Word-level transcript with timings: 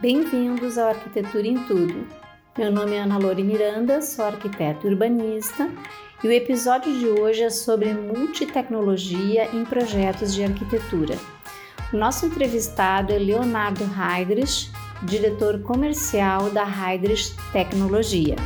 Bem-vindos 0.00 0.78
ao 0.78 0.88
Arquitetura 0.88 1.46
em 1.46 1.62
Tudo. 1.64 2.08
Meu 2.56 2.72
nome 2.72 2.96
é 2.96 3.00
Ana 3.00 3.18
Lore 3.18 3.44
Miranda, 3.44 4.00
sou 4.00 4.24
arquiteto 4.24 4.88
urbanista 4.88 5.70
e 6.24 6.26
o 6.26 6.32
episódio 6.32 6.90
de 6.98 7.06
hoje 7.06 7.42
é 7.42 7.50
sobre 7.50 7.92
multitecnologia 7.92 9.54
em 9.54 9.62
projetos 9.62 10.34
de 10.34 10.42
arquitetura. 10.42 11.18
O 11.92 11.98
nosso 11.98 12.24
entrevistado 12.24 13.12
é 13.12 13.18
Leonardo 13.18 13.84
Heidrich, 13.84 14.72
diretor 15.02 15.60
comercial 15.60 16.48
da 16.48 16.64
Heidrich 16.64 17.36
Tecnologia. 17.52 18.36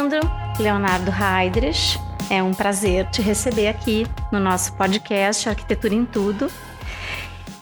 Bem-vindo, 0.00 0.26
Leonardo 0.58 1.10
Heidrich. 1.10 1.98
É 2.30 2.42
um 2.42 2.54
prazer 2.54 3.04
te 3.10 3.20
receber 3.20 3.68
aqui 3.68 4.06
no 4.32 4.40
nosso 4.40 4.72
podcast 4.72 5.46
Arquitetura 5.46 5.92
em 5.92 6.06
Tudo. 6.06 6.50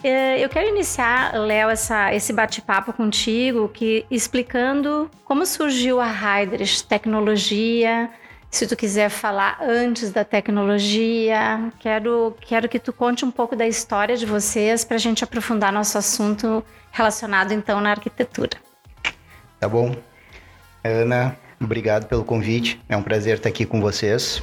É, 0.05 0.38
eu 0.38 0.48
quero 0.48 0.69
iniciar, 0.69 1.34
Léo, 1.34 1.69
esse 2.12 2.33
bate-papo 2.33 2.92
contigo, 2.92 3.69
que 3.69 4.06
explicando 4.09 5.11
como 5.24 5.45
surgiu 5.45 6.01
a 6.01 6.06
Heidrich 6.06 6.84
Tecnologia. 6.84 8.09
Se 8.48 8.69
tu 8.69 8.77
quiser 8.77 9.11
falar 9.11 9.59
antes 9.61 10.12
da 10.12 10.25
tecnologia, 10.25 11.73
quero, 11.80 12.36
quero 12.41 12.69
que 12.69 12.78
tu 12.78 12.92
conte 12.92 13.25
um 13.25 13.33
pouco 13.33 13.56
da 13.56 13.67
história 13.67 14.17
de 14.17 14.25
vocês 14.25 14.84
para 14.84 14.95
a 14.95 15.00
gente 15.00 15.25
aprofundar 15.25 15.73
nosso 15.73 15.98
assunto 15.98 16.64
relacionado 16.92 17.50
então 17.50 17.80
na 17.80 17.91
arquitetura. 17.91 18.56
Tá 19.58 19.69
bom. 19.69 19.92
Ana, 20.84 21.36
Obrigado 21.61 22.06
pelo 22.06 22.25
convite. 22.25 22.81
É 22.89 22.97
um 22.97 23.03
prazer 23.03 23.37
estar 23.37 23.48
aqui 23.48 23.67
com 23.67 23.81
vocês. 23.81 24.41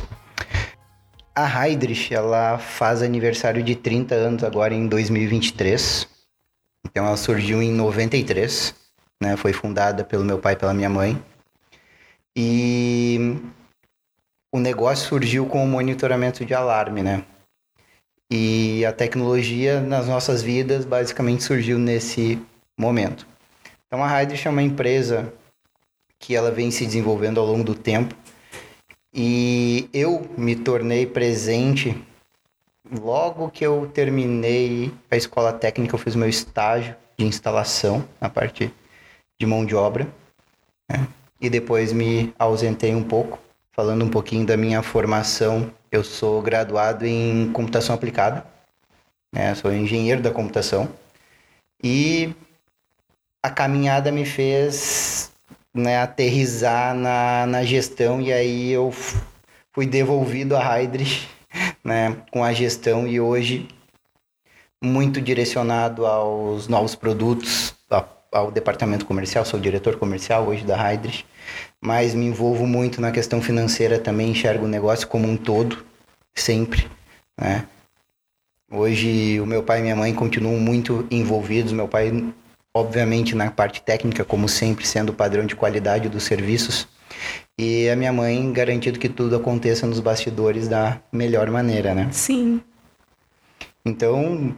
A 1.33 1.67
Heidrich, 1.67 2.13
ela 2.13 2.57
faz 2.57 3.01
aniversário 3.01 3.63
de 3.63 3.75
30 3.75 4.15
anos 4.15 4.43
agora 4.43 4.73
em 4.73 4.87
2023. 4.87 6.07
Então 6.85 7.05
ela 7.05 7.17
surgiu 7.17 7.61
em 7.61 7.71
93, 7.71 8.75
né? 9.21 9.35
Foi 9.37 9.53
fundada 9.53 10.03
pelo 10.03 10.23
meu 10.23 10.39
pai 10.39 10.53
e 10.53 10.55
pela 10.55 10.73
minha 10.73 10.89
mãe. 10.89 11.21
E 12.35 13.37
o 14.53 14.59
negócio 14.59 15.07
surgiu 15.07 15.45
com 15.45 15.63
o 15.63 15.67
monitoramento 15.67 16.45
de 16.45 16.53
alarme, 16.53 17.01
né? 17.01 17.23
E 18.31 18.85
a 18.85 18.91
tecnologia 18.91 19.79
nas 19.79 20.07
nossas 20.07 20.41
vidas 20.41 20.83
basicamente 20.83 21.43
surgiu 21.43 21.77
nesse 21.77 22.41
momento. 22.77 23.25
Então 23.87 24.03
a 24.03 24.19
Heidrich 24.19 24.47
é 24.47 24.51
uma 24.51 24.63
empresa 24.63 25.33
que 26.25 26.35
ela 26.35 26.49
vem 26.49 26.71
se 26.71 26.83
desenvolvendo 26.83 27.39
ao 27.39 27.45
longo 27.45 27.63
do 27.63 27.75
tempo. 27.75 28.15
E 29.13 29.87
eu 29.93 30.27
me 30.35 30.55
tornei 30.55 31.05
presente 31.05 31.95
logo 32.99 33.51
que 33.51 33.63
eu 33.63 33.87
terminei 33.93 34.91
a 35.09 35.15
escola 35.15 35.53
técnica, 35.53 35.93
eu 35.93 35.99
fiz 35.99 36.15
meu 36.15 36.27
estágio 36.27 36.95
de 37.15 37.25
instalação 37.25 38.03
na 38.19 38.27
parte 38.27 38.73
de 39.39 39.45
mão 39.45 39.63
de 39.63 39.75
obra. 39.75 40.07
Né? 40.89 41.07
E 41.39 41.47
depois 41.47 41.93
me 41.93 42.33
ausentei 42.39 42.95
um 42.95 43.03
pouco, 43.03 43.37
falando 43.71 44.03
um 44.03 44.09
pouquinho 44.09 44.47
da 44.47 44.57
minha 44.57 44.81
formação. 44.81 45.71
Eu 45.91 46.03
sou 46.03 46.41
graduado 46.41 47.05
em 47.05 47.51
computação 47.51 47.93
aplicada, 47.93 48.43
né? 49.31 49.53
sou 49.53 49.71
engenheiro 49.71 50.23
da 50.23 50.31
computação. 50.31 50.89
E 51.83 52.33
a 53.43 53.49
caminhada 53.51 54.11
me 54.11 54.25
fez 54.25 55.34
né, 55.75 56.01
aterrizar 56.01 56.95
na, 56.95 57.45
na 57.45 57.63
gestão 57.63 58.21
e 58.21 58.31
aí 58.31 58.71
eu 58.71 58.93
fui 59.73 59.85
devolvido 59.85 60.55
a 60.55 60.79
Heidrich 60.79 61.27
né, 61.83 62.15
com 62.31 62.43
a 62.43 62.53
gestão 62.53 63.05
e 63.05 63.19
hoje 63.19 63.67
muito 64.81 65.19
direcionado 65.19 66.05
aos 66.05 66.67
novos 66.67 66.95
produtos, 66.95 67.75
ao 68.31 68.51
departamento 68.51 69.05
comercial, 69.05 69.45
sou 69.45 69.59
diretor 69.59 69.95
comercial 69.95 70.45
hoje 70.45 70.65
da 70.65 70.91
Heidrich, 70.91 71.25
mas 71.79 72.13
me 72.13 72.25
envolvo 72.25 72.67
muito 72.67 72.99
na 72.99 73.11
questão 73.11 73.41
financeira 73.41 73.97
também, 73.97 74.31
enxergo 74.31 74.65
o 74.65 74.67
negócio 74.67 75.07
como 75.07 75.25
um 75.25 75.37
todo, 75.37 75.85
sempre, 76.33 76.85
né? 77.39 77.65
Hoje 78.69 79.39
o 79.39 79.45
meu 79.45 79.63
pai 79.63 79.79
e 79.79 79.83
minha 79.83 79.95
mãe 79.95 80.13
continuam 80.13 80.59
muito 80.59 81.07
envolvidos, 81.09 81.71
meu 81.71 81.87
pai 81.87 82.11
obviamente 82.75 83.33
na 83.35 83.49
parte 83.49 83.81
técnica, 83.81 84.25
como 84.25 84.49
sempre, 84.49 84.85
sendo 84.85 85.11
o 85.11 85.13
padrão 85.13 85.45
de 85.45 85.55
qualidade 85.55 86.09
dos 86.09 86.23
serviços. 86.23 86.85
E 87.57 87.87
a 87.87 87.95
minha 87.95 88.11
mãe 88.11 88.51
garantindo 88.51 88.99
que 88.99 89.07
tudo 89.07 89.37
aconteça 89.37 89.87
nos 89.87 90.01
bastidores 90.01 90.67
da 90.67 90.99
melhor 91.09 91.49
maneira, 91.49 91.95
né? 91.95 92.09
Sim. 92.11 92.61
Então, 93.85 94.53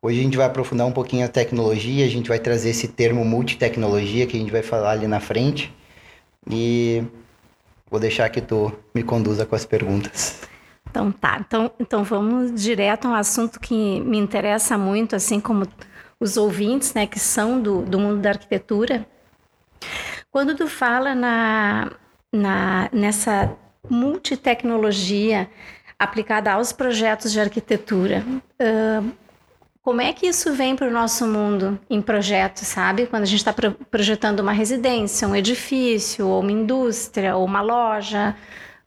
hoje 0.00 0.20
a 0.20 0.22
gente 0.22 0.38
vai 0.38 0.46
aprofundar 0.46 0.86
um 0.86 0.92
pouquinho 0.92 1.26
a 1.26 1.28
tecnologia, 1.28 2.06
a 2.06 2.08
gente 2.08 2.30
vai 2.30 2.38
trazer 2.38 2.70
esse 2.70 2.88
termo 2.88 3.22
multitecnologia 3.26 4.26
que 4.26 4.38
a 4.38 4.40
gente 4.40 4.50
vai 4.50 4.62
falar 4.62 4.92
ali 4.92 5.06
na 5.06 5.20
frente. 5.20 5.70
E 6.50 7.04
vou 7.90 8.00
deixar 8.00 8.30
que 8.30 8.40
tu 8.40 8.72
me 8.94 9.02
conduza 9.02 9.44
com 9.44 9.54
as 9.54 9.66
perguntas. 9.66 10.40
Então 10.88 11.12
tá, 11.12 11.44
então, 11.46 11.70
então 11.78 12.02
vamos 12.02 12.60
direto 12.60 13.06
a 13.06 13.10
um 13.10 13.14
assunto 13.14 13.60
que 13.60 14.00
me 14.00 14.16
interessa 14.16 14.78
muito, 14.78 15.14
assim 15.14 15.38
como 15.38 15.66
os 16.20 16.36
ouvintes, 16.36 16.92
né, 16.92 17.06
que 17.06 17.18
são 17.18 17.60
do, 17.60 17.82
do 17.82 17.98
mundo 17.98 18.20
da 18.20 18.30
arquitetura, 18.30 19.06
quando 20.30 20.54
tu 20.54 20.68
fala 20.68 21.14
na, 21.14 21.90
na, 22.32 22.88
nessa 22.92 23.56
multitecnologia 23.88 25.48
aplicada 25.98 26.52
aos 26.52 26.72
projetos 26.72 27.32
de 27.32 27.40
arquitetura, 27.40 28.24
uh, 28.60 29.10
como 29.82 30.02
é 30.02 30.12
que 30.12 30.26
isso 30.26 30.52
vem 30.52 30.76
para 30.76 30.88
o 30.88 30.90
nosso 30.90 31.26
mundo 31.26 31.80
em 31.88 32.02
projetos, 32.02 32.66
sabe? 32.66 33.06
Quando 33.06 33.22
a 33.22 33.26
gente 33.26 33.38
está 33.38 33.52
pro 33.52 33.72
projetando 33.72 34.40
uma 34.40 34.52
residência, 34.52 35.26
um 35.26 35.34
edifício, 35.34 36.28
ou 36.28 36.40
uma 36.40 36.52
indústria, 36.52 37.34
ou 37.34 37.44
uma 37.44 37.62
loja, 37.62 38.36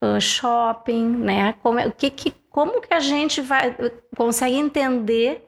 uh, 0.01 0.22
shopping, 0.22 1.09
né? 1.09 1.55
Como, 1.63 1.79
é, 1.79 1.89
que, 1.91 2.09
que, 2.09 2.33
como 2.49 2.79
que 2.79 2.93
a 2.93 2.99
gente 2.99 3.41
vai 3.41 3.75
consegue 4.16 4.55
entender 4.55 5.43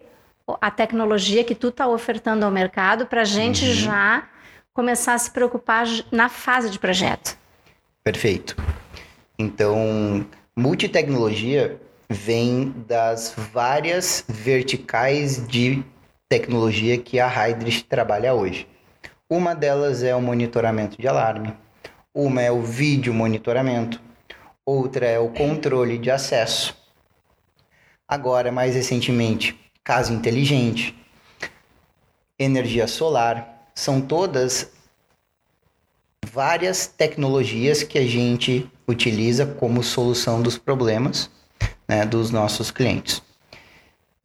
a 0.61 0.69
tecnologia 0.69 1.43
que 1.43 1.55
tu 1.55 1.69
está 1.69 1.87
ofertando 1.87 2.45
ao 2.45 2.51
mercado 2.51 3.05
para 3.05 3.21
a 3.21 3.25
gente 3.25 3.65
uhum. 3.65 3.73
já 3.73 4.27
começar 4.73 5.13
a 5.13 5.17
se 5.17 5.31
preocupar 5.31 5.87
na 6.11 6.29
fase 6.29 6.69
de 6.69 6.77
projeto. 6.77 7.37
Perfeito. 8.03 8.55
Então, 9.39 10.25
multitecnologia 10.55 11.79
vem 12.09 12.73
das 12.87 13.33
várias 13.51 14.23
verticais 14.27 15.45
de 15.47 15.83
tecnologia 16.29 16.97
que 16.97 17.19
a 17.19 17.27
Heidrich 17.27 17.83
trabalha 17.85 18.33
hoje. 18.33 18.67
Uma 19.29 19.55
delas 19.55 20.03
é 20.03 20.15
o 20.15 20.21
monitoramento 20.21 21.01
de 21.01 21.07
alarme, 21.07 21.53
uma 22.13 22.41
é 22.41 22.51
o 22.51 22.61
vídeo 22.61 23.13
monitoramento, 23.13 23.99
outra 24.65 25.07
é 25.07 25.17
o 25.17 25.29
controle 25.29 25.97
de 25.97 26.11
acesso. 26.11 26.77
Agora, 28.07 28.51
mais 28.51 28.75
recentemente, 28.75 29.59
casa 29.85 30.11
inteligente, 30.11 30.95
energia 32.39 32.87
solar, 32.87 33.69
são 33.75 34.01
todas 34.01 34.71
várias 36.25 36.87
tecnologias 36.87 37.83
que 37.83 37.99
a 37.99 38.05
gente 38.05 38.69
utiliza 38.87 39.45
como 39.45 39.83
solução 39.83 40.41
dos 40.41 40.57
problemas 40.57 41.29
né, 41.87 42.03
dos 42.03 42.31
nossos 42.31 42.71
clientes. 42.71 43.21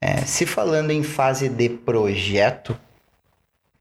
É, 0.01 0.23
se 0.23 0.47
falando 0.47 0.91
em 0.91 1.03
fase 1.03 1.49
de 1.51 1.69
projeto, 1.69 2.77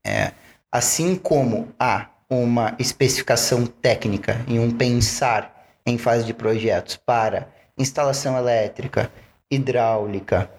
é, 0.05 0.33
assim 0.69 1.15
como 1.15 1.69
há 1.79 2.09
uma 2.29 2.75
especificação 2.77 3.65
técnica 3.65 4.43
e 4.49 4.59
um 4.59 4.69
pensar 4.69 5.65
em 5.85 5.97
fase 5.97 6.25
de 6.25 6.33
projetos 6.33 6.97
para 6.97 7.47
instalação 7.77 8.37
elétrica, 8.37 9.09
hidráulica, 9.49 10.51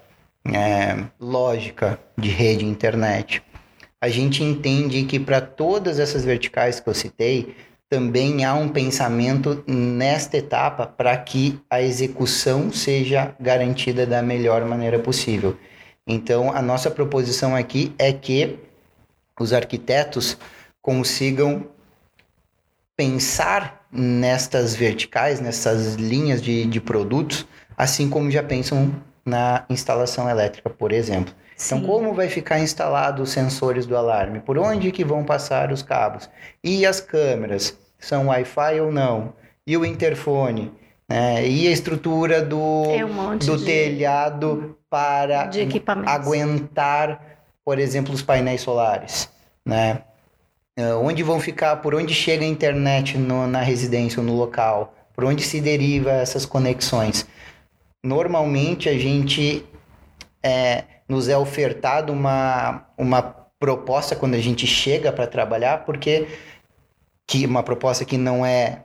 é, 0.44 1.04
lógica 1.18 1.98
de 2.16 2.28
rede 2.28 2.64
internet. 2.64 3.42
A 4.00 4.08
gente 4.08 4.42
entende 4.42 5.04
que 5.04 5.20
para 5.20 5.40
todas 5.40 5.98
essas 5.98 6.24
verticais 6.24 6.80
que 6.80 6.88
eu 6.88 6.94
citei, 6.94 7.54
também 7.88 8.44
há 8.44 8.54
um 8.54 8.68
pensamento 8.68 9.64
nesta 9.66 10.36
etapa 10.36 10.86
para 10.86 11.16
que 11.16 11.60
a 11.68 11.82
execução 11.82 12.72
seja 12.72 13.34
garantida 13.38 14.06
da 14.06 14.22
melhor 14.22 14.64
maneira 14.64 14.98
possível. 14.98 15.56
Então, 16.06 16.52
a 16.52 16.62
nossa 16.62 16.90
proposição 16.90 17.54
aqui 17.54 17.92
é 17.98 18.12
que 18.12 18.58
os 19.38 19.52
arquitetos 19.52 20.38
consigam 20.80 21.66
pensar 22.96 23.86
nestas 23.90 24.74
verticais, 24.74 25.40
nessas 25.40 25.94
linhas 25.94 26.40
de, 26.40 26.66
de 26.66 26.80
produtos, 26.80 27.46
assim 27.76 28.08
como 28.08 28.30
já 28.30 28.42
pensam 28.42 28.94
na 29.24 29.64
instalação 29.68 30.28
elétrica, 30.28 30.70
por 30.70 30.92
exemplo. 30.92 31.34
Então, 31.54 31.78
Sim. 31.78 31.86
como 31.86 32.14
vai 32.14 32.28
ficar 32.28 32.58
instalado 32.58 33.22
os 33.22 33.30
sensores 33.30 33.84
do 33.86 33.96
alarme? 33.96 34.40
Por 34.40 34.56
onde 34.58 34.90
que 34.90 35.04
vão 35.04 35.24
passar 35.24 35.70
os 35.72 35.82
cabos? 35.82 36.28
E 36.64 36.86
as 36.86 37.00
câmeras? 37.00 37.76
São 37.98 38.28
Wi-Fi 38.28 38.80
ou 38.80 38.90
não? 38.90 39.34
E 39.66 39.76
o 39.76 39.84
interfone? 39.84 40.72
Né? 41.08 41.46
E 41.46 41.68
a 41.68 41.70
estrutura 41.70 42.40
do, 42.40 42.84
É 42.90 43.04
um 43.04 43.36
do 43.36 43.58
de- 43.58 43.64
telhado 43.64 44.76
para 44.88 45.50
aguentar, 46.06 47.20
por 47.64 47.78
exemplo, 47.78 48.14
os 48.14 48.22
painéis 48.22 48.60
solares, 48.62 49.28
né? 49.64 50.02
Eh, 50.76 50.94
Onde 50.94 51.22
vão 51.22 51.40
ficar, 51.40 51.76
por 51.76 51.94
onde 51.94 52.14
chega 52.14 52.44
a 52.44 52.48
internet 52.48 53.18
no- 53.18 53.46
na 53.46 53.60
residência 53.60 54.20
ou 54.20 54.24
no 54.26 54.34
local, 54.36 54.94
por 55.14 55.24
onde 55.24 55.42
se 55.42 55.60
deriva 55.60 56.10
essas 56.12 56.46
conexões. 56.46 57.26
Normalmente 58.02 58.88
a 58.88 58.98
gente 58.98 59.64
é, 60.42 60.84
nos 61.08 61.28
é 61.28 61.36
ofertado 61.36 62.12
uma, 62.12 62.86
uma 62.96 63.22
proposta 63.58 64.16
quando 64.16 64.34
a 64.34 64.40
gente 64.40 64.66
chega 64.66 65.12
para 65.12 65.26
trabalhar, 65.26 65.84
porque 65.84 66.26
que 67.26 67.44
uma 67.46 67.62
proposta 67.62 68.04
que 68.04 68.16
não 68.16 68.44
é 68.44 68.84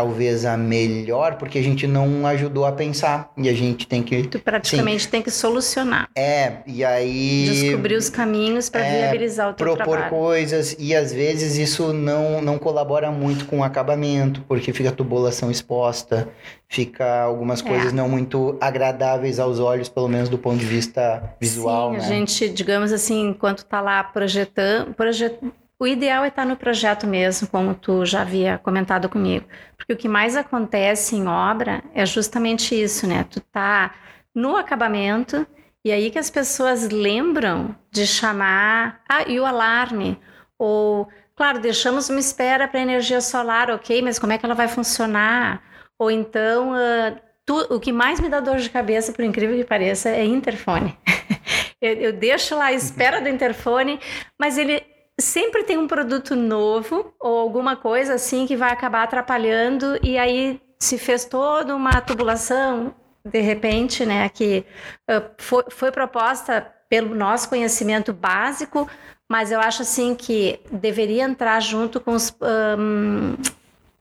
talvez 0.00 0.46
a 0.46 0.56
melhor, 0.56 1.36
porque 1.36 1.58
a 1.58 1.62
gente 1.62 1.86
não 1.86 2.26
ajudou 2.26 2.64
a 2.64 2.72
pensar 2.72 3.30
e 3.36 3.50
a 3.50 3.52
gente 3.52 3.86
tem 3.86 4.02
que 4.02 4.22
Tu 4.28 4.38
praticamente 4.38 5.06
tem 5.08 5.20
que 5.20 5.30
solucionar. 5.30 6.08
é, 6.16 6.62
e 6.66 6.82
aí 6.82 7.44
Descobrir 7.50 7.96
os 7.96 8.08
caminhos 8.08 8.70
para 8.70 8.80
é, 8.82 9.02
viabilizar 9.02 9.50
o 9.50 9.52
teu 9.52 9.66
propor 9.66 9.98
trabalho. 9.98 10.10
coisas 10.10 10.74
e 10.78 10.94
às 10.94 11.12
vezes 11.12 11.56
isso 11.58 11.92
não, 11.92 12.40
não 12.40 12.58
colabora 12.58 13.10
muito 13.10 13.44
com 13.44 13.58
o 13.58 13.62
acabamento, 13.64 14.42
porque 14.48 14.72
fica 14.72 14.88
a 14.88 14.92
tubulação 14.92 15.50
exposta, 15.50 16.26
fica 16.66 17.20
algumas 17.22 17.60
É. 17.60 17.68
coisas 17.68 17.92
não 17.92 18.08
muito 18.08 18.56
agradáveis 18.58 19.38
aos 19.38 19.58
olhos, 19.60 19.90
pelo 19.90 20.08
menos 20.08 20.30
do 20.30 20.38
ponto 20.38 20.56
de 20.58 20.64
vista 20.66 21.34
visual, 21.38 21.90
Sim, 21.92 21.98
né? 21.98 22.04
a 22.04 22.08
gente, 22.08 22.48
digamos 22.48 22.90
assim, 22.90 23.28
enquanto 23.28 23.64
tá 23.66 23.82
lá 23.82 24.02
projetando, 24.02 24.94
projet... 24.94 25.36
o 25.80 25.86
ideal 25.86 26.24
é 26.24 26.28
estar 26.28 26.44
no 26.44 26.56
projeto 26.56 27.06
mesmo, 27.06 27.48
como 27.48 27.74
tu 27.74 28.04
já 28.04 28.20
havia 28.20 28.58
comentado 28.58 29.08
comigo. 29.08 29.46
Porque 29.78 29.94
o 29.94 29.96
que 29.96 30.08
mais 30.08 30.36
acontece 30.36 31.16
em 31.16 31.26
obra 31.26 31.82
é 31.94 32.04
justamente 32.04 32.80
isso, 32.80 33.06
né? 33.06 33.24
Tu 33.30 33.40
tá 33.40 33.94
no 34.34 34.56
acabamento 34.56 35.46
e 35.84 35.90
aí 35.90 36.10
que 36.10 36.18
as 36.18 36.28
pessoas 36.30 36.90
lembram 36.90 37.74
de 37.90 38.06
chamar, 38.06 39.00
ah, 39.08 39.22
e 39.26 39.40
o 39.40 39.46
alarme? 39.46 40.18
Ou, 40.58 41.08
claro, 41.34 41.58
deixamos 41.58 42.10
uma 42.10 42.20
espera 42.20 42.68
para 42.68 42.80
energia 42.80 43.20
solar, 43.22 43.70
ok, 43.70 44.02
mas 44.02 44.18
como 44.18 44.32
é 44.34 44.38
que 44.38 44.44
ela 44.44 44.54
vai 44.54 44.68
funcionar? 44.68 45.62
Ou 45.98 46.10
então, 46.10 46.74
ah, 46.74 47.16
tu- 47.46 47.74
o 47.74 47.80
que 47.80 47.90
mais 47.92 48.20
me 48.20 48.28
dá 48.28 48.40
dor 48.40 48.58
de 48.58 48.68
cabeça, 48.68 49.12
por 49.14 49.24
incrível 49.24 49.56
que 49.56 49.64
pareça, 49.64 50.10
é 50.10 50.24
interfone. 50.26 50.94
eu, 51.80 51.94
eu 51.94 52.12
deixo 52.12 52.54
lá 52.54 52.66
a 52.66 52.72
espera 52.72 53.20
do 53.20 53.28
interfone, 53.28 53.98
mas 54.38 54.58
ele 54.58 54.82
sempre 55.20 55.64
tem 55.64 55.78
um 55.78 55.86
produto 55.86 56.34
novo 56.36 57.14
ou 57.20 57.38
alguma 57.38 57.76
coisa 57.76 58.14
assim 58.14 58.46
que 58.46 58.56
vai 58.56 58.72
acabar 58.72 59.02
atrapalhando 59.02 59.98
e 60.02 60.18
aí 60.18 60.60
se 60.78 60.98
fez 60.98 61.24
toda 61.24 61.74
uma 61.74 62.00
tubulação 62.00 62.94
de 63.24 63.40
repente, 63.40 64.06
né, 64.06 64.28
que 64.28 64.64
ah, 65.08 65.22
foi, 65.38 65.64
foi 65.70 65.92
proposta 65.92 66.66
pelo 66.88 67.14
nosso 67.14 67.48
conhecimento 67.48 68.12
básico, 68.12 68.88
mas 69.30 69.52
eu 69.52 69.60
acho 69.60 69.82
assim 69.82 70.14
que 70.14 70.60
deveria 70.72 71.24
entrar 71.24 71.60
junto 71.60 72.00
com 72.00 72.12
os 72.12 72.34
ahn, 72.40 73.36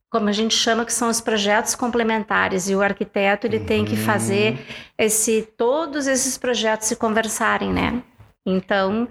como 0.10 0.28
a 0.28 0.32
gente 0.32 0.56
chama 0.56 0.86
que 0.86 0.94
são 0.94 1.08
os 1.10 1.22
projetos 1.22 1.76
complementares 1.76 2.68
e 2.68 2.76
o 2.76 2.82
arquiteto 2.82 3.46
ele 3.46 3.60
tem 3.60 3.86
que 3.86 3.96
fazer 3.96 4.58
esse 4.98 5.48
todos 5.56 6.08
esses 6.08 6.36
projetos 6.36 6.88
se 6.88 6.96
conversarem, 6.96 7.72
né? 7.72 8.02
Então 8.44 9.08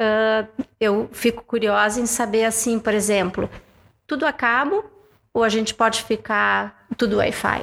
ah, 0.00 0.46
eu 0.80 1.08
fico 1.12 1.44
curiosa 1.44 2.00
em 2.00 2.06
saber 2.06 2.44
assim, 2.44 2.78
por 2.78 2.94
exemplo, 2.94 3.48
tudo 4.06 4.26
a 4.26 4.32
cabo 4.32 4.84
ou 5.32 5.44
a 5.44 5.48
gente 5.48 5.74
pode 5.74 6.02
ficar 6.02 6.86
tudo 6.96 7.18
Wi-Fi? 7.18 7.62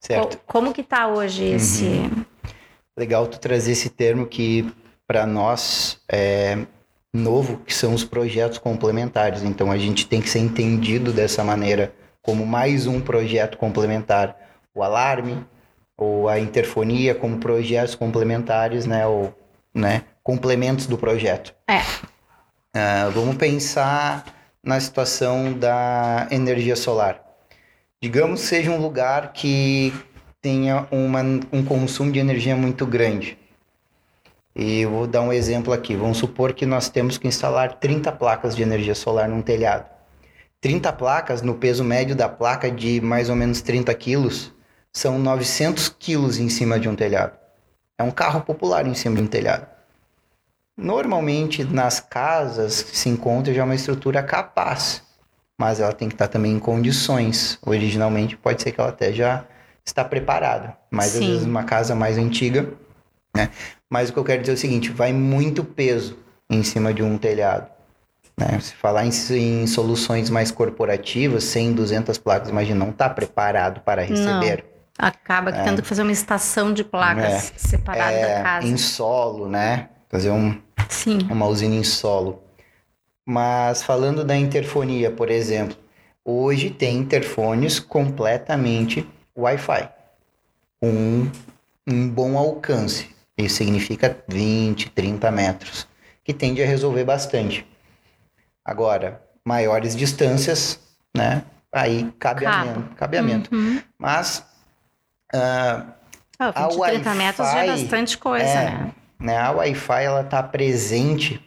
Certo. 0.00 0.38
Co- 0.38 0.42
Como 0.46 0.72
que 0.74 0.82
tá 0.82 1.06
hoje 1.06 1.44
esse? 1.44 2.10
Legal 2.96 3.26
tu 3.26 3.38
trazer 3.38 3.72
esse 3.72 3.90
termo 3.90 4.26
que 4.26 4.72
para 5.06 5.26
nós 5.26 6.00
é 6.10 6.58
novo, 7.12 7.58
que 7.58 7.72
são 7.74 7.94
os 7.94 8.04
projetos 8.04 8.58
complementares. 8.58 9.42
Então 9.42 9.70
a 9.70 9.78
gente 9.78 10.06
tem 10.06 10.20
que 10.20 10.28
ser 10.28 10.40
entendido 10.40 11.12
dessa 11.12 11.44
maneira 11.44 11.92
como 12.22 12.46
mais 12.46 12.86
um 12.86 13.00
projeto 13.00 13.56
complementar. 13.58 14.36
O 14.74 14.82
alarme 14.82 15.44
ou 15.96 16.28
a 16.28 16.38
interfonia 16.40 17.14
como 17.14 17.38
projetos 17.38 17.94
complementares, 17.94 18.84
né, 18.86 19.06
ou 19.06 19.32
né, 19.74 20.04
complementos 20.22 20.86
do 20.86 20.96
projeto. 20.96 21.54
É. 21.68 21.80
Ah, 22.72 23.10
vamos 23.12 23.36
pensar 23.36 24.24
na 24.62 24.80
situação 24.80 25.52
da 25.52 26.26
energia 26.30 26.76
solar. 26.76 27.20
Digamos 28.00 28.40
que 28.40 28.46
seja 28.46 28.70
um 28.70 28.80
lugar 28.80 29.32
que 29.32 29.92
tenha 30.40 30.86
uma, 30.90 31.22
um 31.52 31.64
consumo 31.64 32.12
de 32.12 32.18
energia 32.18 32.54
muito 32.54 32.86
grande. 32.86 33.38
E 34.54 34.80
eu 34.80 34.90
vou 34.90 35.06
dar 35.06 35.22
um 35.22 35.32
exemplo 35.32 35.72
aqui. 35.72 35.96
Vamos 35.96 36.18
supor 36.18 36.52
que 36.52 36.64
nós 36.64 36.88
temos 36.88 37.18
que 37.18 37.26
instalar 37.26 37.74
30 37.74 38.12
placas 38.12 38.54
de 38.54 38.62
energia 38.62 38.94
solar 38.94 39.28
num 39.28 39.42
telhado. 39.42 39.88
30 40.60 40.92
placas, 40.92 41.42
no 41.42 41.54
peso 41.54 41.82
médio 41.84 42.14
da 42.14 42.28
placa 42.28 42.70
de 42.70 43.00
mais 43.00 43.28
ou 43.28 43.36
menos 43.36 43.60
30 43.60 43.92
quilos, 43.94 44.52
são 44.92 45.18
900 45.18 45.88
quilos 45.88 46.38
em 46.38 46.48
cima 46.48 46.78
de 46.78 46.88
um 46.88 46.94
telhado. 46.94 47.43
É 47.98 48.02
um 48.02 48.10
carro 48.10 48.40
popular 48.40 48.86
em 48.86 48.94
cima 48.94 49.16
de 49.16 49.22
um 49.22 49.26
telhado. 49.26 49.66
Normalmente, 50.76 51.62
nas 51.62 52.00
casas, 52.00 52.72
se 52.72 53.08
encontra 53.08 53.54
já 53.54 53.62
uma 53.64 53.74
estrutura 53.74 54.22
capaz, 54.22 55.02
mas 55.58 55.78
ela 55.78 55.92
tem 55.92 56.08
que 56.08 56.14
estar 56.14 56.26
também 56.26 56.52
em 56.52 56.58
condições. 56.58 57.58
Originalmente, 57.64 58.36
pode 58.36 58.60
ser 58.60 58.72
que 58.72 58.80
ela 58.80 58.90
até 58.90 59.12
já 59.12 59.44
está 59.84 60.04
preparada, 60.04 60.76
mas 60.90 61.10
Sim. 61.10 61.18
às 61.18 61.26
vezes 61.26 61.46
uma 61.46 61.62
casa 61.62 61.94
mais 61.94 62.18
antiga, 62.18 62.68
né? 63.36 63.50
Mas 63.88 64.08
o 64.08 64.12
que 64.12 64.18
eu 64.18 64.24
quero 64.24 64.40
dizer 64.40 64.52
é 64.52 64.54
o 64.54 64.58
seguinte, 64.58 64.90
vai 64.90 65.12
muito 65.12 65.62
peso 65.62 66.18
em 66.50 66.62
cima 66.64 66.92
de 66.92 67.02
um 67.02 67.16
telhado. 67.16 67.70
Né? 68.36 68.58
Se 68.58 68.74
falar 68.74 69.06
em, 69.06 69.10
em 69.32 69.66
soluções 69.66 70.28
mais 70.28 70.50
corporativas, 70.50 71.44
100, 71.44 71.74
200 71.74 72.18
placas, 72.18 72.48
imagina, 72.48 72.84
não 72.84 72.90
está 72.90 73.08
preparado 73.08 73.80
para 73.82 74.02
receber. 74.02 74.64
Acaba 74.98 75.50
que 75.52 75.62
tendo 75.62 75.82
que 75.82 75.88
fazer 75.88 76.02
uma 76.02 76.12
estação 76.12 76.72
de 76.72 76.84
placas 76.84 77.52
separada 77.56 78.12
É, 78.12 78.36
da 78.38 78.42
casa. 78.42 78.66
em 78.66 78.76
solo, 78.76 79.48
né? 79.48 79.88
Fazer 80.08 80.30
um, 80.30 80.60
Sim. 80.88 81.18
uma 81.30 81.46
usina 81.46 81.74
em 81.74 81.82
solo. 81.82 82.42
Mas 83.26 83.82
falando 83.82 84.24
da 84.24 84.36
interfonia, 84.36 85.10
por 85.10 85.30
exemplo, 85.30 85.76
hoje 86.24 86.70
tem 86.70 86.98
interfones 86.98 87.80
completamente 87.80 89.08
Wi-Fi, 89.36 89.88
com 90.80 90.88
um, 90.90 91.32
um 91.88 92.08
bom 92.08 92.38
alcance. 92.38 93.08
Isso 93.36 93.56
significa 93.56 94.16
20, 94.28 94.90
30 94.90 95.30
metros, 95.32 95.88
que 96.22 96.32
tende 96.32 96.62
a 96.62 96.66
resolver 96.66 97.02
bastante. 97.04 97.66
Agora, 98.64 99.20
maiores 99.44 99.96
distâncias, 99.96 100.78
né? 101.14 101.42
Aí 101.72 102.04
cabe 102.20 102.44
Cabe. 102.44 102.68
cabeamento. 102.68 102.94
cabeamento. 102.94 103.54
Uhum. 103.54 103.82
Mas 103.98 104.46
20, 105.34 106.90
30 106.90 107.14
metros 107.14 107.50
já 107.50 107.64
é 107.64 107.66
bastante 107.66 108.18
coisa, 108.18 108.44
é, 108.44 108.64
né? 108.70 108.90
né, 109.18 109.38
a 109.38 109.50
Wi-Fi 109.52 110.04
ela 110.04 110.20
está 110.22 110.42
presente 110.42 111.40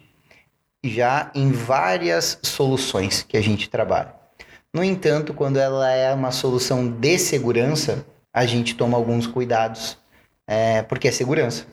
já 0.84 1.30
em 1.34 1.52
várias 1.52 2.38
soluções 2.42 3.22
que 3.22 3.36
a 3.36 3.40
gente 3.40 3.68
trabalha. 3.68 4.14
No 4.72 4.84
entanto, 4.84 5.34
quando 5.34 5.58
ela 5.58 5.90
é 5.90 6.12
uma 6.12 6.30
solução 6.30 6.88
de 6.88 7.18
segurança, 7.18 8.04
a 8.32 8.46
gente 8.46 8.74
toma 8.74 8.96
alguns 8.96 9.26
cuidados, 9.26 9.98
é, 10.46 10.82
porque 10.82 11.08
é 11.08 11.12
segurança. 11.12 11.66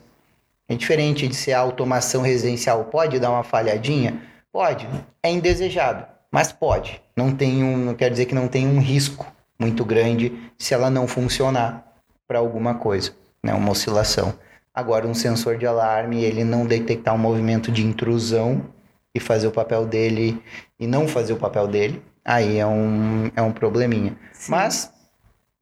É 0.68 0.76
diferente 0.76 1.28
de 1.28 1.36
ser 1.36 1.54
a 1.54 1.60
automação 1.60 2.22
residencial. 2.22 2.86
Pode 2.86 3.20
dar 3.20 3.30
uma 3.30 3.44
falhadinha? 3.44 4.22
Pode. 4.52 4.88
É 5.22 5.30
indesejado, 5.30 6.06
mas 6.32 6.52
pode. 6.52 7.02
Não 7.16 7.36
tem 7.36 7.64
um, 7.64 7.78
não 7.78 7.94
quer 7.94 8.10
dizer 8.10 8.26
que 8.26 8.34
não 8.34 8.48
tem 8.48 8.66
um 8.66 8.80
risco 8.80 9.32
muito 9.60 9.86
grande 9.86 10.52
se 10.58 10.74
ela 10.74 10.90
não 10.90 11.08
funcionar 11.08 11.86
para 12.28 12.40
alguma 12.40 12.76
coisa, 12.76 13.12
né? 13.44 13.54
Uma 13.54 13.72
oscilação. 13.72 14.34
Agora, 14.74 15.08
um 15.08 15.14
sensor 15.14 15.58
de 15.58 15.66
alarme, 15.66 16.24
ele 16.24 16.44
não 16.44 16.66
detectar 16.66 17.14
um 17.16 17.18
movimento 17.18 17.72
de 17.72 17.86
intrusão 17.86 18.66
e 19.14 19.20
fazer 19.20 19.48
o 19.48 19.52
papel 19.52 19.86
dele 19.86 20.42
e 20.80 20.86
não 20.86 21.08
fazer 21.08 21.34
o 21.34 21.38
papel 21.38 21.68
dele, 21.68 22.02
aí 22.24 22.58
é 22.58 22.68
um, 22.68 23.32
é 23.36 23.42
um 23.42 23.54
probleminha. 23.54 24.18
Sim. 24.34 24.52
Mas, 24.52 24.92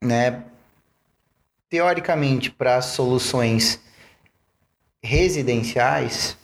né, 0.02 0.42
teoricamente, 1.70 2.50
para 2.50 2.80
soluções 2.82 3.80
residenciais, 5.02 6.36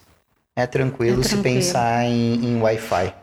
é 0.55 0.67
tranquilo, 0.67 1.21
É 1.21 1.25
se 1.25 1.31
tranquilo. 1.31 1.55
pensar 1.57 2.05
em, 2.05 2.35
em 2.45 2.61
Wi-Fi. 2.63 3.15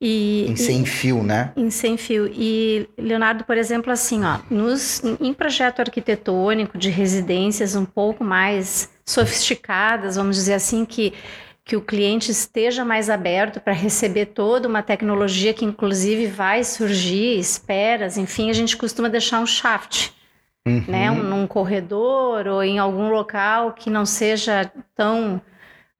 E, 0.00 0.46
em 0.48 0.56
sem 0.56 0.86
fio, 0.86 1.22
né? 1.22 1.52
Em 1.54 1.68
sem 1.68 1.98
fio. 1.98 2.26
E, 2.32 2.88
Leonardo, 2.96 3.44
por 3.44 3.58
exemplo, 3.58 3.92
assim, 3.92 4.24
ó, 4.24 4.38
nos, 4.50 5.02
em 5.20 5.34
projeto 5.34 5.80
arquitetônico 5.80 6.78
de 6.78 6.88
residências 6.88 7.76
um 7.76 7.84
pouco 7.84 8.24
mais 8.24 8.90
sofisticadas, 9.04 10.16
vamos 10.16 10.36
dizer 10.36 10.54
assim, 10.54 10.86
que, 10.86 11.12
que 11.62 11.76
o 11.76 11.82
cliente 11.82 12.30
esteja 12.30 12.82
mais 12.82 13.10
aberto 13.10 13.60
para 13.60 13.74
receber 13.74 14.26
toda 14.26 14.66
uma 14.66 14.82
tecnologia 14.82 15.52
que, 15.52 15.66
inclusive, 15.66 16.26
vai 16.28 16.64
surgir, 16.64 17.38
esperas, 17.38 18.16
enfim, 18.16 18.48
a 18.48 18.54
gente 18.54 18.78
costuma 18.78 19.08
deixar 19.08 19.40
um 19.40 19.46
shaft. 19.46 20.12
Uhum. 20.66 20.84
Né, 20.86 21.10
um, 21.10 21.22
num 21.22 21.46
corredor 21.46 22.46
ou 22.46 22.62
em 22.62 22.78
algum 22.78 23.08
local 23.08 23.72
que 23.72 23.88
não 23.88 24.04
seja 24.04 24.70
tão 24.94 25.40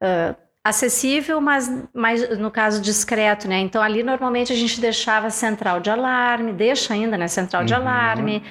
uh, 0.02 0.36
acessível, 0.64 1.40
mas, 1.40 1.70
mas 1.94 2.38
no 2.38 2.50
caso 2.50 2.82
discreto, 2.82 3.48
né? 3.48 3.58
Então 3.60 3.82
ali 3.82 4.02
normalmente 4.02 4.52
a 4.52 4.56
gente 4.56 4.80
deixava 4.80 5.30
central 5.30 5.80
de 5.80 5.90
alarme, 5.90 6.52
deixa 6.52 6.92
ainda, 6.92 7.16
né? 7.16 7.28
Central 7.28 7.64
de 7.64 7.72
uhum. 7.72 7.80
alarme, 7.80 8.42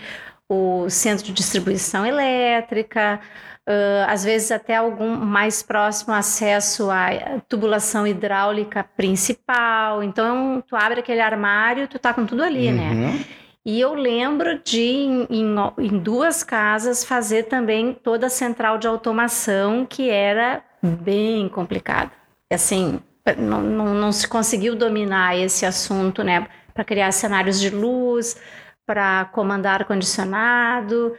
o 0.47 0.89
centro 0.89 1.23
de 1.25 1.31
distribuição 1.31 2.03
elétrica, 2.03 3.19
uh, 3.67 4.09
às 4.09 4.23
vezes 4.23 4.51
até 4.51 4.75
algum 4.75 5.15
mais 5.15 5.61
próximo 5.61 6.13
acesso 6.13 6.89
à 6.89 7.39
tubulação 7.47 8.07
hidráulica 8.07 8.83
principal. 8.83 10.01
Então 10.01 10.63
tu 10.67 10.75
abre 10.75 11.01
aquele 11.01 11.21
armário, 11.21 11.87
tu 11.87 11.99
tá 11.99 12.11
com 12.11 12.25
tudo 12.25 12.43
ali, 12.43 12.71
né? 12.71 12.89
uhum. 12.89 12.95
né? 12.95 13.25
E 13.65 13.79
eu 13.79 13.93
lembro 13.93 14.59
de, 14.63 14.81
em, 14.81 15.27
em, 15.29 15.55
em, 15.77 15.99
duas 15.99 16.43
casas, 16.43 17.03
fazer 17.03 17.43
também 17.43 17.93
toda 17.93 18.25
a 18.25 18.29
central 18.29 18.79
de 18.79 18.87
automação, 18.87 19.85
que 19.85 20.09
era 20.09 20.63
bem 20.81 21.49
complicado. 21.49 22.11
Assim, 22.51 22.99
não, 23.37 23.61
não, 23.61 23.93
não 23.93 24.11
se 24.11 24.27
conseguiu 24.27 24.75
dominar 24.75 25.37
esse 25.37 25.65
assunto, 25.65 26.23
né? 26.23 26.47
Para 26.73 26.83
criar 26.83 27.11
cenários 27.11 27.59
de 27.59 27.69
luz, 27.69 28.37
para 28.85 29.25
comandar 29.25 29.81
ar-condicionado, 29.81 31.15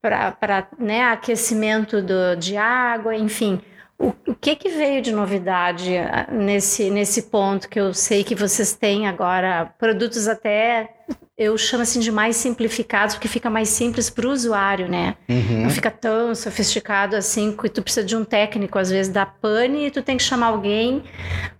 para 0.00 0.68
né, 0.78 1.04
aquecimento 1.04 2.02
do, 2.02 2.36
de 2.36 2.56
água, 2.56 3.16
enfim. 3.16 3.62
O, 3.98 4.12
o, 4.26 4.34
que, 4.34 4.56
que 4.56 4.68
veio 4.68 5.00
de 5.00 5.12
novidade 5.12 5.96
ah, 5.96 6.26
nesse, 6.30 6.90
nesse 6.90 7.22
ponto 7.22 7.68
que 7.68 7.78
eu 7.78 7.94
sei 7.94 8.24
que 8.24 8.34
vocês 8.34 8.74
têm 8.74 9.06
agora? 9.06 9.72
Produtos 9.78 10.26
até 10.26 10.90
eu 11.36 11.58
chamo 11.58 11.82
assim 11.82 11.98
de 11.98 12.12
mais 12.12 12.36
simplificados, 12.36 13.16
porque 13.16 13.26
fica 13.26 13.50
mais 13.50 13.68
simples 13.68 14.08
para 14.08 14.26
o 14.26 14.30
usuário, 14.30 14.88
né? 14.88 15.16
Uhum. 15.28 15.62
Não 15.62 15.70
fica 15.70 15.90
tão 15.90 16.32
sofisticado 16.32 17.16
assim, 17.16 17.56
que 17.56 17.68
tu 17.68 17.82
precisa 17.82 18.06
de 18.06 18.14
um 18.14 18.24
técnico, 18.24 18.78
às 18.78 18.88
vezes, 18.88 19.12
da 19.12 19.26
pane, 19.26 19.86
e 19.86 19.90
tu 19.90 20.00
tem 20.00 20.16
que 20.16 20.22
chamar 20.22 20.46
alguém 20.48 21.02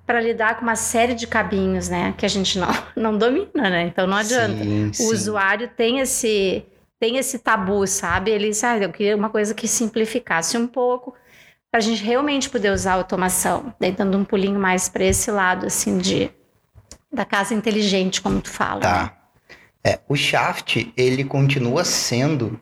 para 0.06 0.20
lidar 0.20 0.56
com 0.56 0.62
uma 0.62 0.76
série 0.76 1.14
de 1.14 1.26
cabinhos, 1.26 1.88
né? 1.88 2.14
Que 2.16 2.24
a 2.24 2.28
gente 2.28 2.56
não, 2.56 2.68
não 2.94 3.18
domina, 3.18 3.68
né? 3.68 3.82
Então 3.82 4.06
não 4.06 4.16
adianta. 4.16 4.62
Sim, 4.62 4.92
o 5.00 5.12
usuário 5.12 5.68
tem 5.76 5.98
esse, 5.98 6.64
tem 7.00 7.16
esse 7.16 7.40
tabu, 7.40 7.84
sabe? 7.84 8.30
Ele 8.30 8.50
diz, 8.50 8.62
ah, 8.62 8.78
eu 8.78 8.90
queria 8.90 9.16
uma 9.16 9.28
coisa 9.28 9.52
que 9.54 9.66
simplificasse 9.66 10.56
um 10.56 10.68
pouco, 10.68 11.14
para 11.74 11.80
a 11.80 11.82
gente 11.82 12.04
realmente 12.04 12.48
poder 12.48 12.70
usar 12.70 12.92
a 12.92 12.94
automação, 12.94 13.74
daí 13.80 13.90
dando 13.90 14.16
um 14.16 14.24
pulinho 14.24 14.60
mais 14.60 14.88
para 14.88 15.02
esse 15.02 15.28
lado, 15.28 15.66
assim, 15.66 15.98
de 15.98 16.30
da 17.12 17.24
casa 17.24 17.52
inteligente, 17.52 18.22
como 18.22 18.40
tu 18.40 18.48
fala. 18.48 18.80
Tá. 18.80 19.02
Né? 19.02 19.10
É, 19.82 19.98
o 20.08 20.14
Shaft, 20.14 20.92
ele 20.96 21.24
continua 21.24 21.84
sendo 21.84 22.60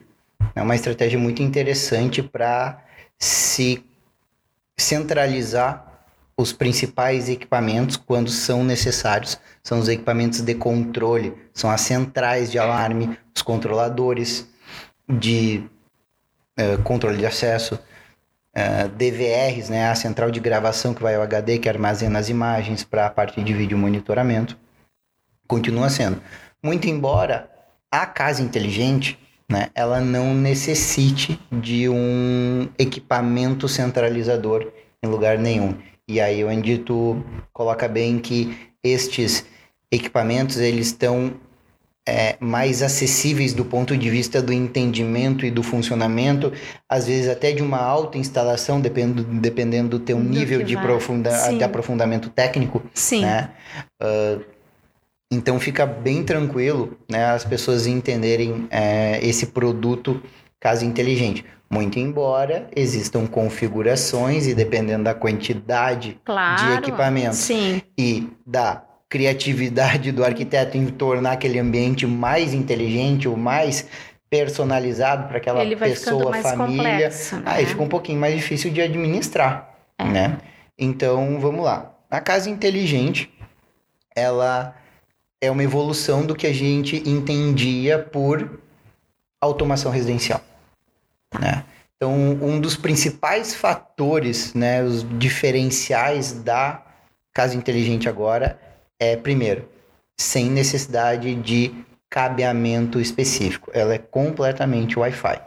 né, 0.57 0.63
uma 0.63 0.75
estratégia 0.75 1.19
muito 1.19 1.43
interessante 1.43 2.23
para 2.23 2.83
se 3.19 3.85
centralizar 4.79 6.07
os 6.35 6.55
principais 6.55 7.29
equipamentos 7.29 7.99
quando 7.99 8.31
são 8.31 8.65
necessários. 8.65 9.39
São 9.63 9.79
os 9.79 9.91
equipamentos 9.91 10.41
de 10.41 10.55
controle, 10.55 11.35
são 11.53 11.71
as 11.71 11.83
centrais 11.83 12.51
de 12.51 12.59
alarme, 12.59 13.19
os 13.37 13.43
controladores 13.43 14.49
de 15.07 15.63
uh, 16.59 16.83
controle 16.83 17.19
de 17.19 17.27
acesso, 17.27 17.79
uh, 18.57 18.89
DVRs, 18.91 19.69
né, 19.69 19.89
a 19.89 19.95
central 19.95 20.31
de 20.31 20.41
gravação 20.41 20.95
que 20.95 21.03
vai 21.03 21.15
ao 21.15 21.23
HD, 21.23 21.59
que 21.59 21.69
armazena 21.69 22.19
as 22.19 22.29
imagens 22.29 22.85
para 22.85 23.07
a 23.07 23.11
parte 23.11 23.43
de 23.43 23.53
vídeo 23.53 23.77
monitoramento. 23.79 24.59
Continua 25.47 25.89
sendo. 25.91 26.23
Muito 26.63 26.89
embora 26.89 27.51
a 27.91 28.07
casa 28.07 28.43
inteligente, 28.43 29.19
né, 29.51 29.69
ela 29.75 30.01
não 30.01 30.35
necessite 30.35 31.39
de 31.51 31.89
um 31.89 32.69
equipamento 32.79 33.69
centralizador 33.69 34.73
em 35.03 35.09
lugar 35.09 35.39
nenhum. 35.39 35.77
E 36.09 36.21
aí 36.21 36.45
onde 36.45 36.79
tu 36.79 37.23
coloca 37.53 37.89
bem 37.89 38.19
que 38.19 38.57
estes 38.83 39.45
equipamentos 39.91 40.57
eles 40.57 40.87
estão 40.87 41.35
é, 42.09 42.37
mais 42.41 42.83
acessíveis 42.83 43.55
do 43.55 43.65
ponto 43.65 43.97
de 43.97 44.11
vista 44.11 44.43
do 44.43 44.53
entendimento 44.53 45.47
e 45.47 45.51
do 45.51 45.63
funcionamento, 45.63 46.53
às 46.89 47.07
vezes 47.07 47.29
até 47.29 47.53
de 47.53 47.63
uma 47.63 47.79
alta 47.79 48.19
instalação, 48.19 48.81
dependendo, 48.81 49.25
dependendo 49.25 49.89
do 49.91 49.99
teu 50.01 50.17
do 50.17 50.23
nível 50.23 50.63
de, 50.63 50.77
profunda, 50.77 51.31
de 51.57 51.63
aprofundamento 51.63 52.29
técnico. 52.29 52.83
Sim. 52.93 53.23
Né? 53.23 53.51
Uh, 54.03 54.45
então 55.31 55.59
fica 55.59 55.87
bem 55.87 56.23
tranquilo 56.23 56.99
né, 57.11 57.25
as 57.27 57.45
pessoas 57.45 57.87
entenderem 57.87 58.67
é, 58.71 59.19
esse 59.25 59.47
produto 59.47 60.21
casa 60.61 60.85
inteligente. 60.85 61.45
Muito 61.71 61.99
embora 61.99 62.69
existam 62.77 63.27
configurações 63.27 64.47
e 64.47 64.55
dependendo 64.55 65.05
da 65.05 65.15
quantidade 65.15 66.21
claro, 66.23 66.63
de 66.63 66.79
equipamentos 66.79 67.39
sim. 67.39 67.81
e 67.97 68.29
da 68.47 68.85
criatividade 69.13 70.11
do 70.11 70.25
arquiteto 70.25 70.79
em 70.79 70.87
tornar 70.87 71.33
aquele 71.33 71.59
ambiente 71.59 72.07
mais 72.07 72.55
inteligente 72.55 73.29
ou 73.29 73.37
mais 73.37 73.87
personalizado 74.31 75.29
para 75.29 75.37
aquela 75.37 75.77
pessoa, 75.77 76.33
família, 76.39 77.11
complexo, 77.11 77.37
né? 77.37 77.43
aí 77.45 77.67
fica 77.67 77.83
um 77.83 77.89
pouquinho 77.91 78.19
mais 78.19 78.35
difícil 78.35 78.71
de 78.71 78.81
administrar, 78.81 79.77
é. 79.99 80.05
né? 80.05 80.39
Então, 80.79 81.39
vamos 81.39 81.63
lá. 81.63 81.95
A 82.11 82.23
casa 82.23 82.49
inteligente, 82.49 83.31
ela 84.17 84.75
é 85.43 85.51
uma 85.51 85.63
evolução 85.63 86.25
do 86.25 86.35
que 86.35 86.47
a 86.47 86.55
gente 86.55 87.07
entendia 87.07 87.99
por 87.99 88.63
automação 89.39 89.93
residencial. 89.93 90.41
Né? 91.39 91.65
Então, 91.97 92.15
um 92.15 92.59
dos 92.59 92.77
principais 92.77 93.55
fatores, 93.55 94.55
né, 94.55 94.83
os 94.83 95.07
diferenciais 95.19 96.33
da 96.33 96.83
casa 97.35 97.55
inteligente 97.55 98.09
agora 98.09 98.59
é, 99.03 99.17
primeiro, 99.17 99.69
sem 100.17 100.49
necessidade 100.49 101.35
de 101.35 101.75
cabeamento 102.09 103.01
específico. 103.01 103.69
Ela 103.75 103.95
é 103.95 103.99
completamente 103.99 104.97
Wi-Fi. 104.97 105.41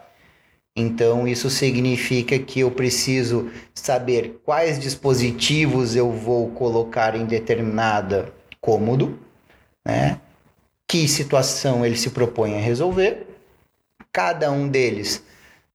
Então, 0.75 1.25
isso 1.25 1.49
significa 1.49 2.37
que 2.37 2.59
eu 2.59 2.69
preciso 2.69 3.49
saber 3.73 4.41
quais 4.43 4.77
dispositivos 4.77 5.95
eu 5.95 6.11
vou 6.11 6.49
colocar 6.51 7.15
em 7.15 7.25
determinada 7.25 8.33
cômodo, 8.59 9.17
né? 9.85 10.19
Que 10.85 11.07
situação 11.07 11.85
ele 11.85 11.95
se 11.95 12.09
propõe 12.09 12.55
a 12.55 12.59
resolver. 12.59 13.25
Cada 14.11 14.51
um 14.51 14.67
deles 14.67 15.23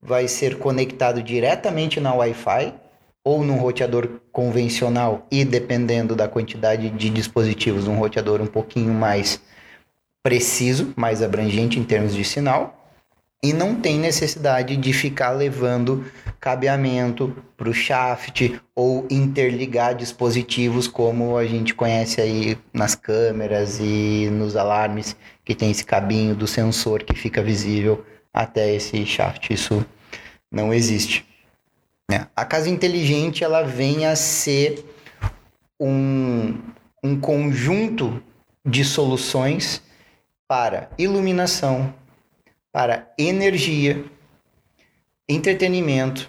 vai 0.03 0.29
ser 0.29 0.59
conectado 0.59 1.23
diretamente 1.23 1.99
na 1.99 2.13
Wi-Fi 2.13 2.75
ou 3.25 3.45
num 3.45 3.59
roteador 3.59 4.09
convencional 4.33 5.27
e 5.31 5.45
dependendo 5.45 6.17
da 6.17 6.29
quantidade 6.29 6.91
de 6.91 7.11
dispositivos, 7.11 7.87
um 7.87 7.99
roteador 7.99 8.41
um 8.41 8.47
pouquinho 8.47 8.93
mais 8.93 9.41
preciso, 10.23 10.93
mais 10.97 11.23
abrangente 11.23 11.79
em 11.79 11.85
termos 11.85 12.15
de 12.15 12.25
sinal 12.25 12.81
e 13.43 13.53
não 13.53 13.75
tem 13.75 13.99
necessidade 13.99 14.77
de 14.77 14.93
ficar 14.93 15.31
levando 15.31 16.05
cabeamento 16.39 17.35
para 17.57 17.71
o 17.71 17.75
shaft 17.75 18.61
ou 18.75 19.07
interligar 19.11 19.95
dispositivos 19.95 20.87
como 20.87 21.37
a 21.37 21.47
gente 21.47 21.75
conhece 21.75 22.21
aí 22.21 22.59
nas 22.73 22.95
câmeras 22.95 23.79
e 23.81 24.29
nos 24.31 24.57
alarmes 24.57 25.17
que 25.45 25.55
tem 25.55 25.71
esse 25.71 25.85
cabinho 25.85 26.35
do 26.35 26.47
sensor 26.47 27.03
que 27.03 27.15
fica 27.15 27.43
visível 27.43 28.05
até 28.33 28.75
esse 28.75 29.05
shaft. 29.07 29.50
Isso 29.50 29.85
não 30.50 30.73
existe. 30.73 31.30
É. 32.11 32.26
A 32.35 32.45
casa 32.45 32.69
inteligente 32.69 33.45
ela 33.45 33.62
vem 33.62 34.07
a 34.07 34.17
ser 34.17 34.85
um, 35.79 36.59
um 37.02 37.19
conjunto 37.19 38.23
de 38.64 38.85
soluções 38.85 39.83
para 40.47 40.90
iluminação, 40.99 41.95
para 42.73 43.09
energia, 43.17 44.05
entretenimento, 45.29 46.29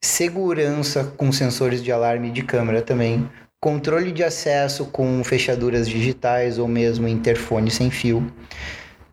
segurança 0.00 1.04
com 1.16 1.30
sensores 1.30 1.82
de 1.82 1.92
alarme 1.92 2.30
de 2.30 2.42
câmera 2.42 2.82
também, 2.82 3.30
controle 3.60 4.10
de 4.10 4.24
acesso 4.24 4.86
com 4.86 5.22
fechaduras 5.22 5.88
digitais 5.88 6.58
ou 6.58 6.66
mesmo 6.66 7.06
interfone 7.06 7.70
sem 7.70 7.90
fio. 7.90 8.32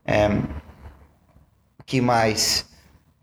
É, 0.06 0.30
que 1.86 2.02
mais? 2.02 2.66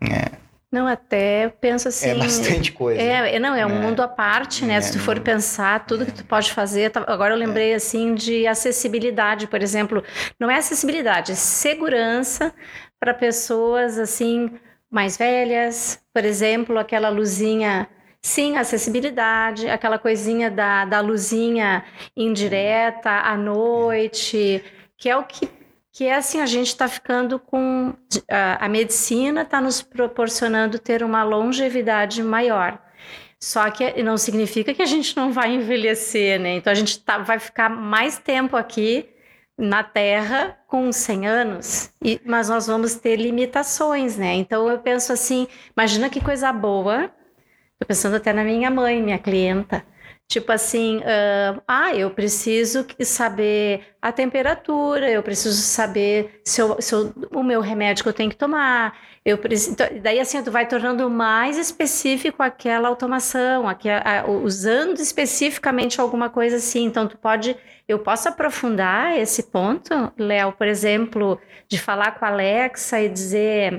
É, 0.01 0.37
Não, 0.71 0.85
até 0.85 1.47
penso 1.61 1.87
assim. 1.87 2.09
É 2.09 2.15
bastante 2.15 2.73
coisa. 2.73 3.01
É, 3.01 3.39
não, 3.39 3.55
é 3.55 3.65
um 3.65 3.69
é. 3.69 3.81
mundo 3.81 4.01
à 4.01 4.07
parte, 4.07 4.65
né? 4.65 4.75
É, 4.75 4.81
Se 4.81 4.91
tu 4.91 4.99
for 4.99 5.19
pensar 5.19 5.85
tudo 5.85 6.05
que 6.05 6.11
tu 6.11 6.25
pode 6.25 6.51
fazer. 6.51 6.91
Agora 7.07 7.33
eu 7.33 7.37
lembrei 7.37 7.73
assim 7.73 8.13
de 8.13 8.45
acessibilidade, 8.45 9.47
por 9.47 9.61
exemplo. 9.61 10.03
Não 10.37 10.51
é 10.51 10.57
acessibilidade, 10.57 11.31
é 11.31 11.35
segurança 11.35 12.53
para 12.99 13.13
pessoas 13.13 13.97
assim 13.97 14.51
mais 14.91 15.17
velhas, 15.17 16.01
por 16.13 16.25
exemplo, 16.25 16.77
aquela 16.77 17.09
luzinha. 17.09 17.87
Sim, 18.21 18.57
acessibilidade, 18.57 19.69
aquela 19.69 19.97
coisinha 19.97 20.51
da, 20.51 20.83
da 20.83 20.99
luzinha 20.99 21.85
indireta 22.15 23.09
à 23.09 23.37
noite, 23.37 24.61
que 24.97 25.07
é 25.07 25.15
o 25.15 25.23
que 25.23 25.47
que 25.97 26.05
é 26.05 26.15
assim, 26.15 26.39
a 26.39 26.45
gente 26.45 26.67
está 26.67 26.87
ficando 26.87 27.39
com. 27.39 27.91
A, 28.29 28.65
a 28.65 28.69
medicina 28.69 29.41
está 29.41 29.59
nos 29.59 29.81
proporcionando 29.81 30.77
ter 30.77 31.01
uma 31.01 31.23
longevidade 31.23 32.21
maior. 32.21 32.79
Só 33.41 33.67
que 33.71 34.03
não 34.03 34.15
significa 34.15 34.75
que 34.75 34.83
a 34.83 34.85
gente 34.85 35.17
não 35.17 35.31
vai 35.31 35.55
envelhecer, 35.55 36.39
né? 36.39 36.53
Então 36.57 36.71
a 36.71 36.75
gente 36.75 37.03
tá, 37.03 37.17
vai 37.17 37.39
ficar 37.39 37.67
mais 37.69 38.19
tempo 38.19 38.55
aqui 38.55 39.09
na 39.57 39.83
Terra 39.83 40.55
com 40.67 40.91
100 40.91 41.27
anos, 41.27 41.91
e, 41.99 42.21
mas 42.23 42.47
nós 42.47 42.67
vamos 42.67 42.93
ter 42.93 43.15
limitações, 43.15 44.17
né? 44.17 44.35
Então 44.35 44.69
eu 44.69 44.77
penso 44.77 45.11
assim: 45.11 45.47
imagina 45.75 46.11
que 46.11 46.21
coisa 46.21 46.53
boa. 46.53 47.05
Estou 47.73 47.87
pensando 47.87 48.17
até 48.17 48.31
na 48.31 48.43
minha 48.43 48.69
mãe, 48.69 49.01
minha 49.01 49.17
clienta 49.17 49.83
Tipo 50.27 50.51
assim, 50.51 50.97
uh, 50.97 51.61
ah, 51.65 51.95
eu 51.95 52.11
preciso 52.11 52.85
saber 52.99 53.95
a 54.01 54.11
temperatura, 54.11 55.09
eu 55.09 55.23
preciso 55.23 55.61
saber 55.61 56.41
se, 56.43 56.61
eu, 56.61 56.81
se 56.81 56.93
eu, 56.93 57.13
o 57.33 57.41
meu 57.41 57.61
remédio 57.61 58.03
que 58.03 58.09
eu 58.09 58.13
tenho 58.13 58.29
que 58.29 58.35
tomar. 58.35 58.93
Eu 59.23 59.37
preciso, 59.37 59.71
então, 59.71 59.87
daí 60.01 60.19
assim, 60.19 60.43
tu 60.43 60.51
vai 60.51 60.67
tornando 60.67 61.09
mais 61.09 61.57
específico 61.57 62.43
aquela 62.43 62.89
automação, 62.89 63.69
aquela, 63.69 64.29
usando 64.29 64.99
especificamente 64.99 66.01
alguma 66.01 66.29
coisa 66.29 66.57
assim. 66.57 66.83
Então, 66.83 67.07
tu 67.07 67.17
pode, 67.17 67.55
eu 67.87 67.99
posso 67.99 68.27
aprofundar 68.27 69.17
esse 69.17 69.43
ponto, 69.43 70.11
Léo, 70.17 70.51
por 70.51 70.67
exemplo, 70.67 71.39
de 71.69 71.79
falar 71.79 72.11
com 72.19 72.25
a 72.25 72.29
Alexa 72.29 72.99
e 72.99 73.07
dizer, 73.07 73.75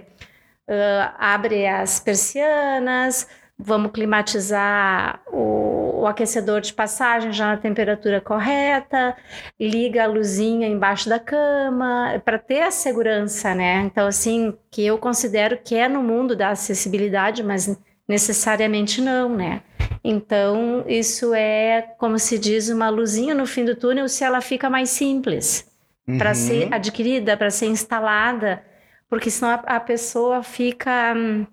uh, 0.66 1.14
abre 1.18 1.66
as 1.66 2.00
persianas, 2.00 3.26
vamos 3.58 3.90
climatizar 3.90 5.20
o, 5.32 6.02
o, 6.02 6.06
aquecedor 6.06 6.60
de 6.60 6.72
passagem 6.72 7.32
já 7.32 7.48
na 7.48 7.56
temperatura 7.56 8.20
correta, 8.20 9.16
liga 9.58 10.04
a 10.04 10.06
luzinha 10.06 10.68
embaixo 10.68 11.08
da 11.08 11.18
cama, 11.18 12.22
para 12.24 12.38
ter 12.38 12.62
a 12.62 12.70
segurança, 12.70 13.54
né? 13.54 13.80
Então, 13.80 14.06
assim, 14.06 14.54
que 14.70 14.86
eu 14.86 14.96
considero 14.96 15.58
que 15.58 15.74
é 15.74 15.88
no 15.88 16.02
mundo 16.02 16.36
da 16.36 16.50
acessibilidade, 16.50 17.42
mas 17.42 17.76
necessariamente 18.06 19.00
não, 19.00 19.28
né? 19.34 19.60
Então, 20.04 20.84
isso 20.86 21.34
é, 21.34 21.82
como 21.98 22.18
se 22.18 22.38
diz, 22.38 22.68
uma 22.68 22.88
luzinha 22.88 23.34
no 23.34 23.44
fim 23.44 23.64
do 23.64 23.74
túnel 23.74 24.08
se 24.08 24.22
ela 24.22 24.40
fica 24.40 24.70
mais 24.70 24.90
simples 24.90 25.68
uhum. 26.06 26.16
para 26.16 26.32
ser 26.32 26.72
adquirida, 26.72 27.36
para 27.36 27.50
ser 27.50 27.66
instalada, 27.66 28.62
porque 29.10 29.30
senão 29.30 29.50
a, 29.50 29.76
a 29.76 29.80
pessoa 29.80 30.44
fica. 30.44 31.12
Hum, 31.16 31.46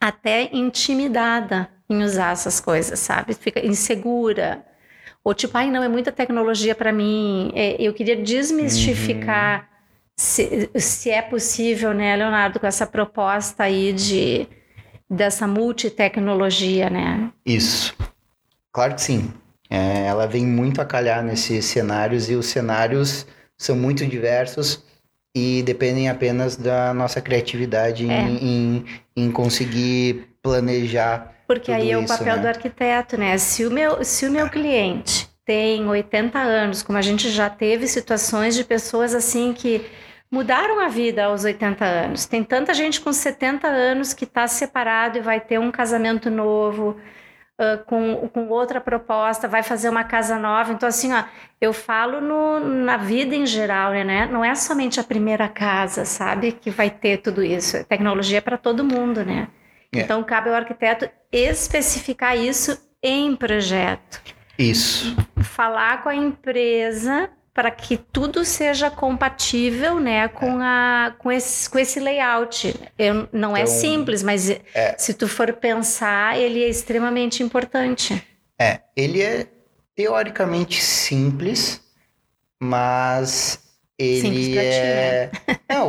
até 0.00 0.50
intimidada 0.52 1.68
em 1.88 2.02
usar 2.02 2.32
essas 2.32 2.60
coisas, 2.60 2.98
sabe? 2.98 3.34
Fica 3.34 3.64
insegura. 3.64 4.64
Ou 5.22 5.34
tipo, 5.34 5.56
ai, 5.56 5.70
não, 5.70 5.82
é 5.82 5.88
muita 5.88 6.12
tecnologia 6.12 6.74
para 6.74 6.92
mim. 6.92 7.50
É, 7.54 7.80
eu 7.80 7.94
queria 7.94 8.16
desmistificar 8.16 9.60
uhum. 9.60 9.66
se, 10.16 10.70
se 10.74 11.10
é 11.10 11.22
possível, 11.22 11.94
né, 11.94 12.14
Leonardo, 12.16 12.60
com 12.60 12.66
essa 12.66 12.86
proposta 12.86 13.64
aí 13.64 13.92
de 13.92 14.46
dessa 15.08 15.46
multitecnologia, 15.46 16.90
né? 16.90 17.30
Isso. 17.44 17.94
Claro 18.72 18.94
que 18.94 19.02
sim. 19.02 19.32
É, 19.70 20.06
ela 20.06 20.26
vem 20.26 20.46
muito 20.46 20.80
a 20.80 20.84
calhar 20.84 21.22
nesses 21.22 21.64
cenários 21.64 22.28
e 22.28 22.34
os 22.34 22.46
cenários 22.46 23.26
são 23.56 23.76
muito 23.76 24.04
diversos 24.06 24.84
e 25.34 25.62
dependem 25.62 26.08
apenas 26.08 26.56
da 26.56 26.94
nossa 26.94 27.20
criatividade 27.20 28.08
é. 28.08 28.22
em, 28.22 28.36
em, 28.36 28.84
em, 29.16 29.30
conseguir 29.30 30.28
planejar. 30.42 31.32
Porque 31.46 31.72
aí 31.72 31.90
é 31.90 31.98
o 31.98 32.06
papel 32.06 32.36
né? 32.36 32.42
do 32.42 32.48
arquiteto, 32.48 33.18
né? 33.18 33.36
Se 33.36 33.66
o 33.66 33.70
meu, 33.70 34.04
se 34.04 34.26
o 34.26 34.30
meu 34.30 34.48
cliente 34.48 35.28
tem 35.44 35.86
80 35.86 36.38
anos, 36.38 36.82
como 36.82 36.96
a 36.96 37.02
gente 37.02 37.28
já 37.28 37.50
teve 37.50 37.86
situações 37.86 38.54
de 38.54 38.64
pessoas 38.64 39.14
assim 39.14 39.52
que 39.52 39.84
mudaram 40.30 40.80
a 40.80 40.88
vida 40.88 41.24
aos 41.24 41.44
80 41.44 41.84
anos. 41.84 42.26
Tem 42.26 42.42
tanta 42.42 42.72
gente 42.72 43.00
com 43.00 43.12
70 43.12 43.68
anos 43.68 44.12
que 44.14 44.24
está 44.24 44.48
separado 44.48 45.18
e 45.18 45.20
vai 45.20 45.40
ter 45.40 45.58
um 45.60 45.70
casamento 45.70 46.30
novo, 46.30 46.96
uh, 47.60 47.84
com, 47.84 48.28
com 48.28 48.48
outra 48.48 48.80
proposta, 48.80 49.48
vai 49.48 49.62
fazer 49.62 49.88
uma 49.88 50.04
casa 50.04 50.38
nova. 50.38 50.72
Então, 50.72 50.88
assim, 50.88 51.12
ó, 51.12 51.24
eu 51.60 51.72
falo 51.72 52.20
no, 52.20 52.60
na 52.60 52.96
vida 52.96 53.34
em 53.34 53.46
geral, 53.46 53.92
né? 53.92 54.26
Não 54.26 54.44
é 54.44 54.54
somente 54.54 55.00
a 55.00 55.04
primeira 55.04 55.48
casa, 55.48 56.04
sabe, 56.04 56.52
que 56.52 56.70
vai 56.70 56.90
ter 56.90 57.18
tudo 57.18 57.42
isso. 57.42 57.84
Tecnologia 57.84 58.38
é 58.38 58.40
para 58.40 58.58
todo 58.58 58.84
mundo, 58.84 59.24
né? 59.24 59.48
É. 59.94 60.00
Então, 60.00 60.22
cabe 60.24 60.48
ao 60.48 60.56
arquiteto 60.56 61.08
especificar 61.30 62.36
isso 62.36 62.78
em 63.02 63.34
projeto. 63.36 64.20
Isso. 64.58 65.16
Falar 65.42 66.02
com 66.02 66.08
a 66.08 66.14
empresa 66.14 67.30
para 67.54 67.70
que 67.70 67.96
tudo 67.96 68.44
seja 68.44 68.90
compatível, 68.90 70.00
né, 70.00 70.26
com 70.26 70.58
a 70.60 71.14
com 71.18 71.30
esse, 71.30 71.70
com 71.70 71.78
esse 71.78 72.00
layout. 72.00 72.74
Eu, 72.98 73.28
não 73.32 73.56
é 73.56 73.62
então, 73.62 73.72
é 73.72 73.78
simples, 73.78 74.22
mas 74.22 74.50
é, 74.50 74.96
se 74.98 75.14
tu 75.14 75.28
for 75.28 75.52
pensar, 75.52 76.36
ele 76.36 76.62
é 76.62 76.68
extremamente 76.68 77.42
importante. 77.42 78.20
É, 78.60 78.80
ele 78.96 79.22
é 79.22 79.46
teoricamente 79.94 80.82
simples, 80.82 81.80
mas 82.60 83.60
ele 83.96 84.20
simples 84.20 84.56
é 84.56 85.28
ti, 85.28 85.40
né? 85.46 85.58
não 85.70 85.88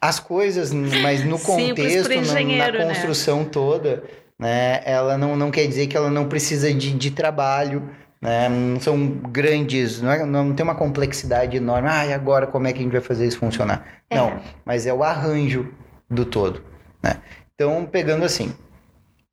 as 0.00 0.20
coisas, 0.20 0.72
mas 0.72 1.24
no 1.24 1.38
contexto, 1.40 2.08
na, 2.08 2.40
na, 2.40 2.72
né? 2.72 2.84
construção 2.86 3.40
né? 3.40 3.48
toda, 3.50 4.04
né, 4.38 4.80
ela 4.84 5.18
não, 5.18 5.36
não 5.36 5.50
quer 5.50 5.66
dizer 5.66 5.86
que 5.86 5.96
ela 5.96 6.10
não 6.10 6.28
precisa 6.28 6.72
de, 6.72 6.92
de 6.92 7.10
trabalho 7.10 7.90
né? 8.20 8.48
Não 8.48 8.80
são 8.80 9.06
grandes, 9.06 10.00
não, 10.00 10.10
é, 10.10 10.24
não 10.24 10.54
tem 10.54 10.64
uma 10.64 10.74
complexidade 10.74 11.56
enorme. 11.56 11.88
Ah, 11.90 12.06
e 12.06 12.12
agora 12.12 12.46
como 12.46 12.66
é 12.66 12.72
que 12.72 12.80
a 12.80 12.82
gente 12.82 12.92
vai 12.92 13.00
fazer 13.00 13.26
isso 13.26 13.38
funcionar? 13.38 14.02
É. 14.10 14.16
Não, 14.16 14.40
mas 14.64 14.86
é 14.86 14.92
o 14.92 15.02
arranjo 15.02 15.72
do 16.10 16.24
todo. 16.24 16.62
Né? 17.02 17.20
Então, 17.54 17.86
pegando 17.86 18.24
assim, 18.24 18.54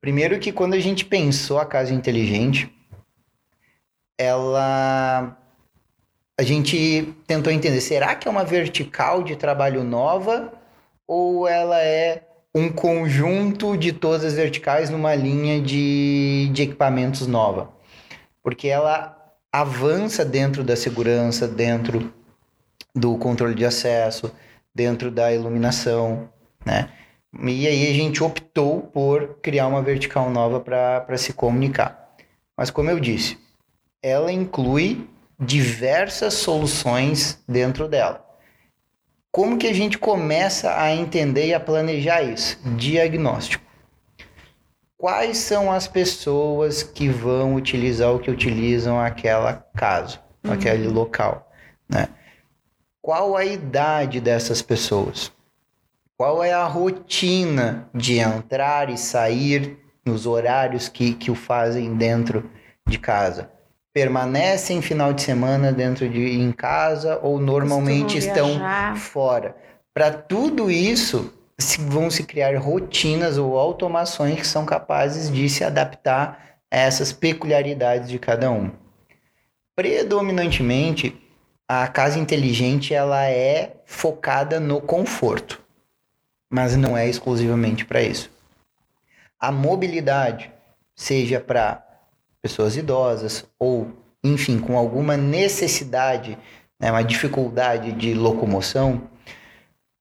primeiro 0.00 0.38
que 0.38 0.52
quando 0.52 0.74
a 0.74 0.80
gente 0.80 1.04
pensou 1.04 1.58
a 1.58 1.66
casa 1.66 1.92
inteligente, 1.92 2.72
ela 4.18 5.36
a 6.38 6.42
gente 6.42 7.14
tentou 7.26 7.50
entender, 7.50 7.80
será 7.80 8.14
que 8.14 8.28
é 8.28 8.30
uma 8.30 8.44
vertical 8.44 9.22
de 9.22 9.36
trabalho 9.36 9.82
nova 9.82 10.52
ou 11.08 11.48
ela 11.48 11.80
é 11.80 12.22
um 12.54 12.70
conjunto 12.70 13.76
de 13.76 13.90
todas 13.92 14.22
as 14.22 14.34
verticais 14.34 14.90
numa 14.90 15.14
linha 15.14 15.60
de, 15.60 16.50
de 16.52 16.62
equipamentos 16.62 17.26
nova? 17.26 17.75
Porque 18.46 18.68
ela 18.68 19.34
avança 19.52 20.24
dentro 20.24 20.62
da 20.62 20.76
segurança, 20.76 21.48
dentro 21.48 22.14
do 22.94 23.18
controle 23.18 23.56
de 23.56 23.64
acesso, 23.64 24.32
dentro 24.72 25.10
da 25.10 25.32
iluminação, 25.32 26.28
né? 26.64 26.88
E 27.42 27.66
aí 27.66 27.90
a 27.90 27.92
gente 27.92 28.22
optou 28.22 28.82
por 28.82 29.40
criar 29.42 29.66
uma 29.66 29.82
vertical 29.82 30.30
nova 30.30 30.60
para 30.60 31.18
se 31.18 31.32
comunicar. 31.32 32.14
Mas 32.56 32.70
como 32.70 32.88
eu 32.88 33.00
disse, 33.00 33.36
ela 34.00 34.30
inclui 34.30 35.10
diversas 35.40 36.34
soluções 36.34 37.42
dentro 37.48 37.88
dela. 37.88 38.24
Como 39.32 39.58
que 39.58 39.66
a 39.66 39.74
gente 39.74 39.98
começa 39.98 40.80
a 40.80 40.94
entender 40.94 41.48
e 41.48 41.54
a 41.54 41.58
planejar 41.58 42.22
isso? 42.22 42.60
Diagnóstico 42.76 43.65
quais 45.06 45.38
são 45.38 45.70
as 45.70 45.86
pessoas 45.86 46.82
que 46.82 47.08
vão 47.08 47.54
utilizar 47.54 48.12
o 48.12 48.18
que 48.18 48.28
utilizam 48.28 48.98
aquela 49.00 49.64
casa, 49.76 50.18
uhum. 50.44 50.52
aquele 50.52 50.88
local, 50.88 51.48
né? 51.88 52.08
Qual 53.00 53.36
a 53.36 53.44
idade 53.44 54.20
dessas 54.20 54.60
pessoas? 54.62 55.30
Qual 56.18 56.42
é 56.42 56.52
a 56.52 56.64
rotina 56.64 57.88
de 57.94 58.18
entrar 58.18 58.90
e 58.90 58.98
sair 58.98 59.78
nos 60.04 60.26
horários 60.26 60.88
que, 60.88 61.14
que 61.14 61.30
o 61.30 61.36
fazem 61.36 61.94
dentro 61.94 62.50
de 62.84 62.98
casa? 62.98 63.48
Permanecem 63.94 64.82
final 64.82 65.12
de 65.12 65.22
semana 65.22 65.70
dentro 65.70 66.08
de 66.08 66.20
em 66.20 66.50
casa 66.50 67.20
ou 67.22 67.38
normalmente 67.38 68.18
estão 68.18 68.60
fora? 68.96 69.54
Para 69.94 70.10
tudo 70.10 70.68
isso, 70.68 71.32
vão 71.78 72.10
se 72.10 72.22
criar 72.24 72.56
rotinas 72.58 73.38
ou 73.38 73.58
automações 73.58 74.36
que 74.36 74.46
são 74.46 74.66
capazes 74.66 75.30
de 75.30 75.48
se 75.48 75.64
adaptar 75.64 76.58
a 76.70 76.76
essas 76.76 77.12
peculiaridades 77.12 78.08
de 78.08 78.18
cada 78.18 78.50
um. 78.50 78.70
Predominantemente, 79.74 81.16
a 81.68 81.88
casa 81.88 82.18
inteligente 82.18 82.94
ela 82.94 83.26
é 83.26 83.76
focada 83.86 84.60
no 84.60 84.80
conforto, 84.80 85.62
mas 86.50 86.76
não 86.76 86.96
é 86.96 87.08
exclusivamente 87.08 87.84
para 87.84 88.02
isso. 88.02 88.30
a 89.38 89.52
mobilidade, 89.52 90.50
seja 90.94 91.40
para 91.40 91.84
pessoas 92.40 92.76
idosas 92.76 93.44
ou, 93.58 93.92
enfim, 94.24 94.58
com 94.58 94.76
alguma 94.78 95.16
necessidade, 95.16 96.38
né, 96.80 96.90
uma 96.90 97.02
dificuldade 97.02 97.92
de 97.92 98.14
locomoção, 98.14 99.02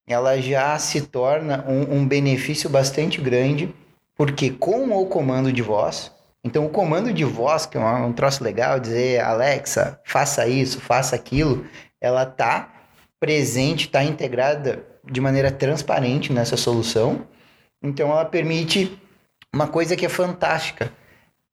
ela 0.07 0.39
já 0.39 0.77
se 0.77 1.01
torna 1.01 1.65
um, 1.67 1.97
um 1.97 2.07
benefício 2.07 2.69
bastante 2.69 3.19
grande, 3.19 3.73
porque 4.15 4.49
com 4.51 4.89
o 4.91 5.05
comando 5.07 5.51
de 5.51 5.61
voz, 5.61 6.11
então 6.43 6.65
o 6.65 6.69
comando 6.69 7.11
de 7.11 7.25
voz, 7.25 7.65
que 7.65 7.75
é 7.75 7.79
um, 7.81 8.13
troço 8.13 8.43
legal, 8.43 8.79
dizer 8.79 9.19
Alexa, 9.19 9.99
faça 10.05 10.47
isso, 10.47 10.79
faça 10.79 11.15
aquilo, 11.15 11.65
ela 11.99 12.23
tá 12.23 12.71
presente, 13.19 13.87
está 13.87 14.03
integrada 14.03 14.85
de 15.03 15.19
maneira 15.19 15.51
transparente 15.51 16.31
nessa 16.31 16.55
solução. 16.55 17.25
Então 17.81 18.11
ela 18.11 18.25
permite 18.25 18.95
uma 19.51 19.67
coisa 19.67 19.95
que 19.95 20.05
é 20.05 20.09
fantástica. 20.09 20.93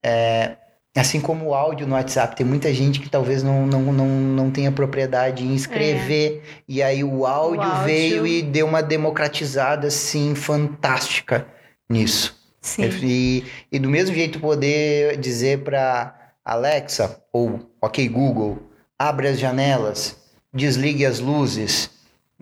É, 0.05 0.57
assim 1.00 1.20
como 1.20 1.46
o 1.46 1.55
áudio 1.55 1.87
no 1.87 1.94
WhatsApp, 1.94 2.37
tem 2.37 2.44
muita 2.44 2.72
gente 2.72 3.00
que 3.00 3.09
talvez 3.09 3.42
não, 3.42 3.66
não, 3.66 3.92
não, 3.92 4.07
não 4.07 4.50
tenha 4.50 4.70
propriedade 4.70 5.42
em 5.42 5.55
escrever, 5.55 6.42
é. 6.44 6.62
e 6.68 6.83
aí 6.83 7.02
o 7.02 7.26
áudio, 7.26 7.61
o 7.61 7.64
áudio, 7.64 7.85
veio 7.85 8.26
e 8.26 8.42
deu 8.42 8.66
uma 8.66 8.83
democratizada 8.83 9.87
assim 9.88 10.35
fantástica 10.35 11.46
nisso. 11.88 12.37
Sim. 12.61 12.88
E, 13.02 13.44
e 13.72 13.78
do 13.78 13.88
mesmo 13.88 14.14
jeito 14.14 14.38
poder 14.38 15.16
dizer 15.16 15.64
para 15.64 16.33
Alexa 16.44 17.22
ou 17.33 17.61
OK 17.81 18.07
Google, 18.09 18.59
abre 18.98 19.28
as 19.28 19.38
janelas, 19.38 20.16
desligue 20.52 21.07
as 21.07 21.18
luzes, 21.18 21.90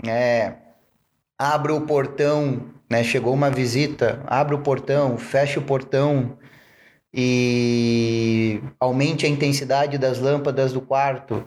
é, 0.06 0.54
abra 1.38 1.74
o 1.74 1.82
portão, 1.82 2.66
né? 2.90 3.04
Chegou 3.04 3.32
uma 3.32 3.50
visita, 3.50 4.20
abre 4.26 4.54
o 4.54 4.58
portão, 4.58 5.16
fecha 5.16 5.60
o 5.60 5.62
portão 5.62 6.36
e 7.12 8.60
aumente 8.78 9.26
a 9.26 9.28
intensidade 9.28 9.98
das 9.98 10.18
lâmpadas 10.18 10.72
do 10.72 10.80
quarto. 10.80 11.44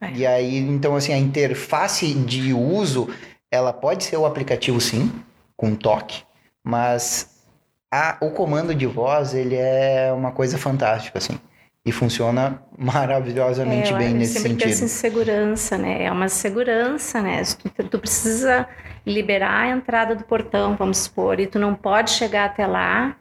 É. 0.00 0.12
E 0.12 0.26
aí, 0.26 0.58
então, 0.58 0.96
assim, 0.96 1.12
a 1.12 1.18
interface 1.18 2.12
de 2.14 2.52
uso, 2.52 3.08
ela 3.50 3.72
pode 3.72 4.04
ser 4.04 4.16
o 4.16 4.26
aplicativo, 4.26 4.80
sim, 4.80 5.12
com 5.56 5.74
toque, 5.74 6.22
mas 6.64 7.44
a, 7.92 8.16
o 8.20 8.30
comando 8.30 8.74
de 8.74 8.86
voz, 8.86 9.34
ele 9.34 9.56
é 9.56 10.12
uma 10.12 10.32
coisa 10.32 10.56
fantástica, 10.56 11.18
assim. 11.18 11.38
E 11.84 11.92
funciona 11.92 12.62
maravilhosamente 12.78 13.92
é, 13.92 13.96
bem 13.96 14.14
nesse 14.14 14.34
sentido. 14.40 14.62
Eu 14.62 14.68
sempre 14.68 14.68
penso 14.68 14.88
segurança, 14.88 15.78
né? 15.78 16.04
É 16.04 16.12
uma 16.12 16.28
segurança, 16.28 17.20
né? 17.20 17.42
Tu, 17.76 17.84
tu 17.84 17.98
precisa 17.98 18.68
liberar 19.06 19.62
a 19.62 19.68
entrada 19.68 20.14
do 20.14 20.24
portão, 20.24 20.76
vamos 20.76 20.98
supor, 20.98 21.40
e 21.40 21.46
tu 21.46 21.58
não 21.58 21.74
pode 21.74 22.10
chegar 22.10 22.46
até 22.46 22.66
lá, 22.66 23.16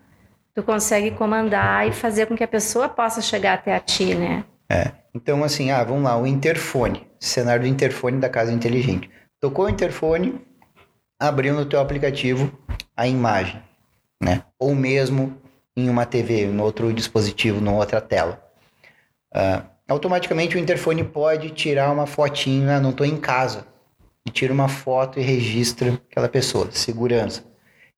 tu 0.60 0.64
consegue 0.64 1.12
comandar 1.12 1.88
e 1.88 1.94
fazer 1.94 2.26
com 2.26 2.36
que 2.36 2.44
a 2.44 2.48
pessoa 2.48 2.90
possa 2.90 3.22
chegar 3.22 3.54
até 3.54 3.74
a 3.74 3.80
ti, 3.80 4.14
né? 4.14 4.44
É. 4.70 4.92
Então, 5.16 5.42
assim, 5.42 5.72
ah, 5.72 5.82
vamos 5.84 6.04
lá, 6.04 6.20
o 6.20 6.28
interfone, 6.28 7.08
cenário 7.18 7.64
do 7.64 7.68
interfone 7.68 8.20
da 8.20 8.30
casa 8.30 8.52
inteligente. 8.52 9.10
Tocou 9.40 9.66
o 9.66 9.70
interfone, 9.70 10.40
abriu 11.18 11.54
no 11.54 11.66
teu 11.66 11.80
aplicativo 11.80 12.52
a 12.96 13.08
imagem, 13.08 13.64
né? 14.22 14.44
Ou 14.60 14.76
mesmo 14.76 15.38
em 15.78 15.90
uma 15.90 16.06
TV, 16.06 16.48
no 16.48 16.64
outro 16.64 16.92
dispositivo, 16.92 17.62
numa 17.62 17.78
outra 17.78 18.02
tela. 18.02 18.44
Uh, 19.34 19.64
automaticamente 19.88 20.58
o 20.58 20.60
interfone 20.60 21.06
pode 21.06 21.52
tirar 21.52 21.90
uma 21.90 22.06
fotinha, 22.06 22.76
ah, 22.76 22.80
não 22.82 22.90
estou 22.90 23.06
em 23.06 23.16
casa, 23.16 23.66
e 24.28 24.30
tira 24.30 24.52
uma 24.52 24.68
foto 24.68 25.20
e 25.20 25.24
registra 25.24 25.94
aquela 26.12 26.28
pessoa. 26.28 26.70
Segurança. 26.70 27.49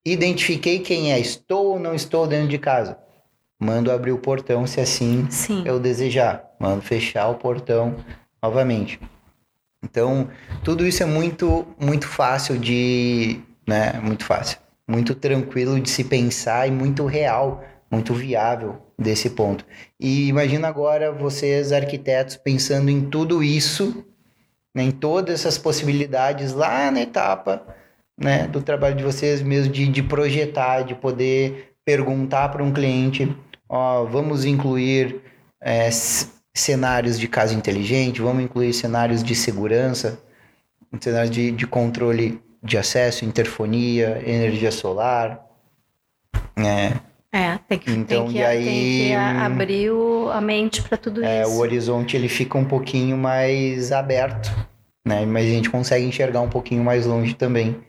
Identifiquei 0.04 0.80
quem 0.80 1.14
é, 1.14 1.20
estou 1.20 1.74
ou 1.74 1.80
não 1.80 1.94
estou 1.94 2.26
dentro 2.26 2.48
de 2.48 2.58
casa. 2.58 2.98
Mando 3.60 3.92
abrir 3.92 4.12
o 4.12 4.18
portão 4.18 4.66
se 4.66 4.80
assim 4.80 5.28
Sim. 5.30 5.64
eu 5.66 5.80
desejar. 5.80 6.44
Mando 6.60 6.82
fechar 6.82 7.28
o 7.28 7.36
portão 7.36 7.96
novamente. 8.42 9.00
Então, 9.84 10.28
tudo 10.64 10.88
isso 10.88 11.04
é 11.04 11.06
muito 11.06 11.68
muito 11.80 12.08
fácil 12.08 12.58
de, 12.58 13.40
né, 13.68 13.94
muito 14.02 14.26
fácil, 14.26 14.58
muito 14.88 15.14
tranquilo 15.14 15.80
de 15.80 15.90
se 15.90 16.04
pensar 16.04 16.68
e 16.68 16.72
muito 16.72 17.06
real, 17.06 17.64
muito 17.90 18.14
viável 18.14 18.82
desse 18.98 19.30
ponto. 19.30 19.66
E 20.00 20.28
imagina 20.28 20.68
agora 20.68 21.12
vocês 21.12 21.72
arquitetos 21.72 22.38
pensando 22.38 22.90
em 22.90 23.10
tudo 23.10 23.44
isso, 23.44 24.04
né, 24.74 24.84
em 24.84 24.92
todas 24.92 25.42
essas 25.42 25.58
possibilidades 25.60 26.54
lá 26.54 26.90
na 26.90 27.02
etapa 27.02 27.66
né, 28.22 28.48
do 28.48 28.62
trabalho 28.62 28.96
de 28.96 29.04
vocês 29.04 29.42
mesmo, 29.42 29.74
de, 29.74 29.88
de 29.88 30.04
projetar, 30.04 30.84
de 30.84 30.96
poder 30.96 31.74
perguntar 31.84 32.50
para 32.50 32.64
um 32.64 32.72
cliente, 32.72 33.36
ó, 33.68 34.06
vamos 34.06 34.46
incluir 34.46 35.22
é, 35.62 35.90
cenários 36.54 37.20
de 37.20 37.28
casa 37.28 37.54
inteligente, 37.54 38.22
vamos 38.22 38.44
incluir 38.44 38.74
cenários 38.74 39.24
de 39.24 39.34
segurança, 39.36 40.20
cenários 41.00 41.32
de, 41.32 41.52
de 41.52 41.66
controle 41.66 42.40
de 42.64 42.78
acesso, 42.78 43.26
interfonia, 43.26 44.22
energia 44.26 44.72
solar, 44.72 45.44
né? 46.56 47.00
É, 47.34 47.58
tem 47.68 47.80
que, 47.80 47.92
então, 47.92 48.26
tem 48.26 48.34
que, 48.34 48.44
aí, 48.44 48.66
tem 48.66 49.08
que 49.08 49.14
abrir 49.16 49.90
o, 49.90 50.30
a 50.30 50.42
mente 50.42 50.82
para 50.84 50.98
tudo 50.98 51.24
é, 51.24 51.44
isso. 51.44 51.52
O 51.52 51.60
horizonte 51.60 52.18
ele 52.18 52.28
fica 52.28 52.58
um 52.58 52.66
pouquinho 52.66 53.18
mais 53.18 53.92
aberto, 53.94 54.54
né? 55.08 55.26
Mas 55.26 55.46
a 55.46 55.50
gente 55.50 55.70
consegue 55.70 56.06
enxergar 56.06 56.42
um 56.42 56.50
pouquinho 56.50 56.84
mais 56.84 57.06
longe 57.06 57.34
também. 57.34 57.82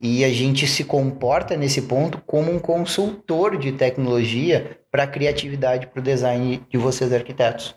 E 0.00 0.24
a 0.24 0.30
gente 0.30 0.66
se 0.66 0.82
comporta 0.82 1.56
nesse 1.56 1.82
ponto 1.82 2.22
como 2.26 2.50
um 2.50 2.58
consultor 2.58 3.58
de 3.58 3.72
tecnologia 3.72 4.78
para 4.90 5.02
a 5.02 5.06
criatividade, 5.06 5.86
para 5.86 6.00
o 6.00 6.02
design 6.02 6.62
de 6.70 6.78
vocês 6.78 7.12
arquitetos. 7.12 7.74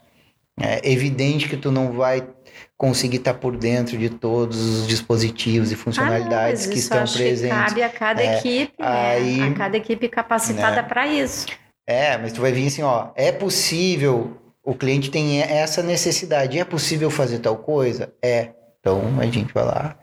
É 0.60 0.90
evidente 0.90 1.50
que 1.50 1.58
tu 1.58 1.72
não 1.72 1.92
vai 1.92 2.28
conseguir 2.78 3.18
estar 3.18 3.34
tá 3.34 3.40
por 3.40 3.58
dentro 3.58 3.98
de 3.98 4.10
todos 4.10 4.58
os 4.58 4.88
dispositivos 4.88 5.72
e 5.72 5.76
funcionalidades 5.76 6.64
ah, 6.64 6.66
não, 6.66 6.74
que 6.74 6.80
estão 6.80 7.04
presentes. 7.06 7.42
Que 7.42 7.66
cabe 7.66 7.84
a 7.84 7.90
cada 7.90 8.22
é, 8.22 8.38
equipe, 8.38 8.74
aí, 8.80 9.38
né? 9.38 9.48
a 9.48 9.54
cada 9.54 9.78
equipe 9.78 10.08
capacitada 10.08 10.82
né? 10.82 10.84
para 10.84 11.08
isso. 11.08 11.48
É, 11.88 12.18
mas 12.18 12.32
tu 12.32 12.40
vai 12.40 12.52
vir 12.52 12.68
assim, 12.68 12.84
ó, 12.84 13.10
é 13.16 13.32
possível, 13.32 14.38
o 14.64 14.76
cliente 14.76 15.12
tem 15.12 15.42
essa 15.42 15.82
necessidade, 15.82 16.58
é 16.58 16.64
possível 16.64 17.10
fazer 17.10 17.40
tal 17.40 17.58
coisa? 17.58 18.14
É. 18.22 18.52
Então 18.80 19.02
a 19.20 19.26
gente 19.26 19.54
vai 19.54 19.66
lá, 19.66 19.98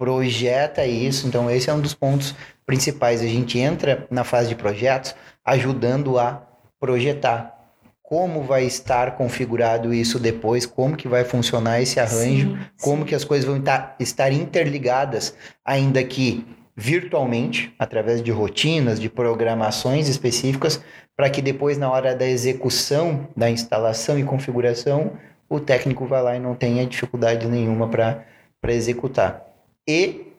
projeta 0.00 0.86
isso. 0.86 1.26
Então, 1.26 1.50
esse 1.50 1.68
é 1.68 1.74
um 1.74 1.80
dos 1.80 1.92
pontos 1.92 2.34
principais. 2.64 3.20
A 3.20 3.26
gente 3.26 3.58
entra 3.58 4.06
na 4.10 4.24
fase 4.24 4.48
de 4.48 4.54
projetos 4.54 5.14
ajudando 5.44 6.18
a 6.18 6.42
projetar 6.80 7.54
como 8.02 8.42
vai 8.42 8.64
estar 8.64 9.14
configurado 9.16 9.92
isso 9.92 10.18
depois, 10.18 10.64
como 10.64 10.96
que 10.96 11.06
vai 11.06 11.22
funcionar 11.22 11.82
esse 11.82 12.00
arranjo, 12.00 12.48
sim, 12.48 12.58
como 12.80 13.02
sim. 13.02 13.08
que 13.08 13.14
as 13.14 13.24
coisas 13.24 13.44
vão 13.44 13.62
estar 14.00 14.32
interligadas, 14.32 15.34
ainda 15.62 16.02
que 16.02 16.46
virtualmente, 16.74 17.72
através 17.78 18.22
de 18.22 18.30
rotinas, 18.30 18.98
de 18.98 19.10
programações 19.10 20.08
específicas, 20.08 20.82
para 21.14 21.28
que 21.28 21.42
depois, 21.42 21.76
na 21.76 21.90
hora 21.90 22.16
da 22.16 22.26
execução, 22.26 23.28
da 23.36 23.50
instalação 23.50 24.18
e 24.18 24.24
configuração, 24.24 25.12
o 25.46 25.60
técnico 25.60 26.06
vá 26.06 26.20
lá 26.22 26.34
e 26.34 26.40
não 26.40 26.54
tenha 26.54 26.86
dificuldade 26.86 27.46
nenhuma 27.46 27.86
para 27.86 28.24
executar. 28.72 29.49
E 29.90 30.32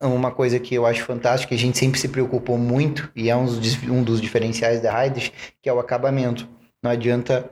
uma 0.00 0.30
coisa 0.30 0.60
que 0.60 0.76
eu 0.76 0.86
acho 0.86 1.02
fantástica, 1.02 1.52
a 1.52 1.58
gente 1.58 1.76
sempre 1.76 1.98
se 1.98 2.06
preocupou 2.06 2.56
muito, 2.56 3.10
e 3.16 3.28
é 3.28 3.34
um 3.34 3.44
dos, 3.44 3.82
um 3.82 4.00
dos 4.04 4.20
diferenciais 4.20 4.80
da 4.80 4.92
Raides, 4.92 5.32
que 5.60 5.68
é 5.68 5.72
o 5.72 5.80
acabamento. 5.80 6.48
Não 6.80 6.88
adianta 6.88 7.50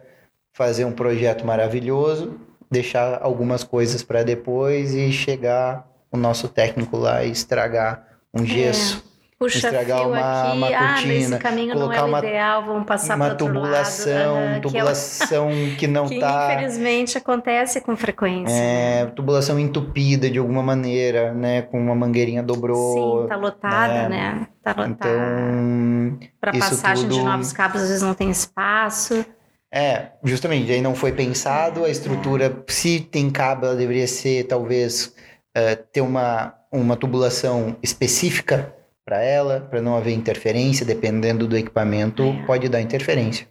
fazer 0.53 0.85
um 0.85 0.93
projeto 0.93 1.45
maravilhoso, 1.45 2.39
deixar 2.71 3.21
algumas 3.21 3.65
coisas 3.65 4.01
para 4.01 4.23
depois 4.23 4.95
e 4.95 5.11
chegar 5.11 5.91
o 6.09 6.17
nosso 6.17 6.47
técnico 6.47 6.97
lá 6.97 7.25
e 7.25 7.33
estragar 7.33 8.21
um 8.33 8.45
é. 8.45 8.47
gesso. 8.47 9.08
Puxa 9.39 9.59
estragar 9.59 10.01
fio 10.01 10.09
uma, 10.09 10.19
aqui, 10.19 10.57
uma 10.57 10.69
cortina, 10.69 11.37
ah, 11.37 11.39
caminho 11.39 11.73
colocar 11.73 12.07
não 12.09 12.09
é 12.09 12.13
o 12.13 12.19
ideal, 12.19 12.65
vamos 12.67 12.87
passar 12.87 13.15
uma 13.15 13.37
tubulação, 13.37 14.37
uhum, 14.37 14.61
tubulação 14.61 15.49
que, 15.49 15.71
é 15.71 15.77
que 15.79 15.87
não 15.87 16.09
que 16.09 16.19
tá 16.19 16.55
infelizmente 16.55 17.17
acontece 17.17 17.81
com 17.81 17.97
frequência. 17.97 18.53
É, 18.53 19.07
tubulação 19.07 19.57
entupida 19.57 20.29
de 20.29 20.41
alguma 20.41 20.61
maneira, 20.61 21.33
né, 21.33 21.63
com 21.63 21.79
uma 21.81 21.95
mangueirinha 21.95 22.43
dobrou. 22.43 23.23
Sim, 23.23 23.29
tá 23.29 23.37
lotada, 23.37 24.09
né? 24.09 24.09
né? 24.09 24.49
Tá 24.61 24.71
lotada. 24.71 24.91
Então, 24.91 26.29
para 26.41 26.53
passagem 26.59 27.05
tudo... 27.05 27.19
de 27.19 27.25
novos 27.25 27.53
cabos 27.53 27.83
às 27.83 27.89
vezes 27.89 28.03
não 28.03 28.15
tem 28.15 28.31
espaço. 28.31 29.25
É, 29.73 30.09
justamente, 30.25 30.73
aí 30.73 30.81
não 30.81 30.97
foi 30.97 31.13
pensado, 31.13 31.85
a 31.85 31.91
estrutura, 31.91 32.65
se 32.67 32.99
tem 32.99 33.31
cabo, 33.31 33.67
ela 33.67 33.77
deveria 33.77 34.09
ser, 34.09 34.49
talvez, 34.49 35.15
uh, 35.57 35.77
ter 35.93 36.01
uma, 36.01 36.55
uma 36.73 36.97
tubulação 36.97 37.77
específica 37.81 38.75
para 39.09 39.23
ela, 39.23 39.67
para 39.71 39.81
não 39.81 39.97
haver 39.97 40.13
interferência, 40.13 40.85
dependendo 40.85 41.49
do 41.49 41.57
equipamento, 41.57 42.23
é. 42.25 42.43
pode 42.45 42.69
dar 42.69 42.79
interferência. 42.83 43.49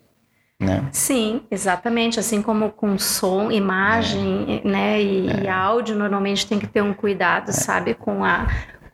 Né? 0.59 0.87
Sim, 0.91 1.41
exatamente. 1.49 2.19
Assim 2.19 2.43
como 2.43 2.69
com 2.69 2.95
som, 2.99 3.51
imagem, 3.51 4.61
é. 4.63 4.67
né, 4.67 5.01
e, 5.01 5.27
é. 5.27 5.43
e, 5.45 5.47
áudio, 5.47 5.95
normalmente 5.95 6.45
tem 6.45 6.59
que 6.59 6.67
ter 6.67 6.83
um 6.83 6.93
cuidado, 6.93 7.49
é. 7.49 7.53
sabe, 7.53 7.95
com 7.95 8.23
a 8.23 8.45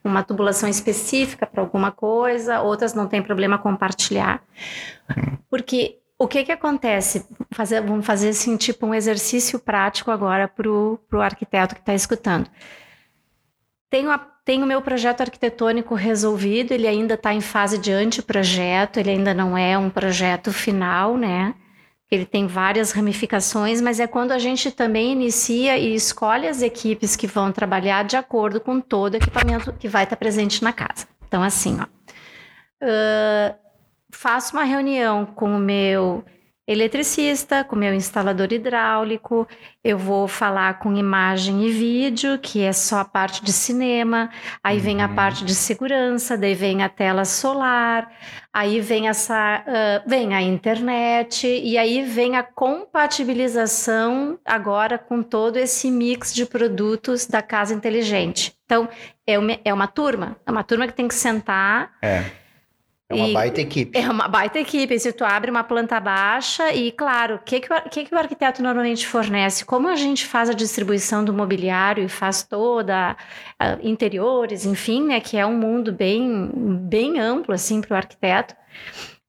uma 0.05 0.23
tubulação 0.23 0.69
específica 0.69 1.45
para 1.45 1.61
alguma 1.61 1.91
coisa, 1.91 2.61
outras 2.61 2.93
não 2.93 3.07
tem 3.07 3.21
problema 3.21 3.57
compartilhar. 3.57 4.41
Porque 5.49 5.99
o 6.17 6.27
que 6.27 6.43
que 6.43 6.51
acontece? 6.51 7.25
Fazer, 7.51 7.81
vamos 7.81 8.05
fazer 8.05 8.29
assim, 8.29 8.55
tipo 8.57 8.85
um 8.85 8.93
exercício 8.93 9.59
prático 9.59 10.11
agora 10.11 10.47
para 10.47 10.69
o 10.69 11.21
arquiteto 11.21 11.75
que 11.75 11.81
está 11.81 11.93
escutando. 11.93 12.49
Tenho, 13.89 14.11
a, 14.11 14.32
tenho 14.45 14.63
o 14.63 14.67
meu 14.67 14.81
projeto 14.81 15.21
arquitetônico 15.21 15.95
resolvido, 15.95 16.71
ele 16.71 16.87
ainda 16.87 17.13
está 17.13 17.33
em 17.33 17.41
fase 17.41 17.77
de 17.77 17.91
anteprojeto, 17.91 18.99
ele 18.99 19.11
ainda 19.11 19.33
não 19.33 19.57
é 19.57 19.77
um 19.77 19.89
projeto 19.89 20.51
final, 20.51 21.17
né? 21.17 21.55
Ele 22.11 22.25
tem 22.25 22.45
várias 22.45 22.91
ramificações, 22.91 23.81
mas 23.81 23.99
é 23.99 24.05
quando 24.05 24.31
a 24.31 24.37
gente 24.37 24.69
também 24.69 25.13
inicia 25.13 25.77
e 25.77 25.95
escolhe 25.95 26.47
as 26.47 26.61
equipes 26.61 27.15
que 27.15 27.25
vão 27.25 27.51
trabalhar 27.51 28.03
de 28.03 28.15
acordo 28.15 28.59
com 28.61 28.79
todo 28.79 29.13
o 29.13 29.17
equipamento 29.17 29.73
que 29.73 29.87
vai 29.87 30.03
estar 30.03 30.15
presente 30.15 30.63
na 30.63 30.71
casa. 30.71 31.07
Então, 31.27 31.41
assim, 31.41 31.79
ó, 31.79 31.85
uh, 32.85 33.55
faço 34.11 34.55
uma 34.55 34.63
reunião 34.63 35.25
com 35.25 35.55
o 35.55 35.59
meu 35.59 36.23
eletricista, 36.65 37.63
com 37.63 37.75
meu 37.75 37.93
instalador 37.93 38.53
hidráulico, 38.53 39.45
eu 39.83 39.97
vou 39.97 40.29
falar 40.29 40.79
com 40.79 40.95
imagem 40.95 41.65
e 41.65 41.69
vídeo, 41.69 42.39
que 42.39 42.61
é 42.61 42.71
só 42.71 42.99
a 42.99 43.05
parte 43.05 43.43
de 43.43 43.51
cinema, 43.51 44.29
aí 44.63 44.77
uhum. 44.77 44.83
vem 44.83 45.01
a 45.01 45.07
uhum. 45.07 45.15
parte 45.15 45.43
de 45.43 45.53
segurança, 45.53 46.37
daí 46.37 46.55
vem 46.55 46.81
a 46.81 46.87
tela 46.87 47.25
solar, 47.25 48.09
aí 48.53 48.79
vem 48.79 49.09
essa 49.09 49.65
uh, 49.67 50.09
vem 50.09 50.33
a 50.33 50.41
internet 50.41 51.47
e 51.47 51.77
aí 51.77 52.01
vem 52.01 52.37
a 52.37 52.43
compatibilização 52.43 54.39
agora 54.45 54.97
com 54.97 55.21
todo 55.21 55.57
esse 55.57 55.91
mix 55.91 56.33
de 56.33 56.45
produtos 56.45 57.25
da 57.25 57.41
casa 57.41 57.73
inteligente. 57.73 58.55
Então 58.65 58.87
é 59.27 59.37
uma, 59.37 59.59
é 59.65 59.73
uma 59.73 59.87
turma, 59.87 60.37
é 60.45 60.51
uma 60.51 60.63
turma 60.63 60.87
que 60.87 60.93
tem 60.93 61.09
que 61.09 61.15
sentar. 61.15 61.91
É 62.01 62.42
é 63.13 63.21
uma 63.21 63.29
e 63.29 63.33
baita 63.33 63.61
equipe. 63.61 63.97
É 63.97 64.09
uma 64.09 64.27
baita 64.27 64.59
equipe. 64.59 64.99
Se 64.99 65.13
tu 65.13 65.23
abre 65.23 65.49
uma 65.49 65.63
planta 65.63 65.99
baixa 65.99 66.73
e, 66.73 66.91
claro, 66.91 67.35
o 67.35 67.39
que, 67.39 67.59
que, 67.59 67.73
o, 67.73 67.89
que, 67.89 68.05
que 68.05 68.15
o 68.15 68.17
arquiteto 68.17 68.61
normalmente 68.61 69.07
fornece? 69.07 69.65
Como 69.65 69.87
a 69.87 69.95
gente 69.95 70.25
faz 70.25 70.49
a 70.49 70.53
distribuição 70.53 71.23
do 71.23 71.33
mobiliário 71.33 72.03
e 72.03 72.09
faz 72.09 72.43
toda, 72.43 73.15
uh, 73.61 73.87
interiores, 73.87 74.65
enfim, 74.65 75.07
né, 75.07 75.19
que 75.19 75.37
é 75.37 75.45
um 75.45 75.57
mundo 75.57 75.91
bem, 75.91 76.51
bem 76.55 77.19
amplo, 77.19 77.53
assim, 77.53 77.81
para 77.81 77.93
o 77.93 77.97
arquiteto. 77.97 78.55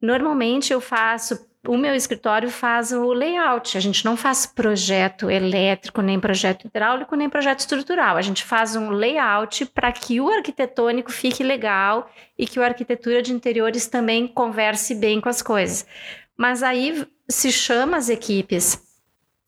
Normalmente 0.00 0.72
eu 0.72 0.80
faço 0.80 1.46
o 1.66 1.76
meu 1.76 1.94
escritório 1.94 2.50
faz 2.50 2.92
o 2.92 3.12
layout. 3.12 3.76
A 3.76 3.80
gente 3.80 4.04
não 4.04 4.16
faz 4.16 4.46
projeto 4.46 5.30
elétrico, 5.30 6.02
nem 6.02 6.20
projeto 6.20 6.66
hidráulico, 6.66 7.16
nem 7.16 7.28
projeto 7.28 7.60
estrutural. 7.60 8.16
A 8.16 8.22
gente 8.22 8.44
faz 8.44 8.76
um 8.76 8.90
layout 8.90 9.66
para 9.66 9.90
que 9.92 10.20
o 10.20 10.28
arquitetônico 10.28 11.10
fique 11.10 11.42
legal 11.42 12.10
e 12.38 12.46
que 12.46 12.60
a 12.60 12.66
arquitetura 12.66 13.22
de 13.22 13.32
interiores 13.32 13.86
também 13.86 14.26
converse 14.26 14.94
bem 14.94 15.20
com 15.20 15.28
as 15.28 15.40
coisas. 15.40 15.86
Mas 16.36 16.62
aí 16.62 17.06
se 17.28 17.50
chama 17.50 17.96
as 17.96 18.08
equipes. 18.08 18.82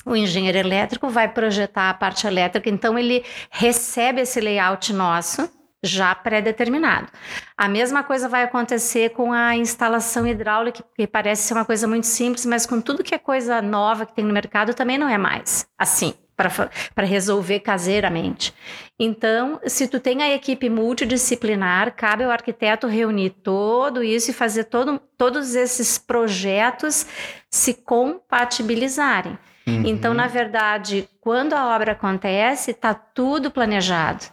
O 0.04 0.14
engenheiro 0.14 0.58
elétrico 0.58 1.08
vai 1.08 1.28
projetar 1.28 1.90
a 1.90 1.94
parte 1.94 2.26
elétrica, 2.26 2.70
então 2.70 2.96
ele 2.96 3.24
recebe 3.50 4.20
esse 4.20 4.40
layout 4.40 4.92
nosso 4.92 5.50
já 5.86 6.14
pré-determinado. 6.14 7.08
A 7.56 7.68
mesma 7.68 8.02
coisa 8.02 8.28
vai 8.28 8.42
acontecer 8.42 9.10
com 9.10 9.32
a 9.32 9.56
instalação 9.56 10.26
hidráulica, 10.26 10.84
que 10.94 11.06
parece 11.06 11.44
ser 11.44 11.54
uma 11.54 11.64
coisa 11.64 11.86
muito 11.86 12.06
simples, 12.06 12.44
mas 12.44 12.66
com 12.66 12.80
tudo 12.80 13.04
que 13.04 13.14
é 13.14 13.18
coisa 13.18 13.62
nova 13.62 14.04
que 14.04 14.14
tem 14.14 14.24
no 14.24 14.32
mercado 14.32 14.74
também 14.74 14.98
não 14.98 15.08
é 15.08 15.16
mais 15.16 15.66
assim 15.78 16.14
para 16.36 17.06
resolver 17.06 17.60
caseiramente. 17.60 18.52
Então, 18.98 19.58
se 19.66 19.88
tu 19.88 19.98
tem 19.98 20.22
a 20.22 20.34
equipe 20.34 20.68
multidisciplinar, 20.68 21.94
cabe 21.96 22.24
ao 22.24 22.30
arquiteto 22.30 22.86
reunir 22.86 23.30
todo 23.30 24.04
isso 24.04 24.30
e 24.30 24.34
fazer 24.34 24.64
todo, 24.64 25.00
todos 25.16 25.54
esses 25.54 25.96
projetos 25.96 27.06
se 27.50 27.72
compatibilizarem. 27.72 29.38
Uhum. 29.66 29.82
Então, 29.86 30.12
na 30.12 30.26
verdade, 30.26 31.08
quando 31.20 31.54
a 31.54 31.74
obra 31.74 31.92
acontece, 31.92 32.70
está 32.70 32.94
tudo 32.94 33.50
planejado. 33.50 34.24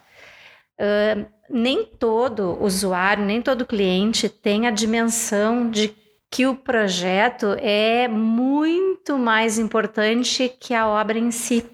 Uh, 0.78 1.26
nem 1.48 1.84
todo 1.84 2.58
usuário, 2.60 3.24
nem 3.24 3.42
todo 3.42 3.66
cliente 3.66 4.28
tem 4.28 4.66
a 4.66 4.70
dimensão 4.70 5.70
de 5.70 5.94
que 6.30 6.46
o 6.46 6.54
projeto 6.54 7.56
é 7.60 8.08
muito 8.08 9.16
mais 9.16 9.58
importante 9.58 10.48
que 10.58 10.74
a 10.74 10.86
obra 10.86 11.18
em 11.18 11.30
si, 11.30 11.64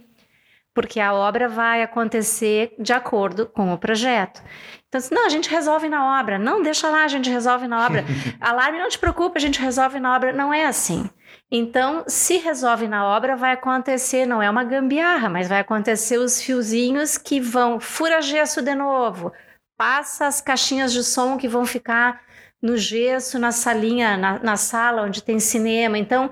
porque 0.75 1.01
a 1.01 1.15
obra 1.15 1.49
vai 1.49 1.83
acontecer 1.83 2.75
de 2.79 2.93
acordo 2.93 3.47
com 3.47 3.73
o 3.73 3.79
projeto. 3.79 4.43
Então, 4.87 5.01
não, 5.13 5.25
a 5.25 5.29
gente 5.29 5.49
resolve 5.49 5.89
na 5.89 6.21
obra. 6.21 6.37
Não, 6.37 6.61
deixa 6.61 6.91
lá, 6.91 7.05
a 7.05 7.09
gente 7.09 7.31
resolve 7.31 7.69
na 7.69 7.87
obra. 7.87 8.05
Alarme, 8.41 8.79
não 8.79 8.89
te 8.89 8.99
preocupe, 8.99 9.39
a 9.39 9.41
gente 9.41 9.61
resolve 9.61 10.01
na 10.01 10.17
obra. 10.17 10.33
Não 10.33 10.53
é 10.53 10.67
assim. 10.67 11.09
Então, 11.51 12.05
se 12.07 12.39
resolve 12.39 12.89
na 12.89 13.07
obra, 13.07 13.37
vai 13.37 13.53
acontecer, 13.53 14.27
não 14.27 14.43
é 14.43 14.51
uma 14.51 14.65
gambiarra, 14.65 15.29
mas 15.29 15.49
vai 15.49 15.61
acontecer 15.61 16.19
os 16.19 16.43
fiozinhos 16.43 17.17
que 17.17 17.41
vão 17.41 17.81
fura 17.81 18.21
gesso 18.21 18.61
de 18.61 18.75
novo, 18.75 19.33
passa 19.81 20.27
as 20.27 20.43
caixinhas 20.43 20.93
de 20.93 21.03
som 21.03 21.39
que 21.39 21.49
vão 21.49 21.65
ficar 21.65 22.21
no 22.61 22.77
gesso, 22.77 23.39
na 23.39 23.51
salinha, 23.51 24.15
na, 24.15 24.39
na 24.39 24.55
sala 24.55 25.05
onde 25.05 25.23
tem 25.23 25.41
cinema. 25.41 25.97
Então, 25.97 26.31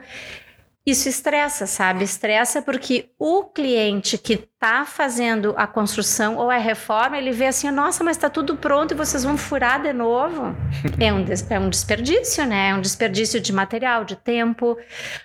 isso 0.85 1.09
estressa, 1.09 1.67
sabe? 1.67 2.05
Estressa 2.05 2.61
porque 2.61 3.09
o 3.19 3.45
cliente 3.45 4.19
que 4.19 4.35
está 4.35 4.85
fazendo 4.85 5.55
a 5.57 5.67
construção 5.67 6.37
ou 6.37 6.51
a 6.51 6.59
reforma, 6.59 7.17
ele 7.17 7.31
vê 7.33 7.47
assim, 7.47 7.71
nossa, 7.71 8.05
mas 8.05 8.19
está 8.19 8.29
tudo 8.29 8.55
pronto 8.55 8.93
e 8.93 8.95
vocês 8.95 9.25
vão 9.25 9.39
furar 9.39 9.81
de 9.81 9.95
novo. 9.95 10.55
é, 11.01 11.11
um, 11.11 11.25
é 11.49 11.59
um 11.59 11.71
desperdício, 11.71 12.45
né? 12.45 12.69
É 12.69 12.75
um 12.75 12.83
desperdício 12.83 13.41
de 13.41 13.51
material, 13.51 14.05
de 14.05 14.17
tempo. 14.17 14.77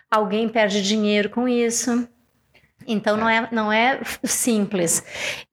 Alguém 0.09 0.47
perde 0.47 0.81
dinheiro 0.81 1.29
com 1.29 1.45
isso. 1.45 2.07
Então 2.87 3.17
não 3.17 3.29
é, 3.29 3.47
não 3.51 3.71
é 3.71 3.99
simples. 4.23 5.03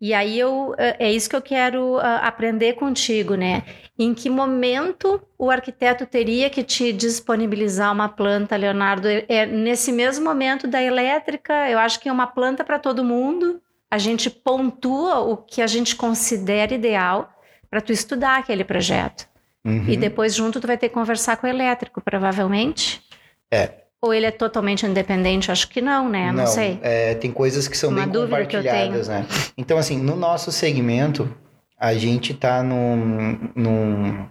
E 0.01 0.13
aí 0.15 0.39
eu 0.39 0.75
é, 0.79 1.09
é 1.09 1.13
isso 1.13 1.29
que 1.29 1.37
eu 1.37 1.43
quero 1.43 1.97
uh, 1.97 2.01
aprender 2.23 2.75
contigo, 2.75 3.35
né? 3.35 3.63
Em 3.99 4.15
que 4.15 4.31
momento 4.31 5.21
o 5.39 5.51
arquiteto 5.51 6.07
teria 6.07 6.49
que 6.49 6.63
te 6.63 6.93
disponibilizar 6.93 7.93
uma 7.93 8.09
planta, 8.09 8.57
Leonardo? 8.57 9.09
É, 9.09 9.25
é 9.29 9.47
nesse 9.47 9.93
mesmo 9.93 10.25
momento 10.25 10.67
da 10.67 10.83
elétrica, 10.83 11.69
eu 11.69 11.79
acho 11.79 12.01
que 12.01 12.09
é 12.09 12.13
uma 12.13 12.27
planta 12.27 12.65
para 12.65 12.79
todo 12.79 13.05
mundo. 13.05 13.61
A 13.91 13.99
gente 13.99 14.31
pontua 14.31 15.19
o 15.21 15.37
que 15.37 15.61
a 15.61 15.67
gente 15.67 15.97
considera 15.97 16.73
ideal 16.73 17.33
para 17.69 17.81
tu 17.81 17.93
estudar 17.93 18.39
aquele 18.39 18.65
projeto. 18.65 19.29
Uhum. 19.65 19.89
E 19.89 19.97
depois 19.97 20.35
junto 20.35 20.61
tu 20.61 20.67
vai 20.67 20.79
ter 20.79 20.89
que 20.89 20.95
conversar 20.95 21.37
com 21.37 21.47
o 21.47 21.51
elétrico, 21.51 22.01
provavelmente. 22.01 23.03
É, 23.51 23.73
ou 24.03 24.15
ele 24.15 24.27
é 24.27 24.31
totalmente 24.31 24.87
independente? 24.87 25.51
Acho 25.51 25.69
que 25.69 25.81
não, 25.81 26.09
né? 26.09 26.29
Não, 26.29 26.45
não 26.45 26.47
sei. 26.47 26.79
É, 26.83 27.15
tem 27.15 27.31
coisas 27.31 27.69
que 27.69 27.77
são 27.77 27.91
Uma 27.91 28.07
bem 28.07 28.23
compartilhadas, 28.23 29.09
né? 29.09 29.27
Então, 29.57 29.77
assim, 29.77 29.99
no 29.99 30.17
nosso 30.17 30.51
segmento, 30.51 31.33
a 31.79 31.95
gente 31.95 32.33
está 32.33 32.63
num, 32.63 33.39
num, 33.55 34.27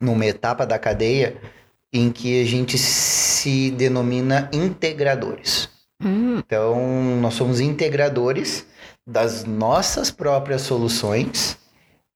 numa 0.00 0.26
etapa 0.26 0.66
da 0.66 0.78
cadeia 0.78 1.36
em 1.92 2.10
que 2.10 2.42
a 2.42 2.44
gente 2.44 2.76
se 2.76 3.70
denomina 3.70 4.48
integradores. 4.52 5.68
Hum. 6.02 6.38
Então, 6.38 7.16
nós 7.20 7.34
somos 7.34 7.60
integradores 7.60 8.66
das 9.06 9.44
nossas 9.44 10.10
próprias 10.10 10.62
soluções 10.62 11.58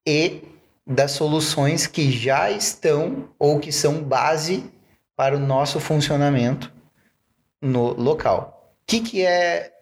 e 0.06 0.42
das 0.86 1.12
soluções 1.12 1.86
que 1.86 2.10
já 2.10 2.50
estão 2.50 3.28
ou 3.38 3.58
que 3.58 3.72
são 3.72 4.02
base 4.02 4.64
para 5.16 5.37
o 5.37 5.40
nosso 5.40 5.81
funcionamento 5.81 6.72
no 7.61 7.94
local. 7.94 8.76
O 8.83 8.87
que, 8.87 9.00
que 9.00 9.22
é 9.24 9.72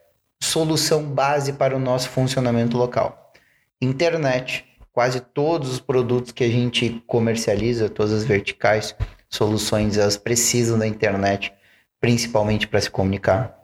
solução 0.40 1.02
base 1.02 1.52
para 1.52 1.76
o 1.76 1.80
nosso 1.80 2.08
funcionamento 2.08 2.76
local? 2.76 3.32
Internet. 3.80 4.64
Quase 4.92 5.18
todos 5.18 5.70
os 5.70 5.80
produtos 5.80 6.30
que 6.30 6.44
a 6.44 6.48
gente 6.48 7.02
comercializa, 7.04 7.90
todas 7.90 8.12
as 8.12 8.24
verticais, 8.24 8.94
soluções, 9.28 9.98
elas 9.98 10.16
precisam 10.16 10.78
da 10.78 10.86
internet, 10.86 11.52
principalmente 12.00 12.68
para 12.68 12.80
se 12.80 12.88
comunicar. 12.88 13.58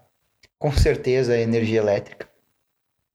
Com 0.59 0.73
certeza, 0.73 1.35
a 1.35 1.41
energia 1.41 1.79
elétrica 1.79 2.29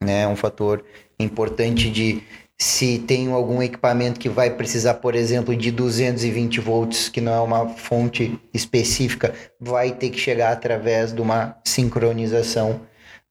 né, 0.02 0.22
é 0.22 0.28
um 0.28 0.36
fator 0.38 0.86
importante 1.20 1.92
de 1.92 2.24
se 2.58 3.00
tem 3.00 3.32
algum 3.32 3.62
equipamento 3.62 4.20
que 4.20 4.30
vai 4.30 4.50
precisar, 4.50 4.96
por 4.96 5.14
exemplo, 5.14 5.56
de 5.56 5.72
220 5.72 6.60
volts, 6.62 7.10
que 7.10 7.20
não 7.20 7.34
é 7.34 7.40
uma 7.42 7.70
fonte 7.70 8.40
específica, 8.54 9.34
vai 9.60 9.92
ter 9.92 10.10
que 10.10 10.18
chegar 10.18 10.54
através 10.54 11.14
de 11.14 11.22
uma 11.22 11.58
sincronização 11.66 12.82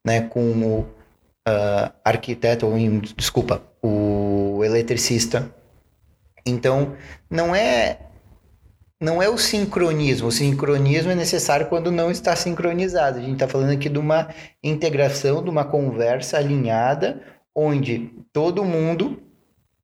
né, 0.05 0.21
com 0.21 0.41
o 0.41 0.81
uh, 1.49 1.93
arquiteto, 2.05 2.67
ou, 2.67 2.77
desculpa, 3.17 3.63
o 3.83 4.61
eletricista. 4.63 5.51
Então, 6.45 6.95
não 7.31 7.55
é 7.55 7.99
não 9.01 9.23
é 9.23 9.29
o 9.29 9.37
sincronismo. 9.37 10.29
O 10.29 10.33
sincronismo 10.33 11.11
é 11.11 11.15
necessário 11.15 11.67
quando 11.67 11.91
não 11.91 12.11
está 12.11 12.35
sincronizado. 12.35 13.19
A 13.19 13.21
gente 13.21 13.35
está 13.35 13.49
falando 13.49 13.73
aqui 13.73 13.89
de 13.89 13.99
uma 13.99 14.29
integração, 14.63 15.43
de 15.43 15.51
uma 15.51 15.65
conversa 15.65 16.39
alinhada, 16.39 17.21
onde 17.55 18.11
todo 18.33 18.65
mundo 18.65 19.23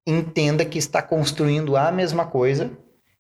entenda 0.07 0.65
que 0.65 0.79
está 0.79 1.01
construindo 1.01 1.77
a 1.77 1.93
mesma 1.93 2.27
coisa 2.27 2.71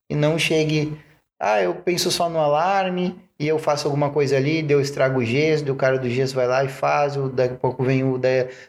e 0.08 0.14
não 0.14 0.38
chegue, 0.38 0.98
ah, 1.38 1.60
eu 1.62 1.74
penso 1.74 2.10
só 2.10 2.28
no 2.28 2.38
alarme 2.38 3.18
e 3.38 3.46
eu 3.46 3.58
faço 3.58 3.86
alguma 3.86 4.10
coisa 4.10 4.36
ali, 4.36 4.62
deu 4.62 4.80
estrago 4.80 5.20
o 5.20 5.24
gesso, 5.24 5.70
o 5.70 5.76
cara 5.76 5.98
do 5.98 6.10
gesso 6.10 6.34
vai 6.34 6.46
lá 6.46 6.64
e 6.64 6.68
faz, 6.68 7.16
o, 7.16 7.28
daqui 7.28 7.54
a 7.54 7.58
pouco 7.58 7.84
vem 7.84 8.02
o 8.04 8.18
da, 8.18 8.28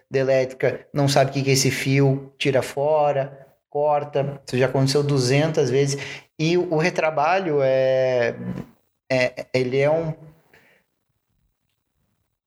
da 0.10 0.20
elétrica, 0.20 0.86
não 0.94 1.08
sabe 1.08 1.32
o 1.32 1.34
que, 1.34 1.44
que 1.44 1.50
é 1.50 1.54
esse 1.54 1.72
fio, 1.72 2.32
tira 2.38 2.62
fora, 2.62 3.48
corta, 3.70 4.41
isso 4.46 4.58
já 4.58 4.67
aconteceu 4.67 5.02
200 5.02 5.70
vezes. 5.70 5.98
E 6.38 6.58
o, 6.58 6.74
o 6.74 6.78
retrabalho 6.78 7.60
é, 7.62 8.36
é, 9.12 9.46
ele 9.54 9.78
é 9.80 9.89
um 9.89 10.13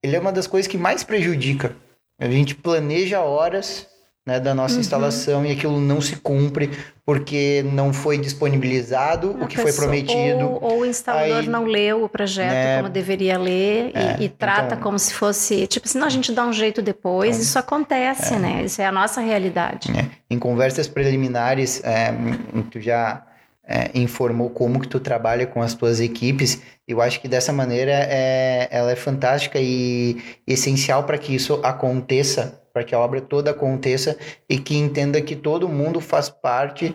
ele 0.03 0.17
é 0.17 0.21
uma 0.21 0.33
das 0.33 0.47
coisas 0.47 0.71
que 0.71 0.77
mais 0.77 1.03
prejudica. 1.03 1.75
A 2.19 2.29
gente 2.29 2.55
planeja 2.55 3.21
horas 3.21 3.87
né, 4.27 4.41
da 4.41 4.55
nossa 4.55 4.75
uhum. 4.75 4.81
instalação 4.81 5.45
e 5.45 5.53
aquilo 5.53 5.79
não 5.79 6.01
se 6.01 6.17
cumpre 6.17 6.71
porque 7.05 7.63
não 7.73 7.93
foi 7.93 8.17
disponibilizado 8.17 9.37
A 9.39 9.45
o 9.45 9.47
que 9.47 9.57
pessoa, 9.57 9.73
foi 9.73 9.85
prometido. 9.85 10.45
Ou, 10.45 10.63
ou 10.63 10.81
o 10.81 10.87
instalador 10.87 11.41
Aí, 11.41 11.47
não 11.47 11.65
leu 11.65 12.05
o 12.05 12.09
projeto 12.09 12.53
né, 12.53 12.77
como 12.79 12.89
deveria 12.89 13.39
ler 13.39 13.91
é, 13.93 14.17
e, 14.19 14.25
e, 14.25 14.29
trata 14.31 14.75
então, 14.75 14.81
como 14.81 14.99
se 14.99 15.13
fosse, 15.13 15.67
tipo, 15.67 15.87
senão 15.87 16.07
a 16.07 16.11
gente 16.11 16.33
dá 16.33 16.47
um 16.47 16.53
jeito 16.53 16.81
depois, 16.81 17.31
então, 17.31 17.43
isso 17.43 17.59
acontece, 17.59 18.35
é, 18.35 18.39
né? 18.39 18.63
Isso 18.65 18.81
é 18.81 18.87
a 18.87 18.93
nossa 18.93 19.21
realidade. 19.21 19.91
É. 19.93 20.07
Em 20.31 20.39
conversas 20.39 20.89
preliminares, 20.89 21.83
é, 21.85 22.15
tu 22.71 22.81
já 22.81 23.23
é, 23.67 23.91
informou 23.95 24.51
como 24.51 24.81
que 24.81 24.89
tu 24.89 25.01
trabalha 25.01 25.47
com 25.47 25.63
as 25.63 25.75
tuas 25.75 26.01
equipes. 26.01 26.63
Eu 26.87 27.01
acho 27.01 27.21
que 27.21 27.29
dessa 27.29 27.53
maneira 27.53 27.93
é, 27.93 28.69
ela 28.71 28.91
é 28.91 28.97
fantástica 28.97 29.59
e 29.61 30.17
essencial 30.47 31.05
para 31.05 31.19
que 31.19 31.35
isso 31.35 31.61
aconteça 31.63 32.61
para 32.75 32.83
que 32.83 32.93
a 32.93 32.99
obra 32.99 33.21
toda 33.21 33.53
aconteça 33.53 34.19
e 34.49 34.59
que 34.59 34.77
entenda 34.77 35.23
que 35.23 35.37
todo 35.37 35.69
mundo 35.69 36.01
faz 36.01 36.29
parte, 36.29 36.93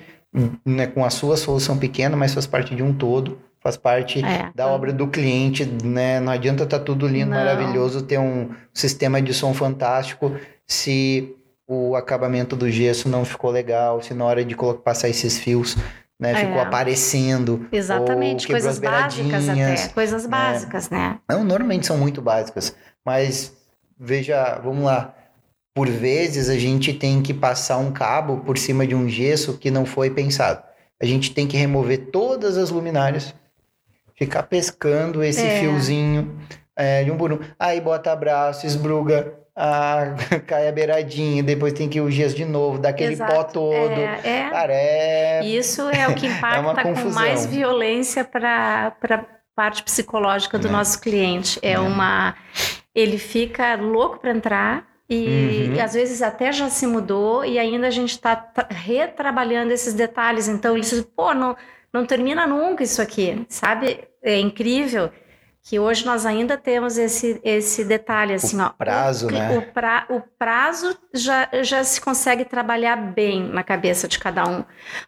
né, 0.65 0.85
com 0.87 1.05
a 1.05 1.09
sua 1.09 1.37
solução 1.37 1.77
pequena, 1.77 2.17
mas 2.17 2.33
faz 2.33 2.45
parte 2.45 2.75
de 2.75 2.83
um 2.83 2.93
todo, 2.93 3.39
faz 3.61 3.77
parte 3.77 4.23
é, 4.23 4.51
da 4.53 4.67
obra 4.67 4.91
do 4.91 5.07
cliente, 5.07 5.65
né? 5.65 6.19
Não 6.19 6.33
adianta 6.33 6.65
estar 6.65 6.79
tá 6.79 6.83
tudo 6.83 7.07
lindo, 7.07 7.31
Não. 7.31 7.37
maravilhoso, 7.37 8.01
ter 8.01 8.19
um 8.19 8.49
sistema 8.73 9.21
de 9.21 9.33
som 9.33 9.53
fantástico 9.53 10.35
se 10.67 11.33
o 11.65 11.95
acabamento 11.95 12.57
do 12.57 12.69
gesso 12.69 13.07
não 13.07 13.23
ficou 13.23 13.49
legal, 13.49 14.01
se 14.01 14.13
na 14.13 14.25
hora 14.25 14.43
de 14.43 14.57
passar 14.83 15.07
esses 15.07 15.39
fios 15.39 15.77
né? 16.19 16.31
É. 16.31 16.35
Ficou 16.35 16.59
aparecendo. 16.59 17.67
Exatamente, 17.71 18.47
coisas 18.47 18.79
básicas 18.79 19.49
até. 19.49 19.87
Coisas 19.89 20.23
né? 20.23 20.29
básicas, 20.29 20.89
né? 20.89 21.19
Não, 21.29 21.43
normalmente 21.43 21.87
são 21.87 21.97
muito 21.97 22.21
básicas. 22.21 22.75
Mas 23.05 23.53
veja, 23.97 24.59
vamos 24.63 24.83
lá 24.83 25.15
por 25.79 25.87
vezes 25.87 26.49
a 26.49 26.57
gente 26.57 26.93
tem 26.93 27.21
que 27.21 27.33
passar 27.33 27.77
um 27.77 27.89
cabo 27.89 28.39
por 28.39 28.57
cima 28.57 28.85
de 28.85 28.93
um 28.93 29.07
gesso 29.07 29.57
que 29.57 29.71
não 29.71 29.85
foi 29.85 30.09
pensado. 30.09 30.61
A 31.01 31.05
gente 31.05 31.33
tem 31.33 31.47
que 31.47 31.55
remover 31.55 32.07
todas 32.11 32.57
as 32.57 32.69
luminárias, 32.69 33.33
ficar 34.13 34.43
pescando 34.43 35.23
esse 35.23 35.41
é. 35.41 35.61
fiozinho 35.61 36.37
é, 36.75 37.05
de 37.05 37.11
um 37.11 37.17
por 37.17 37.31
um. 37.31 37.39
Aí 37.57 37.79
bota 37.79 38.13
braço, 38.13 38.65
esbruga, 38.65 39.33
a, 39.61 40.15
cai 40.47 40.69
a 40.69 40.71
beiradinha, 40.71 41.43
depois 41.43 41.73
tem 41.73 41.89
que 41.89 41.97
ir 41.97 42.01
o 42.01 42.09
gesso 42.09 42.33
de 42.33 42.45
novo, 42.45 42.79
dá 42.79 42.89
aquele 42.89 43.11
Exato. 43.11 43.33
pó 43.33 43.43
todo. 43.43 43.91
É, 43.91 44.21
é. 44.23 44.49
Cara, 44.49 44.73
é... 44.73 45.45
Isso 45.45 45.89
é 45.89 46.07
o 46.07 46.15
que 46.15 46.25
é 46.27 46.29
impacta 46.29 46.81
é 46.81 46.93
com 46.93 47.09
mais 47.09 47.45
violência 47.45 48.23
para 48.23 48.95
a 49.09 49.25
parte 49.53 49.83
psicológica 49.83 50.57
do 50.57 50.69
é. 50.69 50.71
nosso 50.71 51.01
cliente. 51.01 51.59
É, 51.61 51.73
é 51.73 51.79
uma... 51.79 52.35
Ele 52.95 53.17
fica 53.17 53.75
louco 53.75 54.19
para 54.19 54.31
entrar, 54.31 54.87
e, 55.09 55.67
uhum. 55.67 55.75
e, 55.75 55.81
às 55.81 55.93
vezes 55.93 56.21
até 56.21 56.51
já 56.51 56.69
se 56.69 56.85
mudou 56.85 57.43
e 57.43 57.57
ainda 57.57 57.87
a 57.87 57.91
gente 57.91 58.11
está 58.11 58.51
retrabalhando 58.69 59.73
esses 59.73 59.93
detalhes. 59.93 60.47
Então 60.47 60.73
ele 60.73 60.81
diz, 60.81 61.01
pô, 61.15 61.33
não, 61.33 61.57
não 61.91 62.05
termina 62.05 62.47
nunca 62.47 62.83
isso 62.83 63.01
aqui, 63.01 63.45
sabe? 63.49 64.07
É 64.23 64.39
incrível 64.39 65.11
que 65.63 65.79
hoje 65.79 66.05
nós 66.05 66.25
ainda 66.25 66.57
temos 66.57 66.97
esse, 66.97 67.39
esse 67.43 67.83
detalhe 67.83 68.33
assim, 68.33 68.59
o 68.59 68.65
ó. 68.65 68.69
Prazo, 68.69 69.27
o, 69.27 69.31
né? 69.31 69.57
O, 69.57 69.61
pra, 69.73 70.05
o 70.09 70.21
prazo 70.21 70.97
já, 71.13 71.49
já 71.63 71.83
se 71.83 71.99
consegue 72.01 72.45
trabalhar 72.45 72.95
bem 72.95 73.43
na 73.43 73.63
cabeça 73.63 74.07
de 74.07 74.17
cada 74.17 74.47
um, 74.47 74.63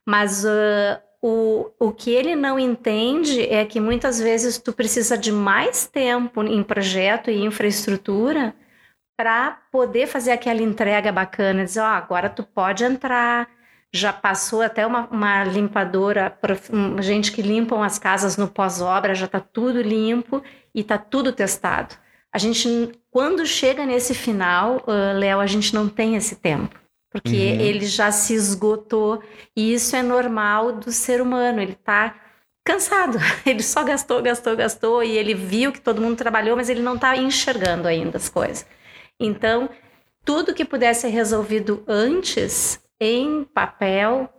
mas 0.06 0.46
uh, 0.46 1.00
o, 1.22 1.72
o 1.80 1.92
que 1.92 2.12
ele 2.12 2.36
não 2.36 2.60
entende 2.60 3.42
é 3.44 3.64
que 3.66 3.80
muitas 3.80 4.20
vezes 4.20 4.58
tu 4.58 4.74
precisa 4.74 5.18
de 5.18 5.32
mais 5.32 5.86
tempo 5.86 6.44
em 6.44 6.64
projeto 6.64 7.30
e 7.30 7.44
infraestrutura 7.44 8.54
para 9.16 9.60
poder 9.72 10.08
fazer 10.08 10.32
aquela 10.32 10.64
entrega 10.64 11.12
bacana, 11.12 11.64
dizer, 11.64 11.82
ó, 11.82 11.84
oh, 11.84 11.94
agora 11.94 12.28
tu 12.28 12.44
pode 12.44 12.84
entrar, 12.84 13.48
já 13.94 14.14
passou 14.14 14.62
até 14.62 14.88
uma, 14.88 15.08
uma 15.08 15.44
limpadora, 15.44 16.38
gente 17.02 17.32
que 17.32 17.42
limpam 17.42 17.84
as 17.84 18.00
casas 18.00 18.38
no 18.38 18.48
pós-obra, 18.48 19.14
já 19.14 19.26
está 19.26 19.40
tudo 19.40 19.82
limpo 19.82 20.42
e 20.74 20.82
está 20.82 20.98
tudo 20.98 21.34
testado. 21.34 21.96
A 22.34 22.38
gente, 22.38 22.94
quando 23.10 23.46
chega 23.46 23.86
nesse 23.86 24.14
final, 24.14 24.78
uh, 24.88 25.18
Léo, 25.18 25.42
a 25.42 25.48
gente 25.48 25.76
não 25.76 25.90
tem 25.90 26.16
esse 26.16 26.38
tempo, 26.38 26.80
porque 27.12 27.30
uhum. 27.30 27.60
ele 27.60 27.86
já 27.86 28.10
se 28.12 28.34
esgotou 28.34 29.22
e 29.56 29.74
isso 29.74 29.94
é 29.98 30.02
normal 30.02 30.72
do 30.72 30.92
ser 30.92 31.22
humano, 31.22 31.62
ele 31.62 31.74
está 31.74 32.16
cansado, 32.64 33.18
ele 33.46 33.62
só 33.62 33.84
gastou, 33.84 34.22
gastou, 34.22 34.56
gastou 34.56 35.04
e 35.04 35.18
ele 35.18 35.34
viu 35.34 35.74
que 35.74 35.82
todo 35.82 36.02
mundo 36.02 36.16
trabalhou, 36.16 36.56
mas 36.56 36.70
ele 36.70 36.82
não 36.82 36.96
está 36.96 37.18
enxergando 37.18 37.90
ainda 37.90 38.18
as 38.18 38.30
coisas. 38.30 38.66
Então, 39.20 39.70
tudo 40.24 40.54
que 40.54 40.64
pudesse 40.64 41.02
ser 41.02 41.10
resolvido 41.10 41.84
antes, 41.86 42.81
em 43.02 43.44
papel, 43.44 44.32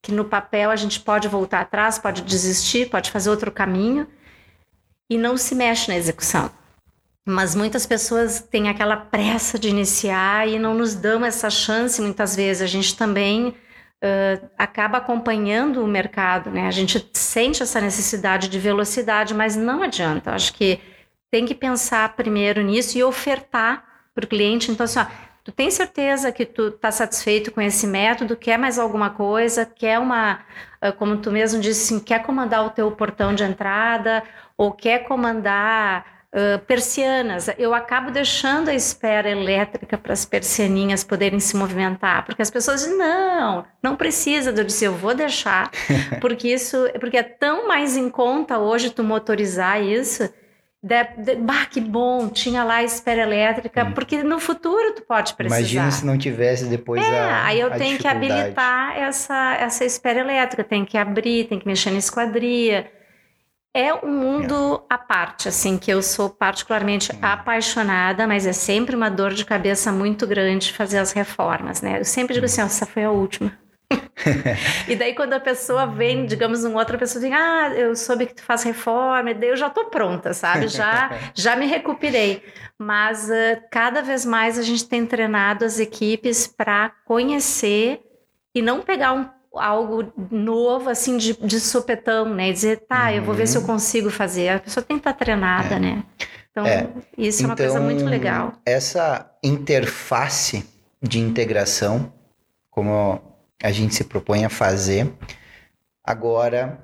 que 0.00 0.12
no 0.12 0.24
papel 0.24 0.70
a 0.70 0.76
gente 0.76 1.00
pode 1.00 1.26
voltar 1.26 1.62
atrás, 1.62 1.98
pode 1.98 2.22
desistir, 2.22 2.88
pode 2.88 3.10
fazer 3.10 3.28
outro 3.28 3.50
caminho, 3.50 4.06
e 5.10 5.18
não 5.18 5.36
se 5.36 5.54
mexe 5.54 5.88
na 5.88 5.96
execução. 5.96 6.48
Mas 7.26 7.54
muitas 7.54 7.84
pessoas 7.84 8.40
têm 8.40 8.68
aquela 8.68 8.96
pressa 8.96 9.58
de 9.58 9.68
iniciar 9.68 10.46
e 10.46 10.58
não 10.58 10.74
nos 10.74 10.94
dão 10.94 11.24
essa 11.24 11.50
chance 11.50 12.00
muitas 12.00 12.36
vezes. 12.36 12.62
A 12.62 12.66
gente 12.66 12.96
também 12.96 13.48
uh, 13.48 14.50
acaba 14.56 14.98
acompanhando 14.98 15.82
o 15.82 15.86
mercado, 15.86 16.50
né? 16.50 16.68
A 16.68 16.70
gente 16.70 17.10
sente 17.14 17.62
essa 17.62 17.80
necessidade 17.80 18.48
de 18.48 18.58
velocidade, 18.58 19.34
mas 19.34 19.56
não 19.56 19.82
adianta. 19.82 20.32
Acho 20.32 20.52
que 20.52 20.78
tem 21.30 21.46
que 21.46 21.54
pensar 21.54 22.14
primeiro 22.14 22.62
nisso 22.62 22.96
e 22.96 23.02
ofertar 23.02 23.82
para 24.14 24.24
o 24.24 24.28
cliente. 24.28 24.70
Então, 24.70 24.84
assim, 24.84 25.00
ó, 25.00 25.06
tu 25.44 25.52
tem 25.52 25.70
certeza 25.70 26.32
que 26.32 26.46
tu 26.46 26.68
está 26.68 26.90
satisfeito 26.90 27.52
com 27.52 27.60
esse 27.60 27.86
método, 27.86 28.34
quer 28.34 28.58
mais 28.58 28.78
alguma 28.78 29.10
coisa, 29.10 29.66
quer 29.66 29.98
uma, 29.98 30.40
ah, 30.80 30.90
como 30.90 31.18
tu 31.18 31.30
mesmo 31.30 31.60
disse, 31.60 31.94
assim, 31.94 32.02
quer 32.02 32.22
comandar 32.22 32.64
o 32.64 32.70
teu 32.70 32.90
portão 32.90 33.34
de 33.34 33.44
entrada 33.44 34.22
ou 34.56 34.72
quer 34.72 35.00
comandar 35.00 36.12
Uh, 36.34 36.58
persianas. 36.66 37.48
Eu 37.56 37.72
acabo 37.72 38.10
deixando 38.10 38.68
a 38.68 38.74
espera 38.74 39.30
elétrica 39.30 39.96
para 39.96 40.12
as 40.12 40.24
persianinhas 40.24 41.04
poderem 41.04 41.38
se 41.38 41.56
movimentar, 41.56 42.26
porque 42.26 42.42
as 42.42 42.50
pessoas 42.50 42.80
dizem, 42.80 42.98
não, 42.98 43.64
não 43.80 43.94
precisa. 43.94 44.50
Eu 44.50 44.64
disse, 44.64 44.84
eu 44.84 44.96
vou 44.96 45.14
deixar, 45.14 45.70
porque 46.20 46.52
isso, 46.52 46.88
porque 46.98 47.18
é 47.18 47.22
tão 47.22 47.68
mais 47.68 47.96
em 47.96 48.10
conta 48.10 48.58
hoje 48.58 48.90
tu 48.90 49.04
motorizar 49.04 49.80
isso, 49.80 50.28
de, 50.84 51.36
bah, 51.36 51.64
que 51.64 51.80
bom, 51.80 52.28
tinha 52.28 52.62
lá 52.62 52.76
a 52.76 52.84
espera 52.84 53.22
elétrica, 53.22 53.84
hum. 53.84 53.92
porque 53.92 54.22
no 54.22 54.38
futuro 54.38 54.92
tu 54.94 55.00
pode 55.00 55.32
precisar. 55.32 55.58
Imagina 55.58 55.90
se 55.90 56.04
não 56.04 56.18
tivesse 56.18 56.66
depois 56.66 57.02
é, 57.02 57.20
a 57.20 57.46
aí 57.46 57.58
eu 57.58 57.70
tenho 57.70 57.96
que 57.96 58.06
habilitar 58.06 58.94
essa, 58.98 59.56
essa 59.58 59.82
espera 59.82 60.20
elétrica, 60.20 60.62
tem 60.62 60.84
que 60.84 60.98
abrir, 60.98 61.46
tem 61.46 61.58
que 61.58 61.66
mexer 61.66 61.90
na 61.90 61.96
esquadria. 61.96 62.92
É 63.72 63.94
um 63.94 64.12
mundo 64.12 64.84
é. 64.90 64.94
à 64.94 64.98
parte, 64.98 65.48
assim, 65.48 65.78
que 65.78 65.90
eu 65.90 66.02
sou 66.02 66.28
particularmente 66.28 67.10
hum. 67.10 67.18
apaixonada, 67.22 68.26
mas 68.26 68.46
é 68.46 68.52
sempre 68.52 68.94
uma 68.94 69.08
dor 69.08 69.32
de 69.32 69.46
cabeça 69.46 69.90
muito 69.90 70.26
grande 70.26 70.70
fazer 70.70 70.98
as 70.98 71.12
reformas, 71.12 71.80
né? 71.80 72.00
Eu 72.00 72.04
sempre 72.04 72.34
digo 72.34 72.44
hum. 72.44 72.50
assim, 72.50 72.60
essa 72.60 72.84
foi 72.84 73.04
a 73.04 73.10
última. 73.10 73.63
e 74.88 74.96
daí 74.96 75.14
quando 75.14 75.32
a 75.32 75.40
pessoa 75.40 75.86
vem, 75.86 76.26
digamos, 76.26 76.64
uma 76.64 76.78
outra 76.78 76.96
pessoa 76.98 77.22
diz, 77.22 77.32
ah, 77.32 77.70
eu 77.74 77.94
soube 77.96 78.26
que 78.26 78.34
tu 78.34 78.42
faz 78.42 78.62
reforma, 78.62 79.30
e 79.30 79.34
daí 79.34 79.50
eu 79.50 79.56
já 79.56 79.70
tô 79.70 79.86
pronta, 79.86 80.32
sabe? 80.32 80.68
Já, 80.68 81.10
já 81.34 81.56
me 81.56 81.66
recuperei. 81.66 82.42
Mas 82.78 83.28
uh, 83.28 83.62
cada 83.70 84.02
vez 84.02 84.24
mais 84.24 84.58
a 84.58 84.62
gente 84.62 84.88
tem 84.88 85.06
treinado 85.06 85.64
as 85.64 85.78
equipes 85.78 86.46
para 86.46 86.90
conhecer 87.04 88.00
e 88.54 88.62
não 88.62 88.80
pegar 88.80 89.12
um, 89.12 89.28
algo 89.54 90.12
novo, 90.30 90.90
assim, 90.90 91.16
de, 91.16 91.34
de 91.34 91.60
sopetão, 91.60 92.26
né? 92.26 92.50
E 92.50 92.52
dizer, 92.52 92.84
tá, 92.88 93.06
uhum. 93.06 93.16
eu 93.16 93.22
vou 93.22 93.34
ver 93.34 93.46
se 93.46 93.56
eu 93.56 93.60
uhum. 93.60 93.66
consigo 93.66 94.10
fazer. 94.10 94.48
A 94.48 94.60
pessoa 94.60 94.84
tem 94.84 94.96
que 94.96 95.00
estar 95.00 95.12
tá 95.12 95.18
treinada, 95.18 95.76
é. 95.76 95.78
né? 95.78 96.04
Então, 96.50 96.64
é. 96.64 96.88
isso 97.18 97.42
é 97.42 97.46
uma 97.46 97.56
coisa 97.56 97.80
muito 97.80 98.00
então, 98.00 98.10
legal. 98.10 98.52
Essa 98.64 99.28
interface 99.42 100.64
de 101.02 101.18
integração, 101.18 102.12
como 102.70 103.20
a 103.64 103.72
gente 103.72 103.94
se 103.94 104.04
propõe 104.04 104.44
a 104.44 104.50
fazer. 104.50 105.10
Agora, 106.04 106.78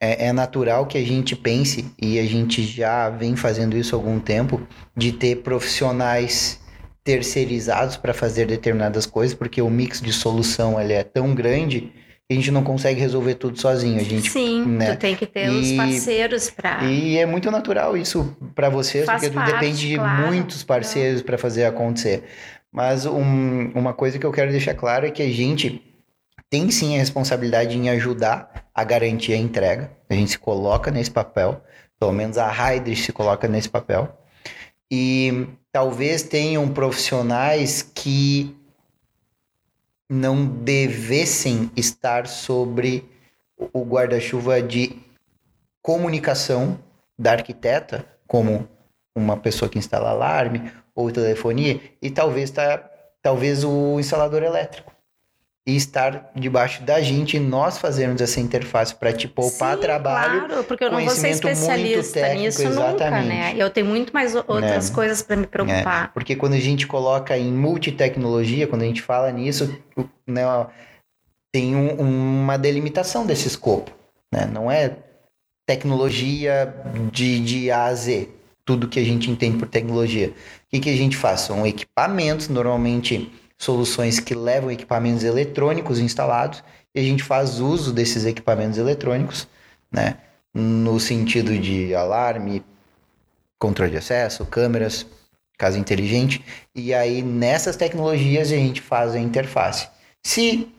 é, 0.00 0.26
é, 0.26 0.32
natural 0.32 0.84
que 0.84 0.98
a 0.98 1.04
gente 1.04 1.36
pense, 1.36 1.94
e 1.96 2.18
a 2.18 2.24
gente 2.24 2.64
já 2.64 3.08
vem 3.08 3.36
fazendo 3.36 3.76
isso 3.76 3.94
há 3.94 3.98
algum 3.98 4.18
tempo, 4.18 4.60
de 4.96 5.12
ter 5.12 5.36
profissionais 5.42 6.58
terceirizados 7.04 7.96
para 7.96 8.12
fazer 8.12 8.46
determinadas 8.46 9.06
coisas, 9.06 9.32
porque 9.32 9.62
o 9.62 9.70
mix 9.70 10.00
de 10.00 10.12
solução 10.12 10.80
ele 10.80 10.92
é 10.92 11.04
tão 11.04 11.36
grande 11.36 11.92
que 12.28 12.32
a 12.32 12.34
gente 12.34 12.50
não 12.50 12.64
consegue 12.64 13.00
resolver 13.00 13.36
tudo 13.36 13.58
sozinho. 13.60 14.00
A 14.00 14.04
gente, 14.04 14.28
Sim, 14.28 14.66
né? 14.66 14.96
tu 14.96 14.98
tem 14.98 15.14
que 15.14 15.24
ter 15.24 15.46
e, 15.46 15.50
os 15.50 15.72
parceiros 15.72 16.50
para. 16.50 16.82
E 16.84 17.16
é 17.16 17.24
muito 17.24 17.48
natural 17.48 17.96
isso 17.96 18.36
para 18.56 18.68
vocês, 18.68 19.06
Faz 19.06 19.22
porque 19.22 19.34
parte, 19.34 19.52
tu 19.52 19.54
depende 19.54 19.94
claro. 19.94 20.16
de 20.16 20.28
muitos 20.28 20.64
parceiros 20.64 21.22
para 21.22 21.38
fazer 21.38 21.64
acontecer. 21.64 22.24
Mas 22.72 23.06
um, 23.06 23.70
uma 23.72 23.94
coisa 23.94 24.18
que 24.18 24.26
eu 24.26 24.32
quero 24.32 24.50
deixar 24.50 24.74
claro 24.74 25.06
é 25.06 25.10
que 25.10 25.22
a 25.22 25.30
gente 25.30 25.87
tem 26.50 26.70
sim 26.70 26.96
a 26.96 26.98
responsabilidade 26.98 27.76
em 27.76 27.90
ajudar 27.90 28.68
a 28.74 28.84
garantir 28.84 29.32
a 29.32 29.36
entrega. 29.36 29.90
A 30.08 30.14
gente 30.14 30.32
se 30.32 30.38
coloca 30.38 30.90
nesse 30.90 31.10
papel, 31.10 31.62
pelo 31.98 32.12
menos 32.12 32.38
a 32.38 32.48
Ryder 32.50 32.96
se 32.96 33.12
coloca 33.12 33.46
nesse 33.46 33.68
papel. 33.68 34.16
E 34.90 35.46
talvez 35.70 36.22
tenham 36.22 36.68
profissionais 36.72 37.82
que 37.82 38.56
não 40.08 40.46
devessem 40.46 41.70
estar 41.76 42.26
sobre 42.26 43.06
o 43.72 43.84
guarda-chuva 43.84 44.62
de 44.62 44.96
comunicação 45.82 46.78
da 47.18 47.32
arquiteta, 47.32 48.06
como 48.26 48.66
uma 49.14 49.36
pessoa 49.36 49.68
que 49.68 49.78
instala 49.78 50.10
alarme 50.10 50.72
ou 50.94 51.10
telefonia, 51.10 51.80
e 52.00 52.10
talvez 52.10 52.50
tá, 52.50 52.78
talvez 53.20 53.64
o 53.64 54.00
instalador 54.00 54.42
elétrico 54.42 54.97
e 55.68 55.76
estar 55.76 56.30
debaixo 56.34 56.82
da 56.82 56.98
gente 57.02 57.36
e 57.36 57.40
nós 57.40 57.76
fazermos 57.76 58.22
essa 58.22 58.40
interface 58.40 58.94
para 58.94 59.12
te 59.12 59.28
poupar 59.28 59.74
Sim, 59.74 59.82
trabalho. 59.82 60.46
Claro, 60.46 60.64
porque 60.64 60.82
eu 60.82 60.90
não 60.90 61.04
vou 61.04 61.14
ser 61.14 61.28
especialista 61.28 62.20
técnico, 62.20 62.42
nisso 62.42 62.62
exatamente. 62.62 63.24
nunca, 63.26 63.34
né? 63.34 63.54
Eu 63.54 63.68
tenho 63.68 63.86
muito 63.86 64.10
mais 64.10 64.34
outras 64.34 64.88
né? 64.88 64.94
coisas 64.94 65.20
para 65.20 65.36
me 65.36 65.46
preocupar. 65.46 66.06
É, 66.06 66.08
porque 66.14 66.34
quando 66.34 66.54
a 66.54 66.58
gente 66.58 66.86
coloca 66.86 67.36
em 67.36 67.52
multitecnologia, 67.52 68.66
quando 68.66 68.80
a 68.80 68.86
gente 68.86 69.02
fala 69.02 69.30
nisso, 69.30 69.78
né, 70.26 70.42
tem 71.52 71.76
um, 71.76 72.00
uma 72.44 72.56
delimitação 72.56 73.26
desse 73.26 73.46
escopo. 73.46 73.90
Né? 74.32 74.48
Não 74.50 74.70
é 74.70 74.96
tecnologia 75.66 76.74
de, 77.12 77.40
de 77.40 77.70
A 77.70 77.84
a 77.84 77.94
Z, 77.94 78.30
tudo 78.64 78.88
que 78.88 78.98
a 78.98 79.04
gente 79.04 79.30
entende 79.30 79.58
por 79.58 79.68
tecnologia. 79.68 80.28
O 80.28 80.32
que, 80.70 80.80
que 80.80 80.88
a 80.88 80.96
gente 80.96 81.14
faz? 81.14 81.42
São 81.42 81.66
equipamentos, 81.66 82.48
normalmente 82.48 83.30
soluções 83.58 84.20
que 84.20 84.34
levam 84.34 84.70
equipamentos 84.70 85.24
eletrônicos 85.24 85.98
instalados 85.98 86.62
e 86.94 87.00
a 87.00 87.02
gente 87.02 87.22
faz 87.22 87.58
uso 87.58 87.92
desses 87.92 88.24
equipamentos 88.24 88.78
eletrônicos, 88.78 89.48
né? 89.90 90.16
No 90.54 90.98
sentido 90.98 91.58
de 91.58 91.94
alarme, 91.94 92.64
controle 93.58 93.90
de 93.90 93.98
acesso, 93.98 94.46
câmeras, 94.46 95.04
casa 95.58 95.78
inteligente. 95.78 96.42
E 96.74 96.94
aí 96.94 97.20
nessas 97.20 97.76
tecnologias 97.76 98.48
a 98.52 98.56
gente 98.56 98.80
faz 98.80 99.14
a 99.14 99.18
interface. 99.18 99.88
Se 100.24 100.72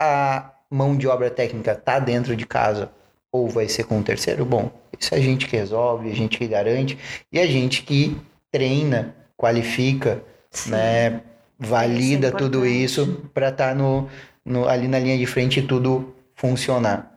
a 0.00 0.52
mão 0.70 0.96
de 0.96 1.08
obra 1.08 1.30
técnica 1.30 1.72
está 1.72 1.98
dentro 1.98 2.36
de 2.36 2.46
casa 2.46 2.90
ou 3.32 3.48
vai 3.48 3.68
ser 3.68 3.84
com 3.84 3.98
um 3.98 4.02
terceiro, 4.02 4.44
bom, 4.44 4.70
isso 4.98 5.14
é 5.14 5.18
a 5.18 5.20
gente 5.20 5.46
que 5.46 5.56
resolve, 5.56 6.10
a 6.10 6.14
gente 6.14 6.38
que 6.38 6.46
garante 6.46 6.98
e 7.32 7.40
a 7.40 7.46
gente 7.46 7.82
que 7.82 8.16
treina, 8.50 9.14
qualifica, 9.36 10.22
Sim. 10.50 10.70
né? 10.70 11.20
Valida 11.58 12.28
isso 12.28 12.36
é 12.36 12.38
tudo 12.38 12.66
isso 12.66 13.28
para 13.32 13.48
estar 13.48 13.68
tá 13.68 13.74
no, 13.74 14.08
no, 14.44 14.68
ali 14.68 14.88
na 14.88 14.98
linha 14.98 15.16
de 15.16 15.26
frente 15.26 15.60
e 15.60 15.66
tudo 15.66 16.14
funcionar. 16.34 17.12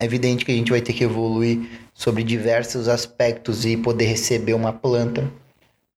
É 0.00 0.04
evidente 0.04 0.44
que 0.44 0.52
a 0.52 0.54
gente 0.54 0.70
vai 0.70 0.80
ter 0.80 0.92
que 0.92 1.04
evoluir 1.04 1.68
sobre 1.92 2.22
diversos 2.22 2.88
aspectos 2.88 3.66
e 3.66 3.76
poder 3.76 4.06
receber 4.06 4.54
uma 4.54 4.72
planta, 4.72 5.30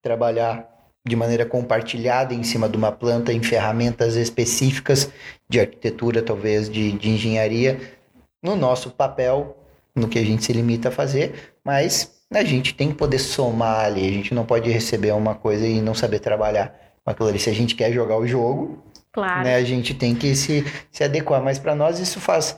trabalhar 0.02 0.70
de 1.06 1.16
maneira 1.16 1.46
compartilhada 1.46 2.34
em 2.34 2.44
cima 2.44 2.68
de 2.68 2.78
uma 2.78 2.92
planta, 2.92 3.32
em 3.32 3.42
ferramentas 3.42 4.16
específicas 4.16 5.10
de 5.50 5.60
arquitetura, 5.60 6.22
talvez 6.22 6.70
de, 6.70 6.94
de 6.94 7.10
engenharia, 7.10 7.80
no 8.42 8.56
nosso 8.56 8.90
papel, 8.90 9.58
no 9.96 10.08
que 10.08 10.20
a 10.20 10.24
gente 10.24 10.44
se 10.44 10.52
limita 10.52 10.90
a 10.90 10.92
fazer, 10.92 11.56
mas 11.64 12.12
a 12.34 12.44
gente 12.44 12.74
tem 12.74 12.90
que 12.90 12.96
poder 12.96 13.20
somar 13.20 13.86
ali, 13.86 14.08
a 14.08 14.12
gente 14.12 14.34
não 14.34 14.46
pode 14.46 14.70
receber 14.70 15.12
uma 15.12 15.36
coisa 15.36 15.68
e 15.68 15.82
não 15.82 15.94
saber 15.94 16.20
trabalhar 16.20 16.83
aquilo 17.06 17.30
ali. 17.30 17.40
Se 17.40 17.50
a 17.50 17.54
gente 17.54 17.76
quer 17.76 17.92
jogar 17.92 18.18
o 18.18 18.28
jogo, 18.28 18.84
claro. 19.12 19.44
né, 19.44 19.56
a 19.56 19.64
gente 19.64 19.94
tem 19.94 20.16
que 20.16 20.36
se, 20.36 20.66
se 20.92 21.04
adequar. 21.04 21.42
Mas 21.42 21.60
para 21.60 21.76
nós 21.76 22.00
isso 22.00 22.20
faz, 22.20 22.58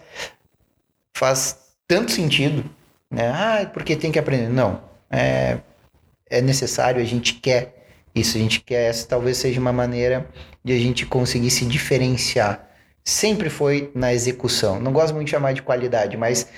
faz 1.16 1.60
tanto 1.88 2.12
sentido. 2.12 2.64
Né? 3.10 3.30
Ah, 3.30 3.70
porque 3.72 3.96
tem 3.96 4.12
que 4.12 4.20
aprender. 4.20 4.50
Não. 4.50 4.82
É, 5.10 5.60
é 6.30 6.42
necessário, 6.42 7.02
a 7.02 7.06
gente 7.06 7.36
quer 7.36 7.88
isso. 8.14 8.38
A 8.38 8.40
gente 8.40 8.62
quer. 8.62 8.90
Essa 8.90 9.08
talvez 9.08 9.38
seja 9.38 9.60
uma 9.60 9.74
maneira 9.74 10.28
de 10.64 10.74
a 10.74 10.80
gente 10.80 11.06
conseguir 11.06 11.52
se 11.52 11.66
diferenciar. 11.66 12.70
Sempre 13.04 13.50
foi 13.50 13.92
na 13.94 14.14
execução. 14.14 14.80
Não 14.80 14.92
gosto 14.92 15.14
muito 15.14 15.28
de 15.28 15.32
chamar 15.32 15.54
de 15.54 15.62
qualidade, 15.62 16.18
mas 16.18 16.50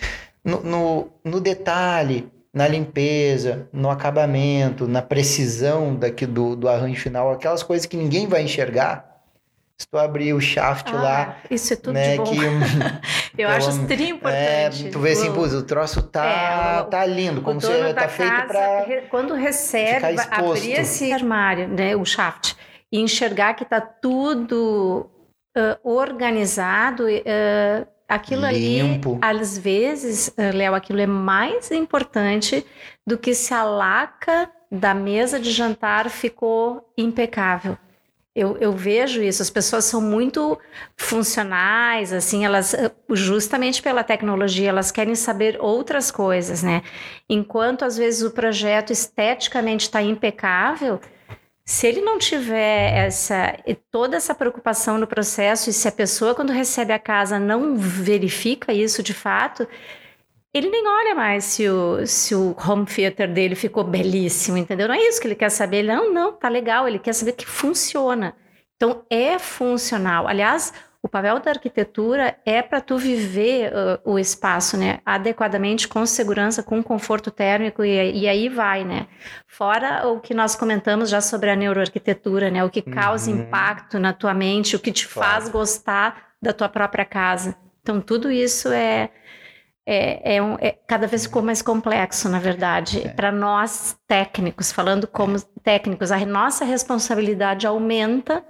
no, 0.44 0.64
no, 0.64 1.12
no 1.26 1.42
detalhe, 1.42 2.32
na 2.58 2.68
limpeza, 2.68 3.70
no 3.72 3.88
acabamento, 3.92 4.88
na 4.88 5.02
precisão 5.02 5.96
daqui 5.96 6.26
do, 6.26 6.56
do 6.56 6.68
arranjo 6.68 7.00
final, 7.00 7.32
aquelas 7.32 7.62
coisas 7.62 7.86
que 7.86 7.96
ninguém 7.96 8.28
vai 8.28 8.42
enxergar. 8.42 9.06
Se 9.80 9.88
tu 9.88 9.96
abrir 9.96 10.34
o 10.34 10.42
shaft 10.42 10.88
ah, 10.92 10.96
lá. 11.00 11.38
Isso 11.52 11.74
é 11.74 11.76
tudo 11.76 11.94
né, 11.94 12.14
de 12.14 12.18
bom. 12.18 12.26
Que, 13.36 13.44
Eu 13.44 13.50
acho 13.50 13.70
isso 13.70 13.86
tri 13.86 14.10
importante. 14.10 14.88
É, 14.88 14.90
tu 14.90 15.00
vê 15.00 15.12
assim, 15.12 15.32
pô, 15.32 15.42
o 15.42 15.62
troço 15.62 16.02
tá, 16.02 16.84
é, 16.88 16.90
tá 16.90 17.06
lindo, 17.06 17.44
como 17.44 17.62
se 17.62 17.94
tá 17.94 18.08
feito 18.08 18.48
para. 18.48 19.04
Quando 19.12 19.36
recebe, 19.36 20.20
abrir 20.32 20.72
esse 20.72 21.14
armário, 21.14 21.68
né, 21.68 21.96
o 21.96 22.04
shaft, 22.04 22.56
e 22.92 23.00
enxergar 23.00 23.54
que 23.54 23.64
tá 23.64 23.80
tudo 23.80 25.12
uh, 25.56 25.78
organizado. 25.84 27.06
Uh, 27.06 27.97
aquilo 28.08 28.48
Limpo. 28.48 29.20
ali, 29.22 29.40
às 29.42 29.58
vezes, 29.58 30.34
eh, 30.38 30.52
Léo, 30.52 30.74
aquilo 30.74 31.00
é 31.00 31.06
mais 31.08 31.72
importante 31.72 32.66
do 33.06 33.18
que 33.18 33.34
se 33.34 33.54
a 33.54 33.64
laca 33.64 34.50
da 34.72 34.94
mesa 34.94 35.40
de 35.40 35.52
jantar 35.52 36.10
ficou 36.10 36.92
impecável. 36.98 37.78
Eu, 38.36 38.56
eu, 38.60 38.72
vejo 38.72 39.24
isso, 39.24 39.42
as 39.42 39.50
pessoas 39.50 39.86
são 39.86 40.00
muito 40.00 40.60
funcionais, 40.96 42.14
assim, 42.14 42.46
elas, 42.46 42.72
eh, 42.76 42.92
justamente 43.12 43.82
pela 43.82 44.04
tecnologia, 44.04 44.70
elas 44.70 44.92
querem 44.92 45.16
saber 45.16 45.58
outras 45.60 46.12
coisas, 46.12 46.62
né? 46.62 46.84
Enquanto 47.28 47.84
às 47.84 47.98
vezes 47.98 48.22
o 48.22 48.30
projeto 48.30 48.94
esteticamente 48.94 49.86
está 49.86 50.04
impecável, 50.04 51.00
se 51.68 51.86
ele 51.86 52.00
não 52.00 52.18
tiver 52.18 52.94
essa 52.96 53.60
toda 53.92 54.16
essa 54.16 54.34
preocupação 54.34 54.98
no 54.98 55.06
processo 55.06 55.70
e 55.70 55.74
se 55.74 55.86
a 55.86 55.92
pessoa 55.92 56.34
quando 56.34 56.54
recebe 56.54 56.94
a 56.94 57.00
casa 57.00 57.38
não 57.38 57.76
verifica 57.76 58.72
isso 58.72 59.04
de 59.04 59.14
fato, 59.14 59.68
ele 60.54 60.70
nem 60.70 60.88
olha 60.88 61.14
mais 61.14 61.44
se 61.44 61.68
o, 61.68 62.08
se 62.08 62.34
o 62.34 62.56
home 62.58 62.86
theater 62.86 63.32
dele 63.32 63.54
ficou 63.54 63.84
belíssimo, 63.84 64.58
entendeu? 64.58 64.88
Não 64.88 64.96
é 64.96 65.00
isso 65.10 65.20
que 65.20 65.28
ele 65.28 65.36
quer 65.36 65.50
saber. 65.50 65.80
Ele, 65.80 65.94
não, 65.94 66.14
não, 66.14 66.32
tá 66.32 66.48
legal. 66.48 66.88
Ele 66.88 67.00
quer 67.00 67.14
saber 67.14 67.34
que 67.34 67.46
funciona. 67.46 68.34
Então, 68.76 69.06
é 69.10 69.38
funcional. 69.38 70.26
Aliás, 70.26 70.74
o 71.08 71.10
papel 71.10 71.40
da 71.40 71.52
arquitetura 71.52 72.38
é 72.46 72.62
para 72.62 72.82
tu 72.82 72.98
viver 72.98 73.72
uh, 73.72 74.00
o 74.04 74.20
espaço, 74.20 74.76
né, 74.76 75.00
adequadamente, 75.06 75.88
com 75.88 76.06
segurança, 76.06 76.62
com 76.62 76.84
conforto 76.84 77.32
térmico 77.32 77.84
e, 77.84 78.24
e, 78.24 78.28
aí 78.28 78.50
vai, 78.50 78.84
né. 78.84 79.08
Fora 79.48 80.06
o 80.08 80.20
que 80.20 80.34
nós 80.34 80.54
comentamos 80.56 81.10
já 81.10 81.22
sobre 81.22 81.50
a 81.50 81.56
neuroarquitetura, 81.56 82.52
né, 82.52 82.64
o 82.64 82.70
que 82.70 82.82
causa 82.82 83.32
uhum. 83.32 83.40
impacto 83.40 83.98
na 83.98 84.12
tua 84.12 84.34
mente, 84.34 84.76
o 84.76 84.80
que 84.80 84.92
te 84.92 85.08
claro. 85.08 85.32
faz 85.32 85.50
gostar 85.50 86.28
da 86.42 86.52
tua 86.52 86.68
própria 86.68 87.06
casa. 87.06 87.56
Então 87.82 88.02
tudo 88.02 88.30
isso 88.30 88.70
é 88.70 89.10
é, 89.90 90.36
é, 90.36 90.44
um, 90.44 90.58
é, 90.60 90.78
cada 90.86 91.08
vez 91.08 91.24
ficou 91.24 91.42
mais 91.42 91.62
complexo, 91.62 92.28
na 92.28 92.40
verdade. 92.40 93.08
É. 93.08 93.08
Para 93.08 93.32
nós 93.32 93.98
técnicos, 94.06 94.70
falando 94.70 95.08
como 95.08 95.40
técnicos, 95.64 96.12
a 96.12 96.18
nossa 96.26 96.66
responsabilidade 96.66 97.66
aumenta 97.66 98.44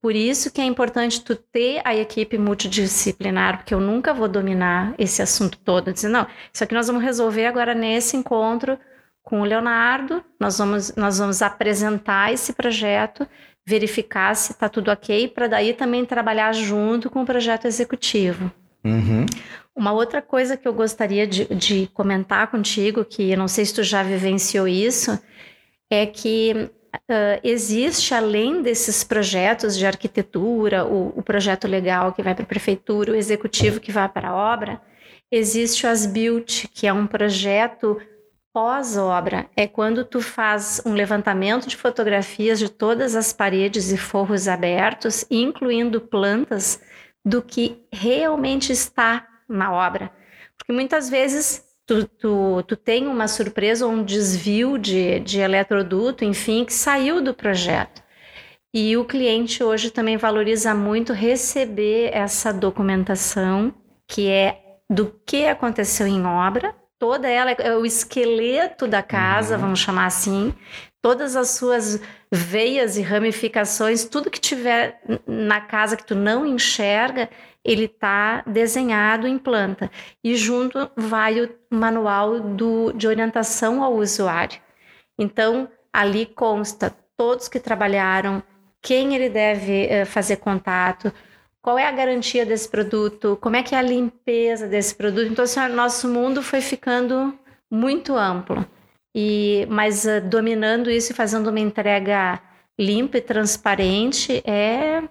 por 0.00 0.14
isso 0.14 0.52
que 0.52 0.60
é 0.60 0.64
importante 0.64 1.22
tu 1.22 1.34
ter 1.34 1.80
a 1.84 1.94
equipe 1.94 2.38
multidisciplinar, 2.38 3.58
porque 3.58 3.74
eu 3.74 3.80
nunca 3.80 4.14
vou 4.14 4.28
dominar 4.28 4.94
esse 4.96 5.20
assunto 5.20 5.58
todo. 5.58 5.92
Dizer, 5.92 6.08
não, 6.08 6.26
isso 6.52 6.62
aqui 6.62 6.74
nós 6.74 6.86
vamos 6.86 7.02
resolver 7.02 7.46
agora 7.46 7.74
nesse 7.74 8.16
encontro 8.16 8.78
com 9.22 9.40
o 9.40 9.44
Leonardo, 9.44 10.24
nós 10.40 10.56
vamos, 10.56 10.94
nós 10.96 11.18
vamos 11.18 11.42
apresentar 11.42 12.32
esse 12.32 12.52
projeto, 12.52 13.28
verificar 13.66 14.34
se 14.34 14.52
está 14.52 14.68
tudo 14.68 14.90
ok, 14.90 15.28
para 15.28 15.48
daí 15.48 15.74
também 15.74 16.06
trabalhar 16.06 16.52
junto 16.54 17.10
com 17.10 17.22
o 17.22 17.26
projeto 17.26 17.66
executivo. 17.66 18.50
Uhum. 18.82 19.26
Uma 19.76 19.92
outra 19.92 20.22
coisa 20.22 20.56
que 20.56 20.66
eu 20.66 20.72
gostaria 20.72 21.26
de, 21.26 21.44
de 21.54 21.88
comentar 21.88 22.50
contigo, 22.50 23.04
que 23.04 23.30
eu 23.30 23.36
não 23.36 23.48
sei 23.48 23.66
se 23.66 23.74
tu 23.74 23.82
já 23.82 24.02
vivenciou 24.02 24.66
isso, 24.66 25.20
é 25.90 26.06
que 26.06 26.70
Uh, 26.94 27.40
existe, 27.44 28.14
além 28.14 28.62
desses 28.62 29.04
projetos 29.04 29.76
de 29.76 29.86
arquitetura, 29.86 30.86
o, 30.86 31.18
o 31.18 31.22
projeto 31.22 31.68
legal 31.68 32.12
que 32.12 32.22
vai 32.22 32.34
para 32.34 32.44
a 32.44 32.46
prefeitura, 32.46 33.12
o 33.12 33.16
executivo 33.16 33.80
que 33.80 33.92
vai 33.92 34.08
para 34.08 34.30
a 34.30 34.34
obra, 34.34 34.80
existe 35.30 35.86
o 35.86 35.88
Asbuilt, 35.88 36.66
que 36.72 36.86
é 36.86 36.92
um 36.92 37.06
projeto 37.06 38.00
pós-obra 38.52 39.48
é 39.56 39.68
quando 39.68 40.04
tu 40.04 40.20
faz 40.20 40.82
um 40.84 40.92
levantamento 40.92 41.68
de 41.68 41.76
fotografias 41.76 42.58
de 42.58 42.68
todas 42.68 43.14
as 43.14 43.32
paredes 43.32 43.92
e 43.92 43.96
forros 43.96 44.48
abertos, 44.48 45.24
incluindo 45.30 46.00
plantas, 46.00 46.80
do 47.24 47.42
que 47.42 47.86
realmente 47.92 48.72
está 48.72 49.28
na 49.48 49.72
obra. 49.72 50.10
Porque 50.56 50.72
muitas 50.72 51.08
vezes 51.08 51.67
tu, 51.88 52.06
tu, 52.06 52.62
tu 52.64 52.76
tem 52.76 53.06
uma 53.06 53.26
surpresa 53.26 53.86
ou 53.86 53.92
um 53.92 54.04
desvio 54.04 54.76
de, 54.76 55.20
de 55.20 55.40
eletroduto, 55.40 56.22
enfim, 56.22 56.64
que 56.66 56.72
saiu 56.72 57.22
do 57.22 57.32
projeto. 57.32 58.02
E 58.74 58.94
o 58.98 59.06
cliente 59.06 59.64
hoje 59.64 59.90
também 59.90 60.18
valoriza 60.18 60.74
muito 60.74 61.14
receber 61.14 62.10
essa 62.12 62.52
documentação, 62.52 63.74
que 64.06 64.28
é 64.28 64.60
do 64.90 65.18
que 65.26 65.46
aconteceu 65.46 66.06
em 66.06 66.24
obra, 66.26 66.74
toda 66.98 67.26
ela 67.28 67.52
é 67.52 67.74
o 67.74 67.86
esqueleto 67.86 68.86
da 68.86 69.02
casa, 69.02 69.54
uhum. 69.54 69.62
vamos 69.62 69.80
chamar 69.80 70.06
assim, 70.06 70.54
todas 71.00 71.36
as 71.36 71.50
suas 71.50 72.00
veias 72.30 72.98
e 72.98 73.02
ramificações, 73.02 74.04
tudo 74.04 74.30
que 74.30 74.40
tiver 74.40 75.00
na 75.26 75.62
casa 75.62 75.96
que 75.96 76.04
tu 76.04 76.14
não 76.14 76.46
enxerga, 76.46 77.30
ele 77.68 77.84
está 77.84 78.42
desenhado 78.46 79.28
em 79.28 79.36
planta. 79.38 79.90
E 80.24 80.34
junto 80.34 80.90
vai 80.96 81.42
o 81.42 81.50
manual 81.70 82.40
do, 82.40 82.92
de 82.92 83.06
orientação 83.06 83.82
ao 83.82 83.94
usuário. 83.96 84.58
Então, 85.18 85.68
ali 85.92 86.24
consta 86.24 86.96
todos 87.14 87.46
que 87.46 87.60
trabalharam, 87.60 88.42
quem 88.80 89.14
ele 89.14 89.28
deve 89.28 89.86
uh, 89.86 90.06
fazer 90.06 90.36
contato, 90.36 91.12
qual 91.60 91.78
é 91.78 91.86
a 91.86 91.92
garantia 91.92 92.46
desse 92.46 92.68
produto, 92.68 93.36
como 93.38 93.56
é 93.56 93.62
que 93.62 93.74
é 93.74 93.78
a 93.78 93.82
limpeza 93.82 94.66
desse 94.66 94.94
produto. 94.94 95.30
Então, 95.30 95.44
assim, 95.44 95.60
nosso 95.68 96.08
mundo 96.08 96.42
foi 96.42 96.62
ficando 96.62 97.38
muito 97.70 98.16
amplo. 98.16 98.64
E, 99.14 99.66
mas 99.68 100.06
uh, 100.06 100.22
dominando 100.22 100.90
isso 100.90 101.12
e 101.12 101.14
fazendo 101.14 101.50
uma 101.50 101.60
entrega 101.60 102.40
limpa 102.80 103.18
e 103.18 103.20
transparente 103.20 104.40
é 104.46 105.02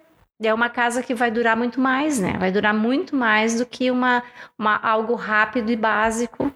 é 0.42 0.54
uma 0.54 0.70
casa 0.70 1.02
que 1.02 1.16
vai 1.16 1.32
durar 1.32 1.58
muito 1.58 1.80
mais, 1.80 2.20
né? 2.20 2.36
Vai 2.38 2.52
durar 2.52 2.74
muito 2.74 3.16
mais 3.16 3.58
do 3.58 3.66
que 3.66 3.90
uma, 3.90 4.24
uma 4.58 4.78
algo 4.78 5.16
rápido 5.16 5.72
e 5.72 5.76
básico, 5.76 6.52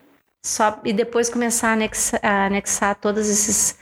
só 0.46 0.80
e 0.84 0.94
depois 0.94 1.30
começar 1.30 1.70
a 1.70 1.74
anexar, 1.74 2.20
a 2.24 2.46
anexar 2.46 2.96
todos 2.96 3.30
esses 3.30 3.78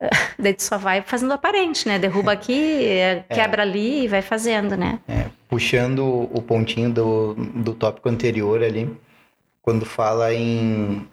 daí 0.38 0.54
tu 0.54 0.62
só 0.62 0.78
vai 0.78 1.02
fazendo 1.02 1.32
aparente, 1.32 1.86
né? 1.86 1.98
Derruba 1.98 2.32
aqui, 2.32 2.84
é. 2.84 3.24
quebra 3.28 3.62
é. 3.62 3.66
ali 3.66 4.04
e 4.04 4.08
vai 4.08 4.22
fazendo, 4.22 4.76
né? 4.76 4.98
É. 5.06 5.26
Puxando 5.48 6.28
o 6.32 6.42
pontinho 6.42 6.90
do, 6.90 7.34
do 7.34 7.74
tópico 7.74 8.08
anterior 8.08 8.62
ali, 8.62 8.90
quando 9.60 9.84
fala 9.84 10.32
em, 10.32 11.06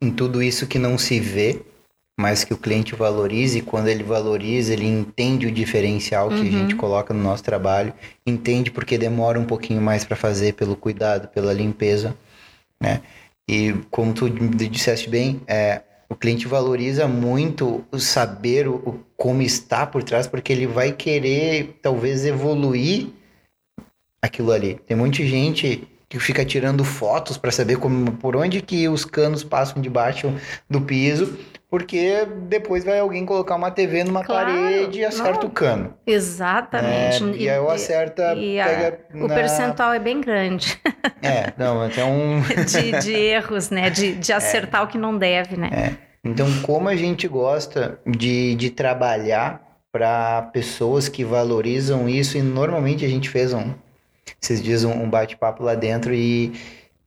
em 0.00 0.10
tudo 0.10 0.42
isso 0.42 0.66
que 0.66 0.78
não 0.78 0.98
se 0.98 1.20
vê, 1.20 1.62
mas 2.16 2.44
que 2.44 2.54
o 2.54 2.56
cliente 2.56 2.94
valorize, 2.94 3.58
e 3.58 3.62
quando 3.62 3.88
ele 3.88 4.04
valoriza, 4.04 4.72
ele 4.72 4.86
entende 4.86 5.46
o 5.46 5.52
diferencial 5.52 6.28
que 6.28 6.36
uhum. 6.36 6.42
a 6.42 6.50
gente 6.50 6.76
coloca 6.76 7.12
no 7.12 7.22
nosso 7.22 7.42
trabalho, 7.42 7.92
entende 8.24 8.70
porque 8.70 8.96
demora 8.96 9.38
um 9.38 9.44
pouquinho 9.44 9.80
mais 9.80 10.04
para 10.04 10.16
fazer 10.16 10.54
pelo 10.54 10.76
cuidado, 10.76 11.28
pela 11.28 11.52
limpeza, 11.52 12.16
né? 12.80 13.00
E 13.48 13.74
como 13.90 14.14
tu 14.14 14.30
disseste 14.30 15.10
bem, 15.10 15.40
é, 15.46 15.82
o 16.08 16.14
cliente 16.14 16.46
valoriza 16.46 17.06
muito 17.08 17.84
o 17.90 17.98
saber 17.98 18.68
o, 18.68 18.76
o, 18.76 19.00
como 19.16 19.42
está 19.42 19.84
por 19.84 20.02
trás, 20.02 20.26
porque 20.26 20.52
ele 20.52 20.66
vai 20.66 20.92
querer 20.92 21.78
talvez 21.82 22.24
evoluir 22.24 23.08
aquilo 24.22 24.52
ali. 24.52 24.80
Tem 24.86 24.96
muita 24.96 25.24
gente 25.24 25.86
que 26.14 26.20
fica 26.20 26.44
tirando 26.44 26.84
fotos 26.84 27.36
para 27.36 27.50
saber 27.50 27.76
como, 27.76 28.12
por 28.12 28.36
onde 28.36 28.62
que 28.62 28.88
os 28.88 29.04
canos 29.04 29.42
passam 29.42 29.82
debaixo 29.82 30.32
do 30.70 30.80
piso, 30.80 31.36
porque 31.68 32.24
depois 32.46 32.84
vai 32.84 33.00
alguém 33.00 33.26
colocar 33.26 33.56
uma 33.56 33.68
TV 33.68 34.04
numa 34.04 34.22
claro, 34.22 34.46
parede 34.46 35.00
e 35.00 35.04
acerta 35.04 35.40
não, 35.40 35.48
o 35.48 35.50
cano. 35.50 35.94
Exatamente. 36.06 37.24
É, 37.24 37.36
e, 37.36 37.50
aí 37.50 37.56
eu 37.56 37.68
acerta. 37.68 38.32
E 38.34 38.60
a, 38.60 38.96
o 39.12 39.26
na... 39.26 39.34
percentual 39.34 39.92
é 39.92 39.98
bem 39.98 40.20
grande. 40.20 40.80
É, 41.20 41.52
não, 41.58 41.82
até 41.82 42.04
um. 42.04 42.40
de, 42.64 42.92
de, 43.00 43.12
erros, 43.12 43.70
né? 43.70 43.90
De, 43.90 44.14
de 44.14 44.30
é. 44.30 44.36
acertar 44.36 44.82
é. 44.82 44.84
o 44.84 44.86
que 44.86 44.96
não 44.96 45.18
deve, 45.18 45.56
né? 45.56 45.68
É. 45.72 45.92
Então, 46.24 46.46
como 46.62 46.88
a 46.88 46.94
gente 46.94 47.26
gosta 47.26 47.98
de, 48.06 48.54
de 48.54 48.70
trabalhar 48.70 49.60
para 49.90 50.42
pessoas 50.52 51.08
que 51.08 51.24
valorizam 51.24 52.08
isso, 52.08 52.38
e 52.38 52.42
normalmente 52.42 53.04
a 53.04 53.08
gente 53.08 53.28
fez 53.28 53.52
um, 53.52 53.74
esses 54.42 54.62
dias 54.62 54.84
um, 54.84 55.08
bate-papo 55.08 55.62
lá 55.62 55.74
dentro 55.74 56.14
e, 56.14 56.52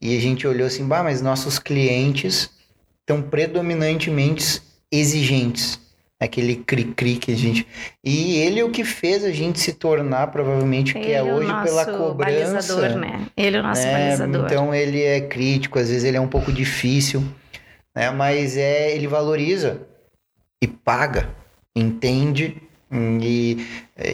e 0.01 0.15
a 0.15 0.19
gente 0.19 0.47
olhou 0.47 0.67
assim, 0.67 0.85
bah, 0.87 1.03
mas 1.03 1.21
nossos 1.21 1.59
clientes 1.59 2.49
estão 3.01 3.21
predominantemente 3.21 4.61
exigentes. 4.91 5.79
Aquele 6.19 6.55
cri-cri 6.55 7.17
que 7.17 7.31
a 7.31 7.35
gente. 7.35 7.67
E 8.03 8.37
ele 8.37 8.59
é 8.59 8.63
o 8.63 8.71
que 8.71 8.83
fez 8.83 9.23
a 9.23 9.29
gente 9.29 9.59
se 9.59 9.73
tornar, 9.73 10.25
provavelmente, 10.27 10.97
o 10.97 10.99
que 10.99 11.11
é, 11.11 11.17
é 11.17 11.23
hoje 11.23 11.53
pela 11.63 11.85
cobrança. 11.85 12.53
Balizador, 12.53 12.97
né? 12.97 13.27
Ele 13.37 13.57
é 13.57 13.59
o 13.59 13.63
nosso 13.63 13.83
né? 13.83 13.91
balizador. 13.91 14.45
Então 14.45 14.73
ele 14.73 15.03
é 15.03 15.21
crítico, 15.21 15.77
às 15.77 15.89
vezes 15.89 16.03
ele 16.03 16.17
é 16.17 16.19
um 16.19 16.27
pouco 16.27 16.51
difícil, 16.51 17.23
né? 17.95 18.09
Mas 18.09 18.57
é, 18.57 18.95
ele 18.95 19.05
valoriza 19.05 19.81
e 20.59 20.65
paga, 20.65 21.29
entende 21.75 22.66
e, 22.91 23.65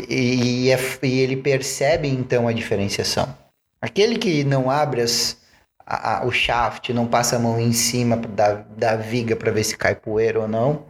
e, 0.09 0.71
é, 0.71 0.79
e 1.03 1.19
ele 1.19 1.37
percebe 1.37 2.07
então 2.07 2.47
a 2.47 2.53
diferenciação. 2.53 3.35
Aquele 3.81 4.17
que 4.17 4.43
não 4.43 4.71
abre 4.71 5.01
as, 5.01 5.37
a, 5.85 6.19
a, 6.19 6.25
o 6.25 6.31
shaft, 6.31 6.89
não 6.89 7.05
passa 7.05 7.35
a 7.35 7.39
mão 7.39 7.59
em 7.59 7.73
cima 7.73 8.15
da, 8.17 8.63
da 8.75 8.95
viga 8.95 9.35
para 9.35 9.51
ver 9.51 9.63
se 9.63 9.77
cai 9.77 9.95
poeira 9.95 10.39
ou 10.39 10.47
não, 10.47 10.85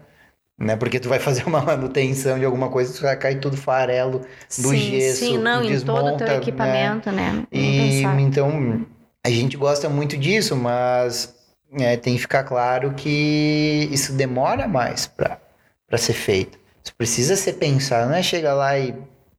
né? 0.58 0.76
Porque 0.76 1.00
tu 1.00 1.10
vai 1.10 1.20
fazer 1.20 1.44
uma 1.46 1.62
manutenção 1.64 2.38
de 2.40 2.46
alguma 2.46 2.70
coisa, 2.70 2.94
tu 2.94 3.02
vai 3.02 3.18
cair 3.18 3.40
tudo 3.40 3.58
farelo 3.58 4.20
do 4.20 4.26
sim, 4.48 4.78
gesso, 4.78 5.20
sim, 5.20 5.38
não, 5.38 5.62
desmonta, 5.62 6.02
em 6.02 6.04
todo 6.04 6.14
o 6.14 6.18
teu 6.18 6.28
né? 6.28 6.36
equipamento, 6.38 7.12
né? 7.12 7.32
né? 7.32 7.48
E 7.52 8.02
então 8.22 8.86
a 9.26 9.30
gente 9.30 9.58
gosta 9.58 9.90
muito 9.90 10.18
disso, 10.18 10.56
mas 10.56 11.36
é, 11.80 11.98
tem 11.98 12.16
que 12.16 12.22
ficar 12.22 12.44
claro 12.44 12.94
que 12.94 13.90
isso 13.92 14.14
demora 14.14 14.68
mais 14.68 15.08
para 15.08 15.98
ser 15.98 16.14
feito. 16.14 16.63
Isso 16.84 16.94
precisa 16.96 17.36
ser 17.36 17.54
pensado, 17.54 18.10
não 18.10 18.16
é 18.16 18.24
chegar 18.24 18.54
lá 18.54 18.78
e 18.78 18.94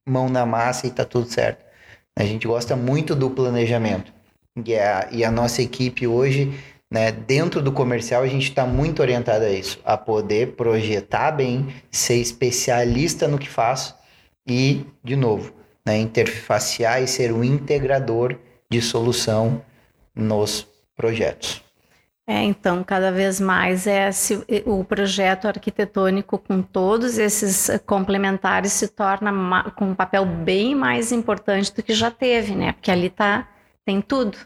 mão 0.06 0.28
na 0.28 0.46
massa 0.46 0.86
e 0.86 0.90
tá 0.90 1.04
tudo 1.04 1.28
certo. 1.28 1.64
A 2.16 2.24
gente 2.24 2.46
gosta 2.46 2.74
muito 2.74 3.14
do 3.14 3.30
planejamento. 3.30 4.12
E 4.64 4.74
a, 4.76 5.08
e 5.10 5.24
a 5.24 5.30
nossa 5.30 5.60
equipe 5.60 6.06
hoje, 6.06 6.58
né, 6.90 7.10
dentro 7.10 7.60
do 7.60 7.72
comercial, 7.72 8.22
a 8.22 8.26
gente 8.28 8.48
está 8.48 8.64
muito 8.64 9.02
orientado 9.02 9.44
a 9.44 9.50
isso, 9.50 9.80
a 9.84 9.96
poder 9.96 10.52
projetar 10.52 11.32
bem, 11.32 11.74
ser 11.90 12.16
especialista 12.16 13.26
no 13.26 13.38
que 13.38 13.48
faz 13.48 13.94
e, 14.46 14.86
de 15.02 15.16
novo, 15.16 15.52
né, 15.84 15.98
interfacear 15.98 17.02
e 17.02 17.08
ser 17.08 17.32
um 17.32 17.42
integrador 17.42 18.38
de 18.70 18.80
solução 18.80 19.60
nos 20.14 20.66
projetos. 20.96 21.62
É, 22.26 22.42
então, 22.42 22.82
cada 22.82 23.12
vez 23.12 23.38
mais 23.38 23.86
é 23.86 24.08
o 24.64 24.82
projeto 24.82 25.46
arquitetônico 25.46 26.38
com 26.38 26.62
todos 26.62 27.18
esses 27.18 27.68
eh, 27.68 27.78
complementares 27.78 28.72
se 28.72 28.88
torna 28.88 29.70
com 29.72 29.90
um 29.90 29.94
papel 29.94 30.24
bem 30.24 30.74
mais 30.74 31.12
importante 31.12 31.74
do 31.74 31.82
que 31.82 31.92
já 31.92 32.10
teve, 32.10 32.54
né? 32.54 32.72
Porque 32.72 32.90
ali 32.90 33.10
tá, 33.10 33.46
tem 33.84 34.00
tudo, 34.00 34.38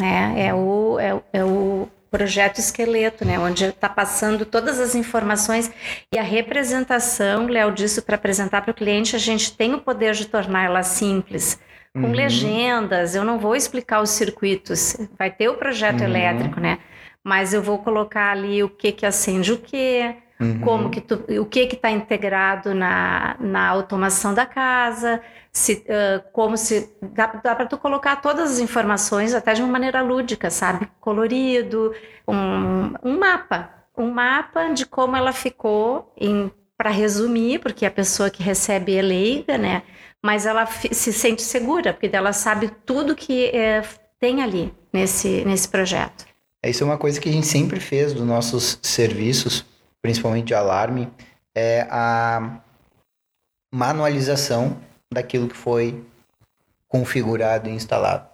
né? 0.00 0.34
É 0.46 0.54
o, 0.54 0.98
é, 0.98 1.22
é 1.30 1.44
o 1.44 1.86
projeto 2.10 2.58
esqueleto, 2.58 3.26
né? 3.26 3.38
Onde 3.38 3.66
está 3.66 3.90
passando 3.90 4.46
todas 4.46 4.80
as 4.80 4.94
informações 4.94 5.70
e 6.10 6.18
a 6.18 6.22
representação, 6.22 7.48
Léo, 7.48 7.70
disso 7.70 8.00
para 8.00 8.16
apresentar 8.16 8.62
para 8.62 8.70
o 8.70 8.74
cliente, 8.74 9.14
a 9.14 9.18
gente 9.18 9.54
tem 9.54 9.74
o 9.74 9.80
poder 9.82 10.14
de 10.14 10.26
tornar 10.26 10.64
ela 10.64 10.82
simples 10.82 11.60
com 11.92 12.00
uhum. 12.00 12.12
legendas. 12.12 13.14
Eu 13.14 13.26
não 13.26 13.38
vou 13.38 13.54
explicar 13.54 14.00
os 14.00 14.08
circuitos, 14.08 14.96
vai 15.18 15.30
ter 15.30 15.50
o 15.50 15.58
projeto 15.58 16.00
uhum. 16.00 16.06
elétrico, 16.06 16.58
né? 16.58 16.78
Mas 17.26 17.52
eu 17.52 17.60
vou 17.60 17.78
colocar 17.78 18.30
ali 18.30 18.62
o 18.62 18.68
que 18.68 18.92
que 18.92 19.04
acende 19.04 19.52
o 19.52 19.58
que, 19.58 20.14
uhum. 20.38 20.60
como 20.60 20.90
que 20.90 21.00
tu, 21.00 21.16
o 21.40 21.44
que 21.44 21.66
que 21.66 21.74
está 21.74 21.90
integrado 21.90 22.72
na, 22.72 23.34
na 23.40 23.66
automação 23.66 24.32
da 24.32 24.46
casa, 24.46 25.20
se, 25.52 25.84
uh, 25.88 26.22
como 26.32 26.56
se 26.56 26.88
dá, 27.02 27.26
dá 27.42 27.56
para 27.56 27.66
tu 27.66 27.76
colocar 27.78 28.14
todas 28.22 28.52
as 28.52 28.58
informações 28.60 29.34
até 29.34 29.54
de 29.54 29.60
uma 29.60 29.72
maneira 29.72 30.02
lúdica, 30.02 30.50
sabe, 30.50 30.88
colorido, 31.00 31.92
um, 32.28 32.94
um 33.02 33.18
mapa, 33.18 33.70
um 33.98 34.08
mapa 34.08 34.68
de 34.68 34.86
como 34.86 35.16
ela 35.16 35.32
ficou 35.32 36.14
para 36.78 36.90
resumir, 36.90 37.58
porque 37.58 37.84
a 37.84 37.90
pessoa 37.90 38.30
que 38.30 38.40
recebe 38.40 38.94
é 38.94 39.02
leiga, 39.02 39.58
né? 39.58 39.82
Mas 40.22 40.46
ela 40.46 40.64
se 40.64 41.12
sente 41.12 41.42
segura, 41.42 41.92
porque 41.92 42.14
ela 42.14 42.32
sabe 42.32 42.70
tudo 42.84 43.16
que 43.16 43.46
é, 43.46 43.82
tem 44.20 44.44
ali 44.44 44.72
nesse, 44.92 45.44
nesse 45.44 45.68
projeto. 45.68 46.25
Isso 46.68 46.82
é 46.82 46.86
uma 46.86 46.98
coisa 46.98 47.20
que 47.20 47.28
a 47.28 47.32
gente 47.32 47.46
sempre 47.46 47.80
fez 47.80 48.12
dos 48.12 48.24
nossos 48.26 48.78
serviços, 48.82 49.64
principalmente 50.02 50.46
de 50.46 50.54
alarme, 50.54 51.08
é 51.54 51.86
a 51.90 52.60
manualização 53.72 54.76
daquilo 55.12 55.48
que 55.48 55.56
foi 55.56 56.02
configurado 56.88 57.68
e 57.68 57.72
instalado. 57.72 58.26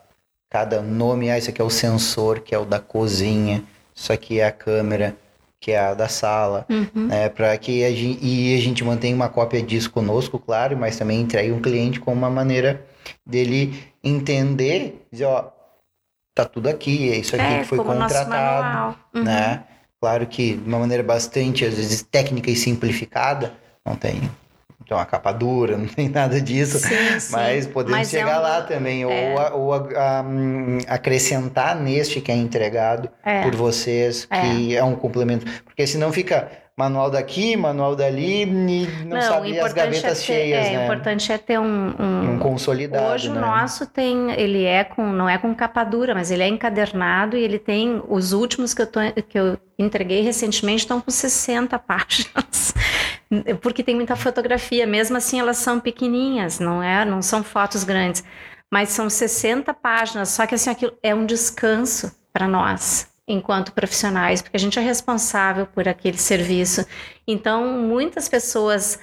Cada 0.51 0.83
nome, 0.83 1.31
ah, 1.31 1.39
isso 1.39 1.51
aqui 1.51 1.61
é 1.61 1.65
o 1.65 1.71
sensor, 1.71 2.41
que 2.41 2.55
é 2.55 2.59
o 2.59 2.65
da 2.65 2.79
cozinha, 2.79 3.65
isso 3.95 4.13
aqui 4.13 4.41
é 4.41 4.47
a 4.47 4.53
câmera, 4.53 5.17
que 5.59 5.71
é 5.73 5.79
a 5.79 5.95
da 5.95 6.09
sala, 6.09 6.67
Uhum. 6.69 7.07
né, 7.07 7.29
para 7.29 7.57
que 7.57 7.85
a 7.85 7.91
gente, 7.91 8.19
e 8.25 8.55
a 8.55 8.61
gente 8.61 8.85
mantenha 8.85 9.15
uma 9.15 9.29
cópia 9.29 9.63
disso 9.63 9.91
conosco, 9.91 10.39
claro, 10.39 10.77
mas 10.77 10.97
também 10.99 11.21
entregue 11.21 11.53
um 11.53 11.63
cliente 11.63 12.01
com 12.01 12.13
uma 12.13 12.29
maneira 12.29 12.85
dele 13.25 13.83
entender, 14.03 15.07
dizer, 15.11 15.25
ó, 15.27 15.51
tá 16.35 16.45
tudo 16.45 16.69
aqui, 16.69 17.11
é 17.13 17.17
isso 17.17 17.35
aqui 17.37 17.45
É, 17.45 17.59
que 17.61 17.65
foi 17.67 17.79
contratado. 17.79 18.97
Uhum. 19.15 19.23
né? 19.25 19.65
Claro 20.01 20.27
que 20.27 20.55
de 20.57 20.69
uma 20.69 20.79
maneira 20.81 21.03
bastante, 21.03 21.65
às 21.65 21.75
vezes, 21.75 22.03
técnica 22.03 22.51
e 22.51 22.57
simplificada, 22.57 23.53
não 23.87 23.95
tem, 23.95 24.21
tem 24.85 24.97
uma 24.97 25.05
capa 25.07 25.31
dura, 25.31 25.77
não 25.79 25.87
tem 25.87 26.09
nada 26.09 26.41
disso, 26.41 26.79
Sim, 26.79 27.21
sim. 27.21 27.33
mas 27.33 27.67
podemos 27.67 27.99
Mas 27.99 28.13
é 28.15 28.19
chegar 28.19 28.41
um- 28.41 28.43
lá 28.43 28.63
também, 28.63 29.03
é. 29.03 29.07
ou, 29.07 29.39
a- 29.39 29.55
ou 29.55 29.75
a- 29.75 30.19
a, 30.19 30.23
hum, 30.23 30.79
acrescentar 30.89 31.77
neste 31.77 32.21
que 32.21 32.33
é 32.33 32.35
entregado 32.35 33.09
É. 33.25 33.43
por 33.43 33.55
vocês, 33.55 34.25
que 34.25 34.77
é. 34.77 34.83
um 34.83 34.97
complemento. 34.97 35.47
Porque 35.65 35.87
senão 35.87 36.13
fica 36.13 36.51
manual 36.77 37.11
daqui, 37.11 37.57
manual 37.57 37.95
dali, 37.95 38.43
e 38.43 38.87
não, 39.05 39.19
Não, 39.19 39.19
o 39.19 39.23
sabe 39.23 39.59
as 39.61 39.73
importante 39.73 39.75
gavetas 39.75 40.05
é 40.23 40.27
ter, 40.27 40.43
cheias, 40.43 40.67
é, 40.67 40.71
o 40.71 40.73
né? 40.79 40.85
importante 40.85 41.33
é 41.33 41.39
ter 41.39 41.59
um, 41.59 41.95
um- 41.99 42.31
Um 42.35 42.39
consolidado, 42.39 43.15
Hoje 43.15 43.29
né? 43.29 43.37
o 43.37 43.41
nosso 43.41 43.87
tem, 43.87 44.33
ele 44.33 44.65
é 44.65 44.83
com, 44.85 45.07
não 45.13 45.29
é 45.29 45.37
com 45.39 45.55
capa 45.55 45.85
dura, 45.85 46.15
mas 46.15 46.31
ele 46.31 46.43
é 46.43 46.49
encadernado 46.49 47.37
e 47.37 47.43
ele 47.43 47.59
tem, 47.59 48.03
os 48.09 48.33
últimos 48.33 48.73
que 48.73 48.83
eu, 48.83 48.87
tô, 48.87 49.01
que 49.29 49.39
eu 49.39 49.59
entreguei 49.79 50.23
recentemente 50.23 50.81
estão 50.81 51.01
com 51.01 51.11
60 51.11 51.79
páginas, 51.79 52.73
porque 53.61 53.83
tem 53.83 53.95
muita 53.95 54.17
fotografia, 54.17 54.87
mesmo 54.87 55.17
assim 55.17 55.39
elas 55.41 55.59
são 55.59 55.79
pequenininhas, 55.79 56.59
não 56.59 56.83
é, 56.83 57.05
não 57.05 57.21
são 57.23 57.43
fotos 57.45 57.85
grandes, 57.85 58.25
mas 58.73 58.89
são 58.89 59.11
60 59.11 59.75
páginas, 59.75 60.31
só 60.31 60.47
que 60.47 60.55
assim, 60.55 60.71
aquilo 60.71 60.95
é 61.03 61.15
um 61.15 61.27
descanso 61.27 62.11
para 62.33 62.49
nós, 62.49 63.09
enquanto 63.27 63.73
profissionais, 63.73 64.43
porque 64.43 64.57
a 64.57 64.61
gente 64.61 64.79
é 64.79 64.83
responsável 64.83 65.67
por 65.67 65.89
aquele 65.89 66.19
serviço, 66.19 66.85
então 67.27 67.79
muitas 67.79 68.29
pessoas 68.29 68.99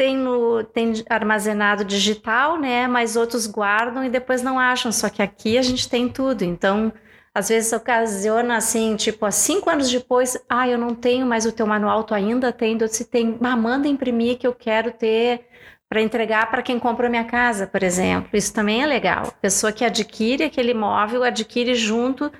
tem, 0.00 0.16
no, 0.16 0.64
tem 0.64 0.94
armazenado 1.10 1.84
digital, 1.84 2.58
né? 2.58 2.88
Mas 2.88 3.16
outros 3.16 3.46
guardam 3.46 4.02
e 4.02 4.08
depois 4.08 4.40
não 4.42 4.58
acham. 4.58 4.90
Só 4.90 5.10
que 5.10 5.20
aqui 5.20 5.58
a 5.58 5.62
gente 5.62 5.90
tem 5.90 6.08
tudo. 6.08 6.42
Então, 6.42 6.90
às 7.34 7.50
vezes 7.50 7.70
ocasiona 7.74 8.56
assim, 8.56 8.96
tipo, 8.96 9.26
há 9.26 9.30
cinco 9.30 9.68
anos 9.68 9.90
depois, 9.90 10.38
ah, 10.48 10.66
eu 10.66 10.78
não 10.78 10.94
tenho 10.94 11.26
mais 11.26 11.44
o 11.44 11.52
teu 11.52 11.66
manual, 11.66 12.02
tu 12.02 12.14
ainda 12.14 12.50
tem, 12.50 12.78
se 12.88 13.04
tem, 13.04 13.38
ah, 13.42 13.56
manda 13.56 13.86
imprimir 13.88 14.38
que 14.38 14.46
eu 14.46 14.54
quero 14.54 14.90
ter 14.90 15.46
para 15.86 16.00
entregar 16.00 16.50
para 16.50 16.62
quem 16.62 16.78
comprou 16.78 17.10
minha 17.10 17.24
casa, 17.24 17.66
por 17.66 17.82
exemplo. 17.82 18.30
Isso 18.32 18.54
também 18.54 18.82
é 18.82 18.86
legal. 18.86 19.26
A 19.28 19.32
pessoa 19.32 19.70
que 19.70 19.84
adquire 19.84 20.44
aquele 20.44 20.70
imóvel 20.70 21.22
adquire 21.22 21.74
junto 21.74 22.32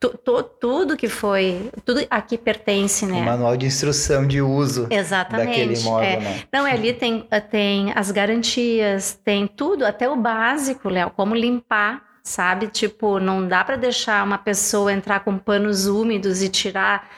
tu- 0.00 0.16
tu- 0.24 0.42
tudo 0.42 0.96
que 0.96 1.08
foi, 1.08 1.70
tudo 1.84 2.00
aqui 2.10 2.38
pertence, 2.38 3.04
né? 3.04 3.20
manual 3.20 3.56
de 3.56 3.66
instrução 3.66 4.26
de 4.26 4.40
uso 4.40 4.86
Exatamente. 4.90 5.46
daquele 5.48 5.78
imóvel, 5.78 6.08
é. 6.08 6.16
né? 6.20 6.42
Não, 6.50 6.64
ali 6.64 6.92
tem, 6.94 7.26
eh, 7.30 7.40
tem 7.40 7.92
as 7.94 8.10
garantias, 8.10 9.12
tem 9.22 9.46
tudo, 9.46 9.84
até 9.84 10.08
o 10.08 10.16
básico, 10.16 10.88
Léo, 10.88 11.10
como 11.10 11.34
limpar, 11.34 12.02
sabe? 12.24 12.68
Tipo, 12.68 13.20
não 13.20 13.46
dá 13.46 13.62
para 13.62 13.76
deixar 13.76 14.24
uma 14.24 14.38
pessoa 14.38 14.92
entrar 14.92 15.20
com 15.20 15.36
panos 15.38 15.86
úmidos 15.86 16.42
e 16.42 16.48
tirar 16.48 17.08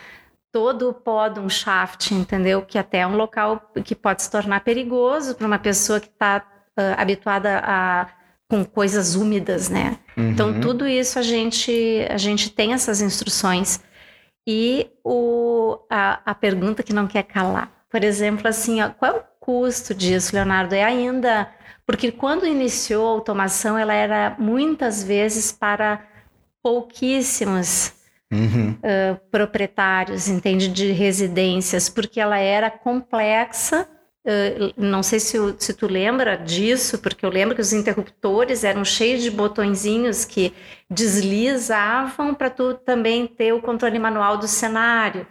todo 0.50 0.90
o 0.90 0.92
pó 0.92 1.28
de 1.28 1.40
um 1.40 1.48
shaft, 1.48 2.10
entendeu? 2.10 2.62
Que 2.62 2.76
até 2.78 2.98
é 2.98 3.06
um 3.06 3.16
local 3.16 3.70
que 3.84 3.94
pode 3.94 4.22
se 4.22 4.30
tornar 4.30 4.60
perigoso 4.60 5.34
para 5.34 5.46
uma 5.46 5.58
pessoa 5.58 5.98
que 6.00 6.08
está 6.08 6.44
habituada 6.98 7.60
a 7.64 8.06
com 8.52 8.66
coisas 8.66 9.14
úmidas, 9.14 9.70
né? 9.70 9.96
Então, 10.14 10.50
Uhum. 10.50 10.60
tudo 10.60 10.86
isso 10.86 11.18
a 11.18 11.22
gente, 11.22 12.06
a 12.10 12.18
gente 12.18 12.50
tem 12.50 12.74
essas 12.74 13.00
instruções. 13.00 13.80
E 14.46 14.90
o, 15.02 15.78
a, 15.88 16.20
a 16.26 16.34
pergunta 16.34 16.82
que 16.82 16.92
não 16.92 17.06
quer 17.06 17.22
calar. 17.22 17.72
Por 17.88 18.04
exemplo, 18.04 18.46
assim, 18.46 18.82
ó, 18.82 18.90
qual 18.90 19.10
é 19.10 19.14
o 19.20 19.22
custo 19.40 19.94
disso, 19.94 20.36
Leonardo? 20.36 20.74
É 20.74 20.84
ainda. 20.84 21.48
Porque 21.86 22.12
quando 22.12 22.46
iniciou 22.46 23.06
a 23.06 23.10
automação, 23.12 23.78
ela 23.78 23.94
era 23.94 24.36
muitas 24.38 25.02
vezes 25.02 25.50
para 25.50 26.04
pouquíssimos 26.62 27.94
Uhum. 28.30 28.72
uh, 28.72 29.16
proprietários, 29.30 30.26
entende, 30.28 30.68
de 30.68 30.90
residências, 30.92 31.88
porque 31.88 32.18
ela 32.20 32.38
era 32.38 32.70
complexa. 32.70 33.88
Uh, 34.24 34.72
não 34.76 35.02
sei 35.02 35.18
se, 35.18 35.36
se 35.58 35.74
tu 35.74 35.88
lembra 35.88 36.36
disso, 36.36 36.98
porque 36.98 37.26
eu 37.26 37.30
lembro 37.30 37.56
que 37.56 37.60
os 37.60 37.72
interruptores 37.72 38.62
eram 38.62 38.84
cheios 38.84 39.20
de 39.22 39.30
botõezinhos 39.32 40.24
que 40.24 40.52
deslizavam 40.88 42.32
para 42.34 42.48
tu 42.50 42.74
também 42.74 43.26
ter 43.26 43.52
o 43.52 43.60
controle 43.60 43.98
manual 43.98 44.36
do 44.38 44.46
cenário. 44.46 45.26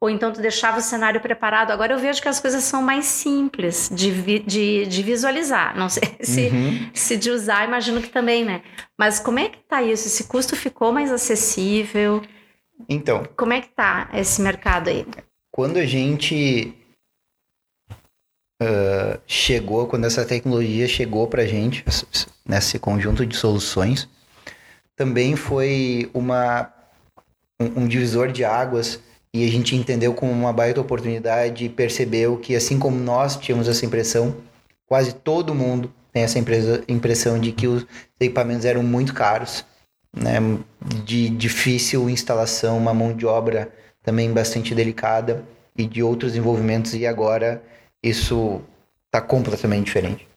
Ou 0.00 0.10
então 0.10 0.30
tu 0.30 0.40
deixava 0.40 0.78
o 0.78 0.82
cenário 0.82 1.20
preparado. 1.20 1.70
Agora 1.72 1.94
eu 1.94 1.98
vejo 1.98 2.20
que 2.22 2.28
as 2.28 2.38
coisas 2.38 2.62
são 2.62 2.82
mais 2.82 3.06
simples 3.06 3.90
de, 3.92 4.10
vi- 4.10 4.38
de, 4.40 4.86
de 4.86 5.02
visualizar. 5.02 5.76
Não 5.76 5.88
sei 5.88 6.02
se, 6.20 6.48
Uhum. 6.48 6.90
se 6.94 7.16
de 7.16 7.30
usar, 7.30 7.66
imagino 7.66 8.00
que 8.02 8.10
também, 8.10 8.44
né? 8.44 8.62
Mas 8.96 9.18
como 9.18 9.38
é 9.38 9.48
que 9.48 9.58
tá 9.66 9.82
isso? 9.82 10.06
Esse 10.06 10.24
custo 10.24 10.54
ficou 10.54 10.92
mais 10.92 11.10
acessível? 11.10 12.22
Então, 12.88 13.24
Como 13.36 13.52
é 13.54 13.60
que 13.60 13.68
tá 13.74 14.08
esse 14.14 14.40
mercado 14.40 14.88
aí? 14.88 15.04
quando 15.50 15.78
a 15.78 15.86
gente 15.86 16.74
ah, 18.60 19.18
chegou, 19.26 19.86
quando 19.86 20.06
essa 20.06 20.24
tecnologia 20.24 20.86
chegou 20.88 21.26
pra 21.26 21.46
gente, 21.46 21.84
esse- 21.86 22.26
nesse 22.46 22.78
conjunto 22.78 23.26
de 23.26 23.36
soluções, 23.36 24.08
também 24.96 25.36
foi 25.36 26.10
uma, 26.14 26.72
um, 27.60 27.82
um 27.82 27.88
divisor 27.88 28.32
de 28.32 28.44
águas 28.44 29.00
e 29.32 29.44
a 29.46 29.50
gente 29.50 29.76
entendeu 29.76 30.14
como 30.14 30.32
uma 30.32 30.52
baita 30.52 30.80
oportunidade 30.80 31.64
e 31.66 31.68
percebeu 31.68 32.38
que 32.38 32.54
assim 32.56 32.78
como 32.78 32.96
nós 32.98 33.36
tínhamos 33.36 33.68
essa 33.68 33.84
impressão, 33.84 34.36
quase 34.86 35.14
todo 35.14 35.54
mundo 35.54 35.92
tem 36.12 36.22
essa 36.22 36.38
impressão 36.88 37.38
de 37.38 37.52
que 37.52 37.66
os 37.66 37.86
equipamentos 38.18 38.64
eram 38.64 38.82
muito 38.82 39.12
caros, 39.12 39.64
né, 40.16 40.38
de 41.04 41.28
difícil 41.28 42.08
instalação, 42.08 42.78
uma 42.78 42.94
mão 42.94 43.12
de 43.14 43.26
obra 43.26 43.70
também 44.02 44.32
bastante 44.32 44.74
delicada 44.74 45.44
e 45.76 45.86
de 45.86 46.02
outros 46.02 46.34
envolvimentos 46.36 46.94
e 46.94 47.06
agora 47.06 47.62
isso 48.02 48.60
está 49.06 49.20
completamente 49.20 49.86
diferente. 49.86 50.28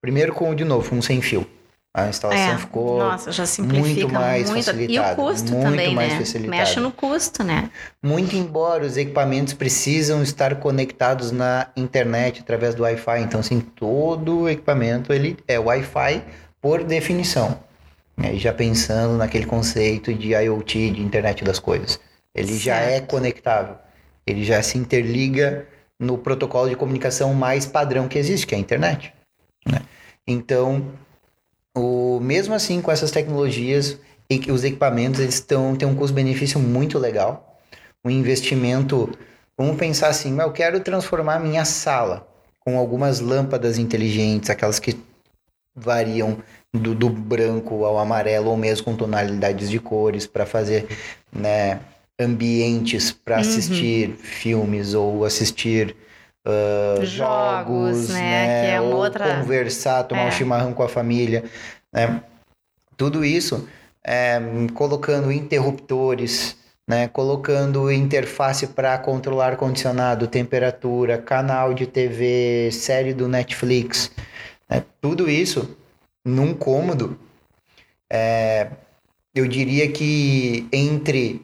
Primeiro 0.00 0.32
com, 0.32 0.54
de 0.54 0.64
novo, 0.64 0.94
um 0.94 1.02
sem 1.02 1.20
fio. 1.20 1.46
A 1.94 2.08
instalação 2.08 2.52
É, 2.54 2.58
ficou 2.58 2.98
Nossa, 2.98 3.30
muito 3.62 4.06
mais 4.10 4.50
muito. 4.50 4.70
E 4.82 5.00
o 5.00 5.14
custo 5.16 5.50
muito 5.50 5.62
também, 5.70 5.94
mais 5.94 6.12
né? 6.12 6.18
facilitado. 6.18 6.50
Mexe 6.50 6.78
no 6.78 6.92
custo, 6.92 7.42
né? 7.42 7.70
muito 8.02 8.36
embora 8.36 8.84
os 8.84 8.98
equipamentos 8.98 9.54
precisam 9.54 10.22
estar 10.22 10.56
conectados 10.56 11.32
na 11.32 11.68
internet 11.74 12.42
através 12.42 12.74
do 12.74 12.82
Wi-Fi, 12.82 13.20
então 13.22 13.40
assim, 13.40 13.60
todo 13.60 14.46
equipamento 14.46 15.10
ele 15.10 15.38
é 15.48 15.58
Wi-Fi 15.58 16.22
por 16.60 16.84
definição. 16.84 17.58
E 18.22 18.36
já 18.38 18.52
pensando 18.52 19.16
naquele 19.16 19.46
conceito 19.46 20.12
de 20.12 20.34
IoT, 20.34 20.90
de 20.90 21.00
internet 21.00 21.44
das 21.44 21.58
coisas. 21.58 21.98
Ele 22.34 22.58
já 22.58 22.76
é 22.76 22.98
Certo. 22.98 23.10
conectável. 23.10 23.76
Ele 24.26 24.44
já 24.44 24.62
se 24.62 24.76
interliga 24.76 25.66
no 25.98 26.18
protocolo 26.18 26.68
de 26.68 26.76
comunicação 26.76 27.32
mais 27.34 27.66
padrão 27.66 28.08
que 28.08 28.18
existe, 28.18 28.46
que 28.46 28.54
é 28.54 28.58
a 28.58 28.60
internet. 28.60 29.12
né? 29.66 29.80
Então, 30.26 30.92
o, 31.74 32.18
mesmo 32.20 32.54
assim, 32.54 32.80
com 32.80 32.90
essas 32.90 33.10
tecnologias, 33.10 33.98
os 34.50 34.64
equipamentos 34.64 35.20
eles 35.20 35.40
têm 35.40 35.88
um 35.88 35.94
custo-benefício 35.94 36.58
muito 36.58 36.98
legal. 36.98 37.60
Um 38.04 38.10
investimento. 38.10 39.10
Vamos 39.56 39.76
pensar 39.76 40.08
assim, 40.08 40.38
eu 40.38 40.52
quero 40.52 40.80
transformar 40.80 41.38
minha 41.38 41.64
sala 41.64 42.26
com 42.60 42.78
algumas 42.78 43.20
lâmpadas 43.20 43.78
inteligentes, 43.78 44.50
aquelas 44.50 44.78
que 44.78 44.98
variam 45.74 46.38
do, 46.72 46.94
do 46.94 47.08
branco 47.08 47.84
ao 47.84 47.98
amarelo 47.98 48.50
ou 48.50 48.56
mesmo 48.56 48.84
com 48.84 48.96
tonalidades 48.96 49.70
de 49.70 49.78
cores 49.78 50.26
para 50.26 50.46
fazer 50.46 50.86
né, 51.32 51.80
ambientes 52.18 53.10
para 53.12 53.36
Uhum. 53.36 53.40
assistir 53.40 54.10
filmes 54.16 54.94
ou 54.94 55.24
assistir 55.24 55.94
ah, 56.48 57.04
Jogos, 57.04 57.10
jogos, 57.10 58.08
né, 58.08 58.60
que 58.60 58.66
é 58.70 58.80
ou 58.80 58.94
outra- 58.94 59.40
conversar, 59.40 60.04
tomar 60.04 60.24
um 60.24 60.28
É. 60.28 60.30
chimarrão 60.30 60.72
com 60.72 60.82
a 60.82 60.88
família, 60.88 61.44
né? 61.92 62.22
Tudo 62.96 63.24
isso 63.24 63.68
é, 64.04 64.40
colocando 64.72 65.32
interruptores, 65.32 66.56
né? 66.88 67.08
Colocando 67.08 67.90
interface 67.90 68.68
para 68.68 68.96
controlar 68.98 69.56
condicionado, 69.56 70.28
temperatura, 70.28 71.18
canal 71.18 71.74
de 71.74 71.86
TV, 71.86 72.70
série 72.72 73.12
do 73.12 73.26
Netflix, 73.28 74.10
né? 74.70 74.84
Tudo 75.00 75.28
isso 75.28 75.76
num 76.24 76.54
cômodo, 76.54 77.18
é, 78.10 78.68
eu 79.34 79.46
diria 79.48 79.90
que 79.90 80.66
entre 80.72 81.42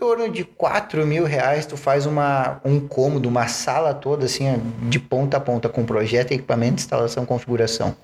torno 0.00 0.30
de 0.30 0.44
4 0.44 1.06
mil 1.06 1.24
reais 1.24 1.66
tu 1.66 1.76
faz 1.76 2.06
uma, 2.06 2.58
um 2.64 2.80
cômodo, 2.80 3.28
uma 3.28 3.46
sala 3.48 3.92
toda 3.92 4.24
assim, 4.24 4.46
de 4.88 4.98
ponta 4.98 5.36
a 5.36 5.40
ponta, 5.40 5.68
com 5.68 5.84
projeto, 5.84 6.32
equipamento, 6.32 6.76
instalação, 6.76 7.26
configuração. 7.26 7.94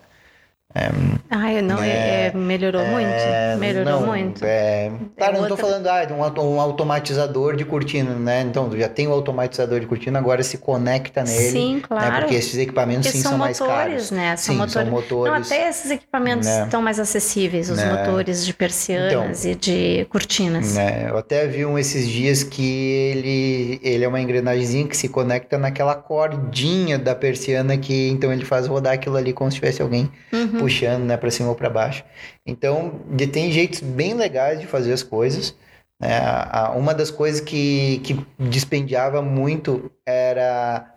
É, 0.75 0.91
ah, 1.31 1.63
não, 1.63 1.83
é, 1.83 2.27
é, 2.27 2.33
melhorou 2.35 2.83
é, 2.83 2.91
muito. 2.91 3.61
Melhorou 3.61 4.01
não, 4.01 4.07
muito. 4.07 4.45
É, 4.45 4.91
claro, 5.17 5.37
não 5.37 5.43
estou 5.43 5.57
falando 5.57 5.87
ah, 5.87 6.05
de 6.05 6.13
um, 6.13 6.21
um, 6.21 6.61
automatizador 6.61 7.57
de 7.57 7.65
cortina, 7.65 8.15
né? 8.15 8.43
Então, 8.43 8.71
já 8.77 8.89
tem 8.89 9.07
o 9.09 9.13
automatizador 9.13 9.81
de 9.81 9.87
cortina, 9.87 10.19
agora 10.19 10.43
se 10.43 10.59
conecta 10.59 11.23
nele. 11.23 11.51
Sim, 11.51 11.75
né? 11.77 11.83
claro. 11.83 12.17
Porque 12.19 12.35
esses 12.35 12.59
equipamentos 12.59 13.07
porque 13.07 13.17
sim 13.17 13.23
são, 13.23 13.33
são 13.33 13.39
motores, 13.39 13.61
mais 13.61 13.89
caros. 13.89 14.11
Né? 14.11 14.37
São 14.37 14.55
sim, 14.55 14.61
motores. 14.61 14.73
são 14.73 14.87
motores. 14.87 15.33
Não, 15.33 15.57
até 15.57 15.69
esses 15.69 15.91
equipamentos 15.91 16.47
né? 16.47 16.65
estão 16.65 16.83
mais 16.83 17.01
acessíveis, 17.01 17.71
os 17.71 17.79
né? 17.79 17.93
motores 17.93 18.45
de 18.45 18.53
persianas 18.53 19.45
então, 19.45 19.53
e 19.53 19.55
de 19.55 20.05
cortinas. 20.11 20.75
Né? 20.75 21.09
Eu 21.09 21.17
até 21.17 21.47
vi 21.47 21.65
um 21.65 21.79
esses 21.79 22.07
dias 22.07 22.43
que 22.43 23.13
ele, 23.13 23.81
ele 23.83 24.05
é 24.05 24.09
uma 24.09 24.21
engrenagemzinha 24.21 24.87
que 24.87 24.97
se 24.97 25.09
conecta 25.09 25.57
naquela 25.57 25.95
cordinha 25.95 26.99
da 26.99 27.15
persiana 27.15 27.79
que 27.79 28.09
então 28.09 28.33
ele 28.33 28.45
faz 28.45 28.67
rodar 28.67 28.93
aquilo 28.93 29.17
ali 29.17 29.33
como 29.33 29.51
se 29.51 29.57
tivesse 29.57 29.81
alguém 29.81 30.11
Uhum. 30.37 30.56
Puxando, 30.59 31.05
né, 31.05 31.17
para 31.17 31.31
cima 31.31 31.49
ou 31.51 31.55
para 31.55 31.71
baixo. 31.71 32.05
Então, 32.47 33.01
de- 33.11 33.27
tem 33.27 33.51
jeitos 33.53 33.81
bem 33.81 34.15
legais 34.15 34.61
de 34.61 34.67
fazer 34.67 34.93
as 34.93 35.03
coisas. 35.03 35.55
a- 35.99 36.73
Uma 36.77 36.93
das 36.95 37.11
coisas 37.11 37.41
que, 37.41 38.01
que 38.05 38.25
dispendiava 38.39 39.23
muito 39.23 39.91
era 40.05 40.93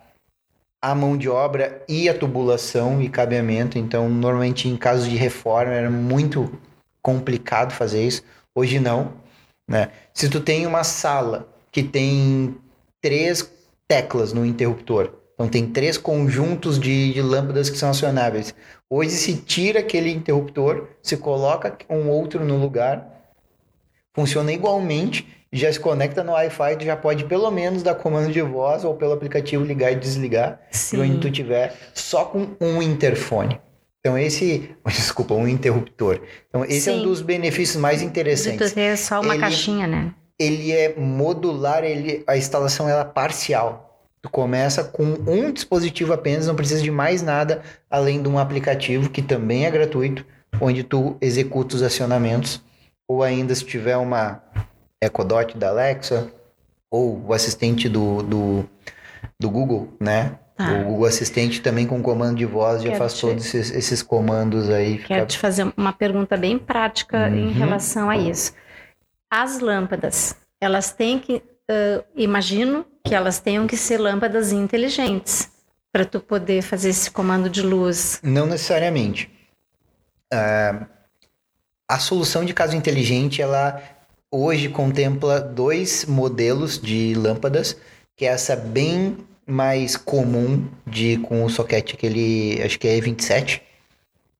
a 0.82 0.96
mão 0.96 1.18
de 1.18 1.30
obra 1.30 1.84
e 1.88 2.08
a 2.10 2.14
tubulação 2.18 3.02
e 3.02 3.10
cabeamento. 3.10 3.78
Então, 3.78 4.10
normalmente 4.10 4.68
em 4.68 4.78
casos 4.78 5.10
de 5.10 5.16
reforma 5.18 5.74
era 5.74 5.90
muito 5.90 6.52
complicado 7.02 7.72
fazer 7.74 8.06
isso. 8.06 8.24
Hoje 8.56 8.80
não, 8.80 9.14
né? 9.70 9.90
Se 10.14 10.30
tu 10.30 10.40
tem 10.42 10.66
uma 10.66 10.84
sala 10.84 11.48
que 11.72 11.84
tem 11.84 12.56
três 13.02 13.50
teclas 13.88 14.34
no 14.34 14.46
interruptor, 14.46 15.12
então 15.34 15.48
tem 15.48 15.66
três 15.68 15.98
conjuntos 15.98 16.78
de, 16.80 17.14
de 17.14 17.22
lâmpadas 17.22 17.70
que 17.70 17.78
são 17.78 17.90
acionáveis. 17.90 18.54
Hoje 18.90 19.12
se 19.12 19.36
tira 19.36 19.82
aquele 19.82 20.10
interruptor, 20.12 20.88
se 21.04 21.16
coloca 21.16 21.78
um 21.90 22.10
outro 22.10 22.44
no 22.44 22.58
lugar, 22.58 23.08
funciona 24.16 24.52
igualmente, 24.52 25.28
já 25.54 25.72
se 25.72 25.80
conecta 25.80 26.24
no 26.24 26.32
Wi-Fi, 26.32 26.76
tu 26.78 26.86
já 26.86 26.96
pode 26.96 27.26
pelo 27.26 27.52
menos 27.52 27.84
dar 27.84 27.96
comando 27.96 28.32
de 28.32 28.42
voz 28.42 28.84
ou 28.84 28.96
pelo 28.96 29.14
aplicativo 29.14 29.64
ligar 29.64 29.92
e 29.92 29.96
desligar, 29.96 30.60
de 30.72 31.00
onde 31.00 31.14
Sim. 31.14 31.20
tu 31.20 31.30
tiver, 31.32 31.76
só 31.94 32.26
com 32.26 32.48
um 32.60 32.82
interfone. 32.82 33.60
Então 34.00 34.18
esse, 34.18 34.72
desculpa, 34.88 35.36
um 35.36 35.48
interruptor. 35.48 36.22
Então 36.48 36.66
esse 36.66 36.90
é 36.90 36.94
um 36.94 36.98
Sim. 37.00 37.04
dos 37.04 37.22
benefícios 37.22 37.80
mais 37.80 38.02
interessantes. 38.02 38.72
tu 38.72 38.76
ter 38.76 38.98
só 38.98 39.22
uma 39.22 39.34
Ele- 39.36 39.42
caixinha, 39.42 39.86
né? 39.88 40.14
Ele 40.40 40.72
é 40.72 40.96
modular, 40.98 41.84
ele, 41.84 42.24
a 42.26 42.38
instalação 42.38 42.88
ela 42.88 43.02
é 43.02 43.06
parcial. 43.06 43.89
Tu 44.22 44.30
começa 44.30 44.84
com 44.84 45.04
um 45.04 45.52
dispositivo 45.52 46.12
apenas, 46.14 46.46
não 46.48 46.56
precisa 46.56 46.82
de 46.82 46.92
mais 46.92 47.22
nada 47.22 47.62
além 47.90 48.22
de 48.22 48.28
um 48.28 48.38
aplicativo 48.38 49.10
que 49.10 49.22
também 49.22 49.66
é 49.66 49.72
gratuito, 49.72 50.26
onde 50.60 50.84
tu 50.84 51.16
executa 51.22 51.76
os 51.76 51.82
acionamentos, 51.84 52.62
ou 53.08 53.24
ainda 53.24 53.56
se 53.56 53.64
tiver 53.66 53.96
uma 53.98 54.44
Echo 55.02 55.24
Dot 55.24 55.58
da 55.58 55.70
Alexa, 55.70 56.32
ou 56.92 57.24
o 57.28 57.34
assistente 57.34 57.88
do, 57.88 58.22
do, 58.24 58.70
do 59.40 59.50
Google, 59.50 59.94
né? 60.00 60.38
Tá. 60.58 60.74
O 60.74 60.84
Google 60.84 61.06
Assistente 61.06 61.62
também 61.62 61.88
com 61.88 62.02
comando 62.04 62.36
de 62.38 62.46
voz 62.46 62.82
já 62.82 62.90
Quero 62.90 63.00
faz 63.00 63.14
te- 63.14 63.22
todos 63.22 63.46
esses, 63.46 63.72
esses 63.72 64.02
comandos 64.04 64.70
aí. 64.70 64.98
Quero 64.98 65.22
Fica... 65.22 65.26
te 65.28 65.38
fazer 65.38 65.72
uma 65.78 65.94
pergunta 65.94 66.36
bem 66.36 66.60
prática 66.60 67.30
em 67.30 67.46
Uhum. 67.48 67.54
relação 67.54 68.10
a 68.10 68.18
isso. 68.18 68.52
As 69.32 69.60
lâmpadas, 69.60 70.36
elas 70.60 70.92
têm 70.92 71.18
que, 71.18 71.42
ãh, 71.70 72.04
imagino 72.16 72.86
que 73.06 73.14
elas 73.16 73.40
tenham 73.40 73.68
que 73.68 73.78
ser 73.78 73.98
lâmpadas 73.98 74.52
inteligentes 74.52 75.50
para 75.92 76.06
tu 76.06 76.20
poder 76.20 76.62
fazer 76.62 76.90
esse 76.90 77.10
comando 77.12 77.50
de 77.50 77.62
luz. 77.62 78.20
Não 78.24 78.46
necessariamente. 78.46 79.30
Ah, 80.32 80.86
a 81.90 82.00
solução 82.00 82.46
de 82.46 82.54
caso 82.54 82.76
inteligente, 82.76 83.42
ela 83.42 83.82
hoje 84.32 84.70
contempla 84.70 85.40
dois 85.42 86.06
modelos 86.06 86.80
de 86.80 87.16
lâmpadas, 87.16 87.76
que 88.16 88.26
é 88.26 88.30
essa 88.30 88.56
bem 88.56 89.18
mais 89.48 89.98
comum 89.98 90.68
de 90.86 91.18
com 91.18 91.44
o 91.44 91.50
soquete 91.50 91.96
aquele, 91.96 92.62
acho 92.64 92.78
que 92.78 92.88
é 92.88 92.96
E27, 93.00 93.62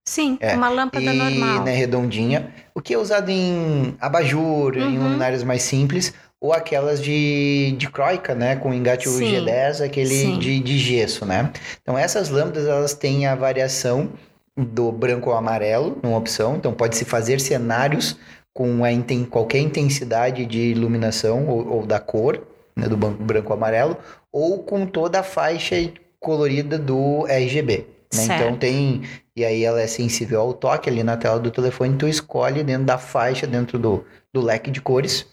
Sim, 0.06 0.38
É, 0.42 0.56
uma 0.56 0.70
lâmpada 0.70 1.06
e 1.06 1.18
normal. 1.18 1.64
né, 1.66 1.76
redondinha, 1.76 2.52
o 2.74 2.82
que 2.82 2.94
é 2.96 2.98
usado 2.98 3.30
em 3.30 3.96
abajur, 4.00 4.76
em 4.76 4.98
Uhum. 4.98 5.04
luminárias 5.04 5.44
mais 5.44 5.62
simples, 5.62 6.14
ou 6.42 6.54
aquelas 6.54 7.02
de, 7.02 7.76
de 7.78 7.90
croica, 7.90 8.34
né, 8.34 8.56
com 8.56 8.74
engate 8.74 9.10
Sim, 9.10 9.26
G10, 9.46 9.86
aquele 9.86 10.10
sim. 10.16 10.40
de, 10.40 10.60
de 10.60 10.78
gesso, 10.78 11.26
né? 11.26 11.52
Então 11.82 11.98
essas 11.98 12.30
lâmpadas, 12.30 12.66
elas 12.68 12.94
têm 12.94 13.26
a 13.28 13.36
variação 13.36 14.10
do 14.56 14.92
branco 14.92 15.30
ao 15.32 15.38
amarelo, 15.38 15.98
numa 16.04 16.18
opção, 16.18 16.56
então 16.56 16.74
pode-se 16.74 17.06
fazer 17.06 17.40
cenários 17.40 18.18
com 18.54 18.84
a 18.84 18.92
inten- 18.92 19.26
qualquer 19.26 19.60
intensidade 19.60 20.46
de 20.46 20.60
iluminação 20.60 21.48
ou, 21.48 21.68
ou 21.76 21.86
da 21.86 22.00
cor, 22.00 22.42
né, 22.76 22.88
do 22.88 22.98
branco 22.98 23.52
ao 23.52 23.58
amarelo, 23.58 23.98
ou 24.32 24.64
com 24.64 24.86
toda 24.86 25.20
a 25.20 25.24
faixa 25.24 25.76
colorida 26.20 26.78
do 26.78 27.26
RGB. 27.28 27.86
né? 28.14 28.24
Então 28.26 28.58
tem 28.58 29.02
e 29.36 29.46
aí 29.46 29.64
ela 29.64 29.80
é 29.82 29.88
sensível 29.88 30.42
ao 30.42 30.54
toque 30.54 30.90
ali 30.90 31.02
na 31.02 31.16
tela 31.16 31.40
do 31.40 31.50
telefone, 31.52 31.96
tu 31.98 32.08
escolhe 32.08 32.62
dentro 32.62 32.84
da 32.86 32.98
faixa, 32.98 33.48
dentro 33.48 33.80
do, 33.80 34.04
do 34.34 34.42
leque 34.42 34.70
de 34.70 34.82
cores, 34.82 35.26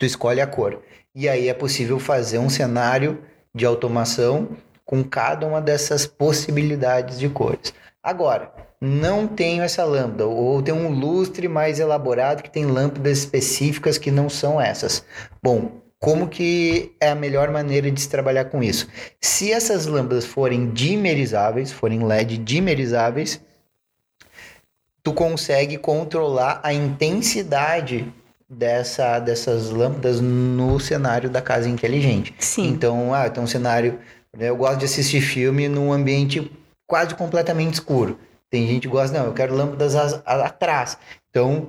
tu 0.00 0.06
escolhe 0.06 0.40
a 0.40 0.46
cor. 0.46 0.82
E 1.14 1.28
aí 1.28 1.48
é 1.48 1.54
possível 1.54 2.00
fazer 2.00 2.38
um 2.38 2.48
cenário 2.48 3.22
de 3.54 3.66
automação 3.66 4.56
com 4.84 5.04
cada 5.04 5.46
uma 5.46 5.60
dessas 5.60 6.06
possibilidades 6.06 7.18
de 7.18 7.28
cores. 7.28 7.74
Agora, 8.02 8.50
não 8.80 9.28
tenho 9.28 9.62
essa 9.62 9.84
lâmpada, 9.84 10.26
ou 10.26 10.62
tem 10.62 10.72
um 10.72 10.88
lustre 10.88 11.46
mais 11.46 11.78
elaborado 11.78 12.42
que 12.42 12.50
tem 12.50 12.64
lâmpadas 12.64 13.18
específicas 13.18 13.98
que 13.98 14.10
não 14.10 14.30
são 14.30 14.58
essas. 14.58 15.04
Bom, 15.42 15.82
como 15.98 16.28
que 16.28 16.96
é 16.98 17.10
a 17.10 17.14
melhor 17.14 17.50
maneira 17.50 17.90
de 17.90 18.00
se 18.00 18.08
trabalhar 18.08 18.46
com 18.46 18.62
isso? 18.62 18.88
Se 19.20 19.52
essas 19.52 19.84
lâmpadas 19.84 20.24
forem 20.24 20.70
dimerizáveis, 20.70 21.70
forem 21.70 22.02
LED 22.02 22.38
dimerizáveis, 22.38 23.38
tu 25.02 25.12
consegue 25.12 25.76
controlar 25.76 26.58
a 26.62 26.72
intensidade 26.72 28.10
dessa, 28.50 29.20
dessas 29.20 29.70
lâmpadas 29.70 30.20
no 30.20 30.80
cenário 30.80 31.30
da 31.30 31.40
casa 31.40 31.68
inteligente. 31.68 32.34
Sim. 32.40 32.68
Então, 32.68 33.14
ah, 33.14 33.30
tem 33.30 33.42
um 33.42 33.46
cenário. 33.46 33.98
né, 34.36 34.50
Eu 34.50 34.56
gosto 34.56 34.78
de 34.78 34.86
assistir 34.86 35.20
filme 35.20 35.68
num 35.68 35.92
ambiente 35.92 36.50
quase 36.88 37.14
completamente 37.14 37.74
escuro. 37.74 38.18
Tem 38.50 38.66
gente 38.66 38.80
que 38.82 38.88
gosta, 38.88 39.16
não, 39.16 39.26
eu 39.26 39.32
quero 39.32 39.54
lâmpadas 39.54 39.94
atrás. 40.26 40.98
Então, 41.30 41.68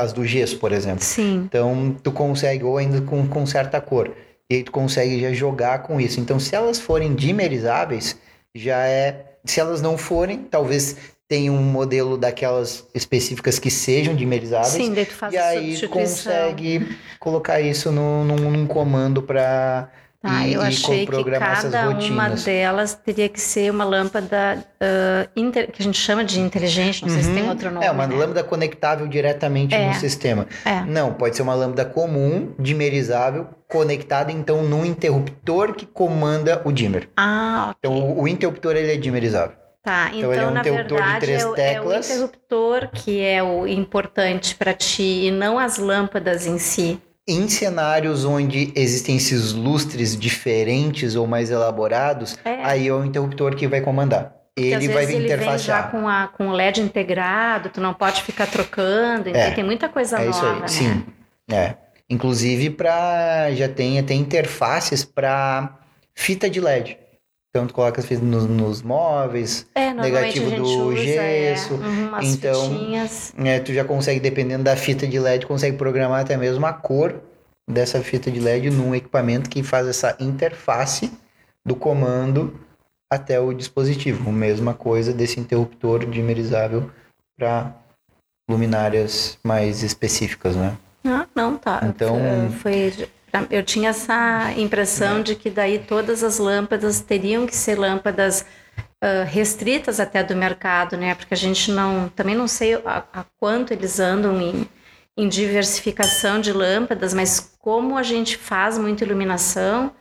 as 0.00 0.14
do 0.14 0.24
gesso, 0.24 0.58
por 0.58 0.72
exemplo. 0.72 1.04
Sim. 1.04 1.42
Então, 1.44 1.94
tu 2.02 2.10
consegue, 2.10 2.64
ou 2.64 2.78
ainda 2.78 3.02
com, 3.02 3.28
com 3.28 3.44
certa 3.44 3.78
cor. 3.78 4.10
E 4.50 4.56
aí 4.56 4.62
tu 4.62 4.72
consegue 4.72 5.20
já 5.20 5.32
jogar 5.32 5.82
com 5.82 6.00
isso. 6.00 6.18
Então, 6.20 6.40
se 6.40 6.54
elas 6.54 6.80
forem 6.80 7.14
dimerizáveis, 7.14 8.16
já 8.54 8.86
é. 8.86 9.32
Se 9.44 9.60
elas 9.60 9.82
não 9.82 9.98
forem, 9.98 10.38
talvez 10.44 10.96
tenha 11.28 11.50
um 11.52 11.62
modelo 11.62 12.16
daquelas 12.18 12.86
específicas 12.94 13.58
que 13.58 13.70
sejam 13.70 14.14
dimerizáveis. 14.14 14.72
Sim, 14.72 14.92
daí 14.92 15.06
tu 15.06 15.14
faz 15.14 15.32
E 15.32 15.38
aí 15.38 15.88
consegue 15.88 16.96
colocar 17.18 17.60
isso 17.60 17.90
num, 17.90 18.24
num, 18.24 18.50
num 18.50 18.66
comando 18.66 19.22
para 19.22 19.90
Tá, 20.24 20.46
e, 20.46 20.54
eu 20.54 20.62
e 20.62 20.66
achei 20.68 21.04
que 21.04 21.12
cada 21.38 21.90
uma 21.90 22.30
delas 22.30 22.94
teria 22.94 23.28
que 23.28 23.38
ser 23.38 23.70
uma 23.70 23.84
lâmpada 23.84 24.64
ah, 24.80 25.28
inter- 25.36 25.70
que 25.70 25.82
a 25.82 25.84
gente 25.84 25.98
chama 25.98 26.24
de 26.24 26.40
inteligente, 26.40 27.02
não 27.02 27.10
sei 27.10 27.22
se 27.22 27.34
tem 27.34 27.42
Uhum. 27.42 27.50
outro 27.50 27.70
nome. 27.70 27.84
É, 27.84 27.90
uma 27.90 28.06
né? 28.06 28.16
lâmpada 28.16 28.42
conectável 28.42 29.06
diretamente 29.06 29.74
É. 29.74 29.88
no 29.88 29.92
sistema. 29.94 30.46
É. 30.64 30.80
Não, 30.80 31.12
pode 31.12 31.36
ser 31.36 31.42
uma 31.42 31.54
lâmpada 31.54 31.84
comum, 31.84 32.54
dimerizável, 32.58 33.48
conectada 33.68 34.32
então 34.32 34.62
num 34.62 34.82
interruptor 34.86 35.74
que 35.74 35.84
comanda 35.84 36.62
o 36.64 36.72
dimmer. 36.72 37.10
Ah, 37.18 37.66
ok. 37.72 37.76
Então 37.78 37.92
o, 37.92 38.22
o 38.22 38.26
interruptor 38.28 38.76
ele 38.76 38.92
é 38.92 38.96
dimerizável. 38.96 39.56
Tá, 39.84 40.06
Então, 40.14 40.18
então, 40.18 40.32
ele 40.32 40.40
é 40.42 40.46
um 40.46 40.50
na 40.50 40.62
verdade 40.62 41.30
é, 41.32 41.46
o- 41.46 41.56
é 41.56 41.78
o 41.80 41.92
interruptor 41.98 42.88
que 42.90 43.20
é 43.20 43.42
o 43.42 43.66
importante 43.66 44.54
para 44.54 44.72
ti 44.72 45.26
e 45.26 45.30
não 45.30 45.58
as 45.58 45.76
lâmpadas 45.76 46.46
em 46.46 46.58
si. 46.58 46.98
Em 47.28 47.46
cenários 47.50 48.24
onde 48.24 48.72
existem 48.74 49.16
esses 49.16 49.52
lustres 49.52 50.16
diferentes 50.18 51.14
ou 51.16 51.26
mais 51.26 51.50
elaborados, 51.50 52.38
É. 52.44 52.64
aí 52.64 52.88
é 52.88 52.92
o 52.94 53.04
interruptor 53.04 53.54
que 53.54 53.68
vai 53.68 53.82
comandar. 53.82 54.32
Porque 54.54 54.68
Ele 54.70 54.88
vai 54.88 55.04
ele 55.04 55.36
vem 55.36 55.58
já 55.58 55.82
com, 55.84 56.08
a, 56.08 56.28
com 56.28 56.48
o 56.48 56.52
LED 56.52 56.80
integrado, 56.80 57.68
tu 57.68 57.80
não 57.80 57.92
pode 57.92 58.22
ficar 58.22 58.46
trocando, 58.46 59.28
então 59.28 59.40
É. 59.40 59.50
tem 59.50 59.64
muita 59.64 59.88
coisa 59.88 60.16
É 60.18 60.24
nova, 60.24 60.30
isso 60.30 60.46
aí, 60.46 60.60
né? 60.60 60.68
sim. 60.68 61.04
É. 61.52 61.74
Inclusive 62.08 62.70
para 62.70 63.52
já 63.52 63.68
tem 63.68 63.98
até 63.98 64.14
interfaces 64.14 65.04
para 65.04 65.76
fita 66.14 66.48
de 66.48 66.60
LED. 66.60 66.96
Então 67.56 67.68
tu 67.68 67.74
coloca 67.74 68.00
as 68.00 68.06
fitas 68.06 68.24
nos, 68.24 68.46
nos 68.46 68.82
móveis, 68.82 69.64
É, 69.76 69.94
negativo 69.94 70.50
do 70.50 70.88
usa, 70.88 70.96
gesso, 70.96 71.74
é, 71.74 71.76
uhum, 71.76 72.08
umas 72.08 72.34
então, 72.34 72.60
fitinhas. 72.68 73.32
né, 73.38 73.60
tu 73.60 73.72
já 73.72 73.84
consegue 73.84 74.18
dependendo 74.18 74.64
da 74.64 74.74
fita 74.74 75.06
de 75.06 75.20
LED, 75.20 75.46
consegue 75.46 75.76
programar 75.76 76.22
até 76.22 76.36
mesmo 76.36 76.66
a 76.66 76.72
cor 76.72 77.20
dessa 77.70 78.02
fita 78.02 78.28
de 78.28 78.40
LED 78.40 78.70
num 78.70 78.92
equipamento 78.92 79.48
que 79.48 79.62
faz 79.62 79.86
essa 79.86 80.16
interface 80.18 81.12
do 81.64 81.76
comando 81.76 82.58
até 83.08 83.38
o 83.38 83.52
dispositivo. 83.54 84.32
Mesma 84.32 84.74
coisa 84.74 85.12
desse 85.12 85.38
interruptor 85.38 86.04
dimerizável 86.06 86.90
para 87.38 87.72
luminárias 88.50 89.38
mais 89.44 89.84
específicas, 89.84 90.56
né? 90.56 90.76
Ah, 91.06 91.24
não, 91.32 91.56
tá. 91.56 91.82
Então, 91.84 92.18
foi, 92.60 92.92
eu 93.50 93.62
tinha 93.62 93.90
essa 93.90 94.52
impressão 94.56 95.18
é. 95.18 95.22
de 95.22 95.34
que 95.34 95.50
daí 95.50 95.78
todas 95.78 96.22
as 96.22 96.38
lâmpadas 96.38 97.00
teriam 97.00 97.46
que 97.46 97.54
ser 97.54 97.78
lâmpadas 97.78 98.44
uh, 99.02 99.24
restritas 99.26 100.00
até 100.00 100.22
do 100.22 100.36
mercado, 100.36 100.96
né? 100.96 101.14
Porque 101.14 101.34
a 101.34 101.36
gente 101.36 101.70
não, 101.70 102.08
também 102.08 102.34
não 102.34 102.48
sei 102.48 102.74
a, 102.74 103.04
a 103.12 103.24
quanto 103.38 103.72
eles 103.72 103.98
andam 104.00 104.40
em, 104.40 104.68
em 105.16 105.28
diversificação 105.28 106.40
de 106.40 106.52
lâmpadas, 106.52 107.14
mas 107.14 107.56
como 107.60 107.96
a 107.96 108.02
gente 108.02 108.36
faz 108.36 108.78
muita 108.78 109.04
iluminação, 109.04 109.92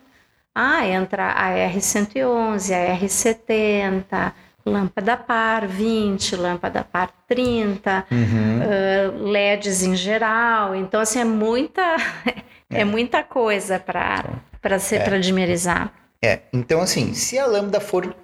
ah, 0.56 0.86
entra 0.88 1.32
a 1.32 1.50
R111, 1.50 2.72
a 2.72 3.00
R70, 3.00 4.34
lâmpada 4.66 5.18
par 5.18 5.68
20, 5.68 6.36
lâmpada 6.36 6.84
par 6.84 7.12
30, 7.28 8.06
uhum. 8.10 8.60
uh, 8.60 9.30
LEDs 9.30 9.84
em 9.84 9.96
geral. 9.96 10.76
Então, 10.76 11.02
assim, 11.02 11.20
é 11.20 11.26
muita, 11.26 11.82
é. 12.76 12.82
é 12.82 12.86
muita 12.86 13.24
coisa 13.24 13.80
para 13.80 14.42
para 14.62 14.80
ser 14.80 14.98
é. 14.98 15.04
para 15.04 15.20
dimerizar. 15.20 15.94
É, 16.24 16.40
então 16.54 16.82
assim, 16.82 17.14
se 17.14 17.38
a 17.38 17.46
lâmpada 17.46 17.82
for, 17.82 18.16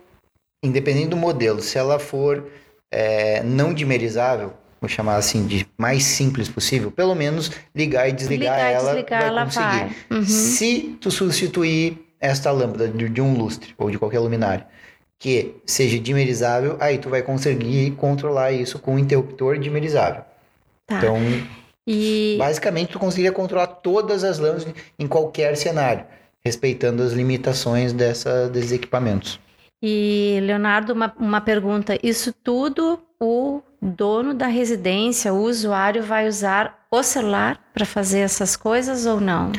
independente 0.64 1.10
do 1.10 1.18
modelo, 1.18 1.62
se 1.62 1.78
ela 1.78 2.00
for 2.00 2.46
é, 2.90 3.44
não 3.44 3.74
dimerizável, 3.74 4.54
vou 4.80 4.90
chamar 4.90 5.18
assim 5.18 5.46
de 5.46 5.68
mais 5.78 6.04
simples 6.04 6.48
possível, 6.48 6.92
pelo 6.92 7.14
menos 7.14 7.52
ligar 7.76 8.08
e 8.08 8.14
desligar 8.14 8.56
ligar 8.56 8.72
ela, 8.72 8.94
desligar, 8.94 9.20
vai 9.20 9.30
ela 9.30 9.46
conseguir. 9.46 9.66
Vai. 9.66 10.18
Uhum. 10.18 10.26
Se 10.26 10.98
tu 11.02 11.12
substituir 11.12 11.98
esta 12.20 12.52
lâmpada 12.52 12.88
de, 12.88 13.10
de 13.10 13.22
um 13.22 13.34
lustre 13.38 13.74
ou 13.78 13.92
de 13.92 14.00
qualquer 14.00 14.20
luminária 14.20 14.66
que 15.18 15.56
seja 15.66 16.00
dimerizável, 16.00 16.78
aí 16.80 16.98
tu 16.98 17.10
vai 17.10 17.22
conseguir 17.22 17.92
controlar 17.92 18.54
isso 18.54 18.80
com 18.80 18.96
um 18.96 19.00
interruptor 19.00 19.60
dimerizável. 19.60 20.24
Tá. 20.88 20.98
Então, 20.98 21.18
e... 21.92 22.36
basicamente 22.38 22.92
tu 22.92 23.00
conseguiria 23.00 23.32
controlar 23.32 23.66
todas 23.66 24.24
as 24.24 24.38
lâmpadas 24.38 24.68
em 25.00 25.08
qualquer 25.08 25.58
cenário, 25.58 26.06
respeitando 26.46 27.02
as 27.02 27.14
limitações 27.14 27.92
dessa, 27.92 28.48
desses 28.48 28.72
equipamentos. 28.72 29.40
E, 29.82 30.40
Leonardo, 30.44 30.94
uma, 30.94 31.12
uma 31.18 31.42
pergunta. 31.42 31.98
Isso 32.04 32.32
tudo 32.32 33.00
o 33.20 33.62
dono 33.82 34.34
da 34.34 34.46
residência, 34.46 35.34
o 35.34 35.42
usuário, 35.42 36.04
vai 36.04 36.28
usar 36.28 36.86
o 36.92 37.02
celular 37.02 37.60
para 37.74 37.86
fazer 37.86 38.20
essas 38.20 38.56
coisas 38.56 39.06
ou 39.06 39.20
não? 39.20 39.52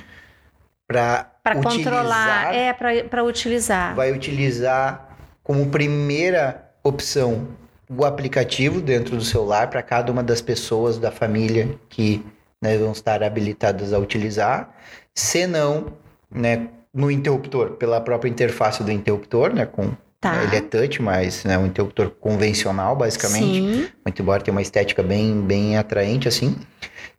Para 0.86 1.26
controlar, 1.62 2.54
é, 2.54 2.72
para 2.72 3.24
utilizar. 3.24 3.94
Vai 3.94 4.12
utilizar 4.12 5.16
como 5.42 5.68
primeira 5.68 6.70
opção 6.84 7.48
o 7.90 8.04
aplicativo 8.04 8.80
dentro 8.80 9.16
do 9.16 9.24
celular 9.24 9.68
para 9.68 9.82
cada 9.82 10.12
uma 10.12 10.22
das 10.22 10.40
pessoas 10.40 10.98
da 10.98 11.10
família 11.10 11.76
que 11.88 12.24
né, 12.62 12.78
vão 12.78 12.92
estar 12.92 13.22
habilitadas 13.22 13.92
a 13.92 13.98
utilizar. 13.98 14.72
Se 15.14 15.46
não, 15.46 15.92
né, 16.30 16.68
no 16.94 17.10
interruptor, 17.10 17.72
pela 17.72 18.00
própria 18.00 18.30
interface 18.30 18.84
do 18.84 18.92
interruptor, 18.92 19.52
né, 19.52 19.66
com 19.66 19.92
Tá. 20.20 20.44
Ele 20.44 20.56
é 20.56 20.60
touch, 20.60 21.00
mas 21.00 21.46
é 21.46 21.48
né, 21.48 21.58
um 21.58 21.64
interruptor 21.64 22.10
convencional, 22.10 22.94
basicamente. 22.94 23.54
Sim. 23.54 23.88
Muito 24.04 24.20
embora 24.20 24.42
tenha 24.42 24.54
uma 24.54 24.60
estética 24.60 25.02
bem, 25.02 25.40
bem 25.40 25.78
atraente, 25.78 26.28
assim. 26.28 26.56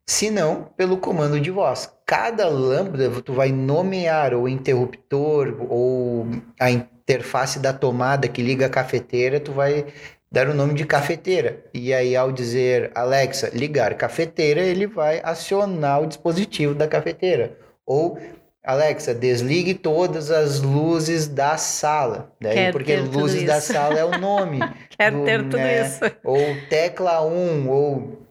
Se 0.06 0.30
não, 0.30 0.68
pelo 0.78 0.98
comando 0.98 1.40
de 1.40 1.50
voz. 1.50 1.92
Cada 2.06 2.48
lâmpada, 2.48 3.10
tu 3.22 3.34
vai 3.34 3.52
nomear 3.52 4.36
o 4.36 4.48
interruptor 4.48 5.56
ou 5.68 6.28
a 6.60 6.70
interface 6.70 7.58
da 7.58 7.74
tomada 7.74 8.28
que 8.28 8.44
liga 8.44 8.68
a 8.68 8.70
cafeteira, 8.70 9.40
tu 9.40 9.52
vai 9.52 9.88
dar 10.32 10.48
o 10.48 10.54
nome 10.54 10.74
de 10.74 10.86
cafeteira. 10.86 11.64
E 11.74 11.94
aí, 11.94 12.16
ao 12.16 12.32
dizer 12.32 12.92
Alexa, 12.96 13.52
ligar 13.54 13.96
cafeteira, 13.96 14.62
ele 14.62 14.88
vai 14.88 15.20
acionar 15.24 16.02
o 16.02 16.08
dispositivo 16.08 16.74
da 16.74 16.88
cafeteira. 16.88 17.58
Ou 17.86 18.18
Alexa, 18.64 19.14
desligue 19.14 19.74
todas 19.74 20.32
as 20.32 20.62
luzes 20.62 21.28
da 21.28 21.58
sala. 21.58 22.32
Daí, 22.40 22.54
Quero 22.54 22.72
porque 22.72 22.96
luzes 22.96 23.44
da 23.44 23.60
sala 23.60 24.00
é 24.00 24.06
o 24.06 24.18
nome. 24.20 24.60
Quero 24.98 25.20
do, 25.20 25.26
ter 25.26 25.42
tudo 25.44 25.58
né? 25.58 25.86
isso. 25.86 26.00
Ou 26.24 26.40
tecla 26.70 27.26
1, 27.26 27.70
ou. 27.70 28.22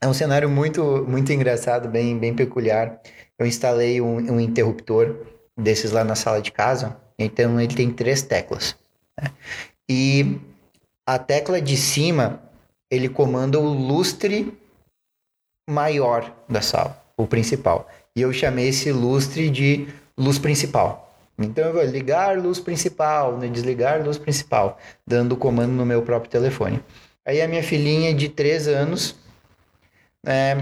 É 0.00 0.06
um 0.06 0.14
cenário 0.14 0.48
muito, 0.48 1.04
muito 1.08 1.32
engraçado, 1.32 1.88
bem, 1.88 2.16
bem 2.18 2.34
peculiar. 2.34 3.00
Eu 3.38 3.46
instalei 3.46 4.00
um, 4.00 4.34
um 4.34 4.40
interruptor 4.40 5.26
desses 5.56 5.90
lá 5.90 6.04
na 6.04 6.14
sala 6.14 6.40
de 6.40 6.52
casa. 6.52 6.96
Então 7.18 7.60
ele 7.60 7.74
tem 7.74 7.90
três 7.90 8.22
teclas. 8.22 8.76
Né? 9.20 9.30
E 9.88 10.38
a 11.06 11.18
tecla 11.18 11.60
de 11.60 11.76
cima 11.76 12.40
ele 12.90 13.08
comanda 13.08 13.58
o 13.58 13.66
lustre 13.66 14.56
maior 15.68 16.32
da 16.48 16.60
sala, 16.60 17.02
o 17.16 17.26
principal. 17.26 17.88
E 18.14 18.20
eu 18.20 18.32
chamei 18.32 18.68
esse 18.68 18.92
lustre 18.92 19.50
de 19.50 19.88
luz 20.16 20.38
principal. 20.38 21.04
Então 21.38 21.64
eu 21.64 21.72
vou 21.72 21.82
ligar 21.82 22.38
luz 22.38 22.60
principal, 22.60 23.36
né? 23.36 23.48
desligar 23.48 24.04
luz 24.04 24.16
principal, 24.16 24.78
dando 25.06 25.32
o 25.32 25.36
comando 25.36 25.72
no 25.72 25.84
meu 25.84 26.02
próprio 26.02 26.30
telefone. 26.30 26.80
Aí 27.26 27.40
a 27.40 27.48
minha 27.48 27.62
filhinha 27.62 28.14
de 28.14 28.28
3 28.28 28.68
anos 28.68 29.16
é, 30.24 30.56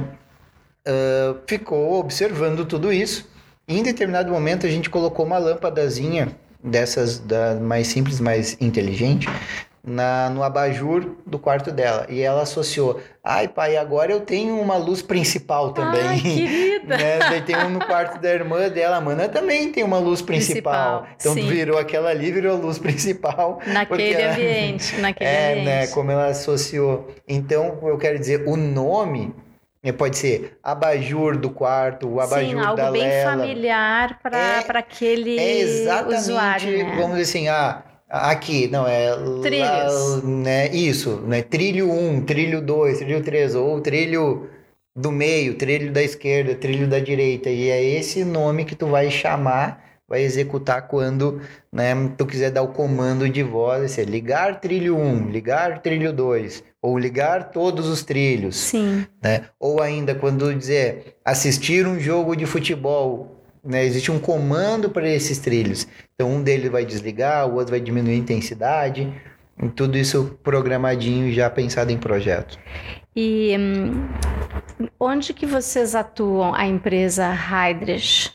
uh, 0.89 1.39
ficou 1.47 1.99
observando 1.99 2.65
tudo 2.65 2.93
isso. 2.93 3.29
E 3.69 3.79
em 3.79 3.83
determinado 3.83 4.33
momento 4.33 4.67
a 4.67 4.71
gente 4.71 4.89
colocou 4.89 5.27
uma 5.27 5.39
lâmpadazinha 5.39 6.35
dessas 6.63 7.19
da 7.19 7.57
mais 7.57 7.89
simples, 7.89 8.21
mais 8.21 8.57
inteligente, 8.61 9.29
na, 9.85 10.31
no 10.31 10.45
abajur 10.45 11.17
do 11.27 11.39
quarto 11.39 11.73
dela. 11.73 12.07
E 12.09 12.21
ela 12.21 12.43
associou, 12.43 13.01
ai 13.23 13.49
pai, 13.49 13.77
agora 13.77 14.13
eu 14.13 14.21
tenho 14.21 14.59
uma 14.61 14.77
luz 14.77 15.03
principal 15.03 15.73
também. 15.73 16.07
Ai, 16.07 16.21
querida! 16.21 16.97
né? 16.97 17.19
Daí 17.19 17.43
tem 17.43 17.57
um 17.57 17.71
no 17.71 17.85
quarto 17.85 18.21
da 18.21 18.33
irmã 18.33 18.69
dela, 18.69 18.97
a 18.97 19.01
mana 19.01 19.29
também 19.29 19.73
tem 19.73 19.83
uma 19.83 19.99
luz 19.99 20.23
principal. 20.23 21.03
principal 21.03 21.17
então 21.19 21.35
sim. 21.35 21.49
virou 21.49 21.79
aquela 21.79 22.11
ali, 22.11 22.31
virou 22.31 22.57
a 22.57 22.59
luz 22.59 22.79
principal. 22.79 23.61
Naquele 23.67 24.15
ela, 24.15 24.33
ambiente, 24.33 24.97
naquele 25.01 25.29
é, 25.29 25.51
ambiente. 25.51 25.65
né, 25.65 25.87
como 25.89 26.11
ela 26.11 26.27
associou. 26.27 27.09
Então, 27.27 27.79
eu 27.83 27.99
quero 27.99 28.19
dizer, 28.19 28.45
o 28.47 28.57
nome 28.57 29.35
Pode 29.99 30.17
ser 30.17 30.59
abajur 30.63 31.37
do 31.37 31.51
quarto, 31.51 32.09
o 32.09 32.21
abajur 32.21 32.51
Sim, 32.51 32.61
algo 32.61 32.77
da 32.77 32.93
bem 32.93 33.03
lela. 33.03 33.33
familiar 33.33 34.21
para 34.23 34.39
é, 34.39 34.79
aquele 34.79 35.37
é 35.37 35.59
exatamente, 35.59 36.21
usuário, 36.21 36.79
né? 36.79 36.95
vamos 36.95 37.17
dizer 37.17 37.23
assim, 37.23 37.49
ah, 37.49 37.83
aqui, 38.13 38.69
não, 38.69 38.87
é... 38.87 39.11
Trilhos. 39.43 40.23
Lá, 40.23 40.23
né, 40.23 40.69
isso, 40.69 41.17
né, 41.27 41.43
trilho 41.43 41.91
1, 41.91 42.25
trilho 42.25 42.61
2, 42.61 42.99
trilho 42.99 43.23
3, 43.23 43.55
ou 43.55 43.81
trilho 43.81 44.49
do 44.95 45.11
meio, 45.11 45.55
trilho 45.55 45.91
da 45.91 46.03
esquerda, 46.03 46.55
trilho 46.55 46.87
da 46.87 46.99
direita, 46.99 47.49
e 47.49 47.71
é 47.71 47.83
esse 47.83 48.25
nome 48.25 48.65
que 48.65 48.77
tu 48.77 48.87
vai 48.87 49.11
chamar 49.11 49.83
vai 50.13 50.21
executar 50.21 50.89
quando 50.89 51.41
né, 51.73 51.95
tu 52.19 52.27
quiser 52.27 52.51
dar 52.51 52.61
o 52.61 52.69
comando 52.69 53.27
de 53.27 53.43
voz, 53.43 53.83
assim, 53.83 54.03
ligar 54.03 54.61
trilho 54.61 54.95
1, 54.95 55.31
ligar 55.31 55.81
trilho 55.81 56.13
2, 56.13 56.63
ou 56.83 56.99
ligar 56.99 57.51
todos 57.51 57.89
os 57.89 58.03
trilhos. 58.05 58.57
Sim. 58.57 59.07
Né? 59.23 59.47
Ou 59.59 59.81
ainda 59.81 60.15
quando 60.15 60.55
dizer 60.55 61.17
assistir 61.25 61.87
um 61.87 61.99
jogo 61.99 62.37
de 62.37 62.45
futebol, 62.45 63.42
né? 63.65 63.85
existe 63.85 64.11
um 64.11 64.19
comando 64.19 64.91
para 64.91 65.09
esses 65.09 65.39
trilhos. 65.39 65.87
Então 66.15 66.31
um 66.31 66.43
deles 66.43 66.71
vai 66.71 66.85
desligar, 66.85 67.47
o 67.47 67.55
outro 67.55 67.71
vai 67.71 67.81
diminuir 67.81 68.15
a 68.15 68.19
intensidade, 68.19 69.13
tudo 69.77 69.97
isso 69.97 70.39
programadinho 70.43 71.33
já 71.33 71.49
pensado 71.49 71.93
em 71.93 71.99
projeto. 71.99 72.59
E 73.15 73.55
hum, 73.59 74.09
onde 74.99 75.35
que 75.35 75.47
vocês 75.47 75.95
atuam, 75.95 76.55
a 76.55 76.67
empresa 76.67 77.33
Heidrich? 77.33 78.33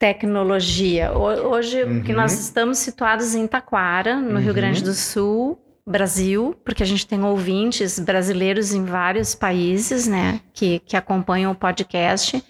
tecnologia. 0.00 1.12
Hoje, 1.12 1.82
uhum. 1.82 2.02
que 2.02 2.14
nós 2.14 2.32
estamos 2.32 2.78
situados 2.78 3.34
em 3.34 3.46
Taquara, 3.46 4.16
no 4.16 4.36
uhum. 4.36 4.38
Rio 4.38 4.54
Grande 4.54 4.82
do 4.82 4.94
Sul, 4.94 5.58
Brasil, 5.90 6.56
porque 6.64 6.82
a 6.82 6.86
gente 6.86 7.06
tem 7.06 7.22
ouvintes 7.22 7.98
brasileiros 7.98 8.72
em 8.72 8.84
vários 8.84 9.34
países, 9.34 10.06
né, 10.06 10.40
que, 10.52 10.78
que 10.80 10.96
acompanham 10.96 11.52
o 11.52 11.54
podcast. 11.54 12.42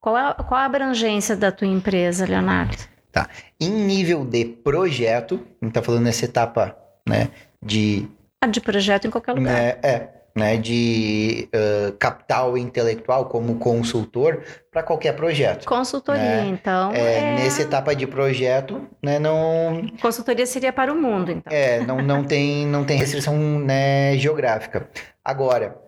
Qual 0.00 0.16
é, 0.16 0.34
qual 0.34 0.60
a 0.60 0.64
abrangência 0.64 1.36
da 1.36 1.50
tua 1.50 1.66
empresa, 1.66 2.24
Leonardo? 2.24 2.76
Tá. 3.10 3.28
Em 3.60 3.70
nível 3.70 4.24
de 4.24 4.44
projeto, 4.44 5.40
a 5.60 5.64
gente 5.64 5.74
tá 5.74 5.82
falando 5.82 6.04
nessa 6.04 6.24
etapa, 6.24 6.76
né, 7.06 7.28
de... 7.62 8.08
Ah, 8.40 8.46
de 8.46 8.60
projeto 8.60 9.06
em 9.06 9.10
qualquer 9.10 9.32
lugar. 9.32 9.58
É, 9.58 9.80
é 9.82 10.15
né, 10.36 10.58
de 10.58 11.48
uh, 11.48 11.92
capital 11.92 12.58
intelectual 12.58 13.24
como 13.24 13.56
consultor 13.56 14.42
para 14.70 14.82
qualquer 14.82 15.16
projeto. 15.16 15.64
Consultoria, 15.64 16.22
né? 16.22 16.46
então. 16.48 16.92
É, 16.92 17.14
é... 17.14 17.34
Nessa 17.36 17.62
etapa 17.62 17.96
de 17.96 18.06
projeto, 18.06 18.86
né, 19.02 19.18
não. 19.18 19.86
Consultoria 20.00 20.44
seria 20.44 20.74
para 20.74 20.92
o 20.92 20.96
mundo, 20.96 21.32
então. 21.32 21.50
É, 21.50 21.80
não, 21.80 22.02
não, 22.02 22.22
tem, 22.22 22.66
não 22.66 22.84
tem 22.84 22.98
restrição 22.98 23.34
né, 23.34 24.16
geográfica. 24.18 24.86
Agora, 25.24 25.78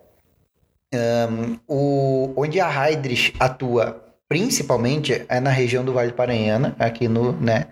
um, 0.94 1.58
o, 1.68 2.32
onde 2.34 2.58
a 2.58 2.88
Heidrich 2.88 3.34
atua 3.38 4.02
principalmente 4.28 5.24
é 5.28 5.40
na 5.40 5.50
região 5.50 5.84
do 5.84 5.92
Vale 5.92 6.10
do 6.10 6.14
Paranhana, 6.14 6.74
aqui 6.78 7.08
no, 7.08 7.32
né, 7.32 7.66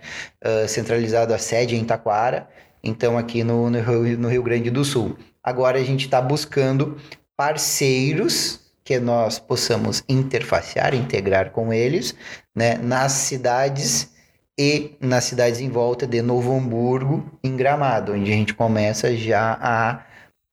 uh, 0.44 0.68
centralizado 0.68 1.34
a 1.34 1.38
sede 1.38 1.76
em 1.76 1.84
Taquara, 1.84 2.48
então 2.82 3.18
aqui 3.18 3.44
no, 3.44 3.68
no, 3.68 3.80
Rio, 3.80 4.18
no 4.18 4.28
Rio 4.28 4.42
Grande 4.42 4.70
do 4.70 4.84
Sul. 4.84 5.16
Agora 5.46 5.78
a 5.78 5.84
gente 5.84 6.06
está 6.06 6.20
buscando 6.20 6.96
parceiros 7.36 8.58
que 8.82 8.98
nós 8.98 9.38
possamos 9.38 10.02
interfacear, 10.08 10.92
integrar 10.92 11.50
com 11.50 11.72
eles, 11.72 12.16
né, 12.52 12.76
nas 12.76 13.12
cidades 13.12 14.10
e 14.58 14.96
nas 15.00 15.24
cidades 15.24 15.60
em 15.60 15.68
volta 15.68 16.04
de 16.04 16.20
Novo 16.20 16.52
Hamburgo, 16.52 17.24
em 17.44 17.56
Gramado, 17.56 18.12
onde 18.12 18.32
a 18.32 18.34
gente 18.34 18.54
começa 18.54 19.16
já 19.16 19.56
a 19.60 20.02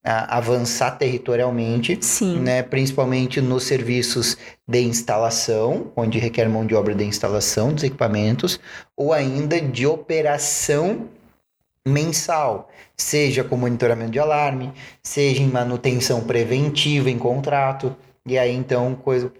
avançar 0.03 0.91
territorialmente, 0.91 1.97
Sim. 2.01 2.39
né, 2.39 2.61
principalmente 2.61 3.39
nos 3.39 3.63
serviços 3.63 4.37
de 4.67 4.81
instalação, 4.81 5.91
onde 5.95 6.19
requer 6.19 6.49
mão 6.49 6.65
de 6.65 6.75
obra 6.75 6.93
de 6.93 7.05
instalação 7.05 7.73
dos 7.73 7.83
equipamentos, 7.83 8.59
ou 8.97 9.13
ainda 9.13 9.59
de 9.59 9.87
operação 9.87 11.07
mensal, 11.88 12.69
seja 12.95 13.43
com 13.43 13.57
monitoramento 13.57 14.11
de 14.11 14.19
alarme, 14.19 14.71
seja 15.01 15.41
em 15.41 15.49
manutenção 15.49 16.21
preventiva 16.21 17.09
em 17.09 17.17
contrato, 17.17 17.95
e 18.25 18.38
aí 18.38 18.53
então 18.53 18.95
coisa 18.95 19.31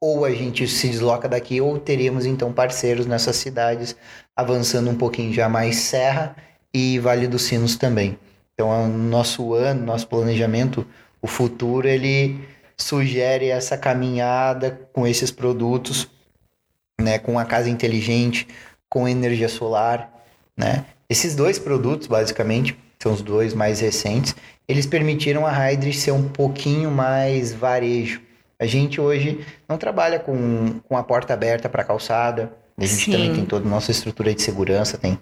ou 0.00 0.24
a 0.24 0.30
gente 0.30 0.66
se 0.66 0.88
desloca 0.88 1.28
daqui 1.28 1.60
ou 1.60 1.78
teríamos 1.78 2.24
então 2.24 2.52
parceiros 2.52 3.06
nessas 3.06 3.36
cidades 3.36 3.94
avançando 4.34 4.90
um 4.90 4.96
pouquinho 4.96 5.32
já 5.32 5.48
mais 5.48 5.76
Serra 5.76 6.34
e 6.72 6.98
Vale 6.98 7.28
dos 7.28 7.42
Sinos 7.42 7.76
também. 7.76 8.18
Então, 8.54 8.84
o 8.84 8.88
nosso 8.88 9.54
ano, 9.54 9.84
nosso 9.84 10.06
planejamento, 10.06 10.86
o 11.20 11.26
futuro, 11.26 11.88
ele 11.88 12.46
sugere 12.76 13.48
essa 13.48 13.76
caminhada 13.76 14.88
com 14.92 15.06
esses 15.06 15.30
produtos, 15.30 16.08
né, 17.00 17.18
com 17.18 17.38
a 17.38 17.44
casa 17.44 17.68
inteligente, 17.68 18.46
com 18.88 19.08
energia 19.08 19.48
solar, 19.48 20.12
né? 20.56 20.84
Esses 21.10 21.34
dois 21.34 21.58
produtos, 21.58 22.06
basicamente, 22.06 22.78
são 23.00 23.12
os 23.12 23.20
dois 23.20 23.52
mais 23.52 23.80
recentes, 23.80 24.36
eles 24.68 24.86
permitiram 24.86 25.44
a 25.44 25.50
Hydrix 25.50 25.98
ser 25.98 26.12
um 26.12 26.28
pouquinho 26.28 26.88
mais 26.88 27.52
varejo. 27.52 28.20
A 28.60 28.64
gente 28.64 29.00
hoje 29.00 29.44
não 29.68 29.76
trabalha 29.76 30.20
com, 30.20 30.80
com 30.86 30.96
a 30.96 31.02
porta 31.02 31.34
aberta 31.34 31.68
para 31.68 31.82
a 31.82 31.84
calçada, 31.84 32.52
a 32.78 32.84
gente 32.84 33.06
Sim. 33.06 33.12
também 33.12 33.34
tem 33.34 33.44
toda 33.44 33.66
a 33.66 33.68
nossa 33.68 33.90
estrutura 33.90 34.32
de 34.32 34.40
segurança, 34.40 34.96
tem 34.96 35.18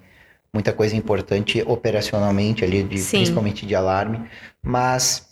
muita 0.53 0.73
coisa 0.73 0.95
importante 0.95 1.63
operacionalmente 1.67 2.65
ali, 2.65 2.83
de, 2.83 3.03
principalmente 3.03 3.65
de 3.65 3.75
alarme, 3.75 4.29
mas 4.63 5.28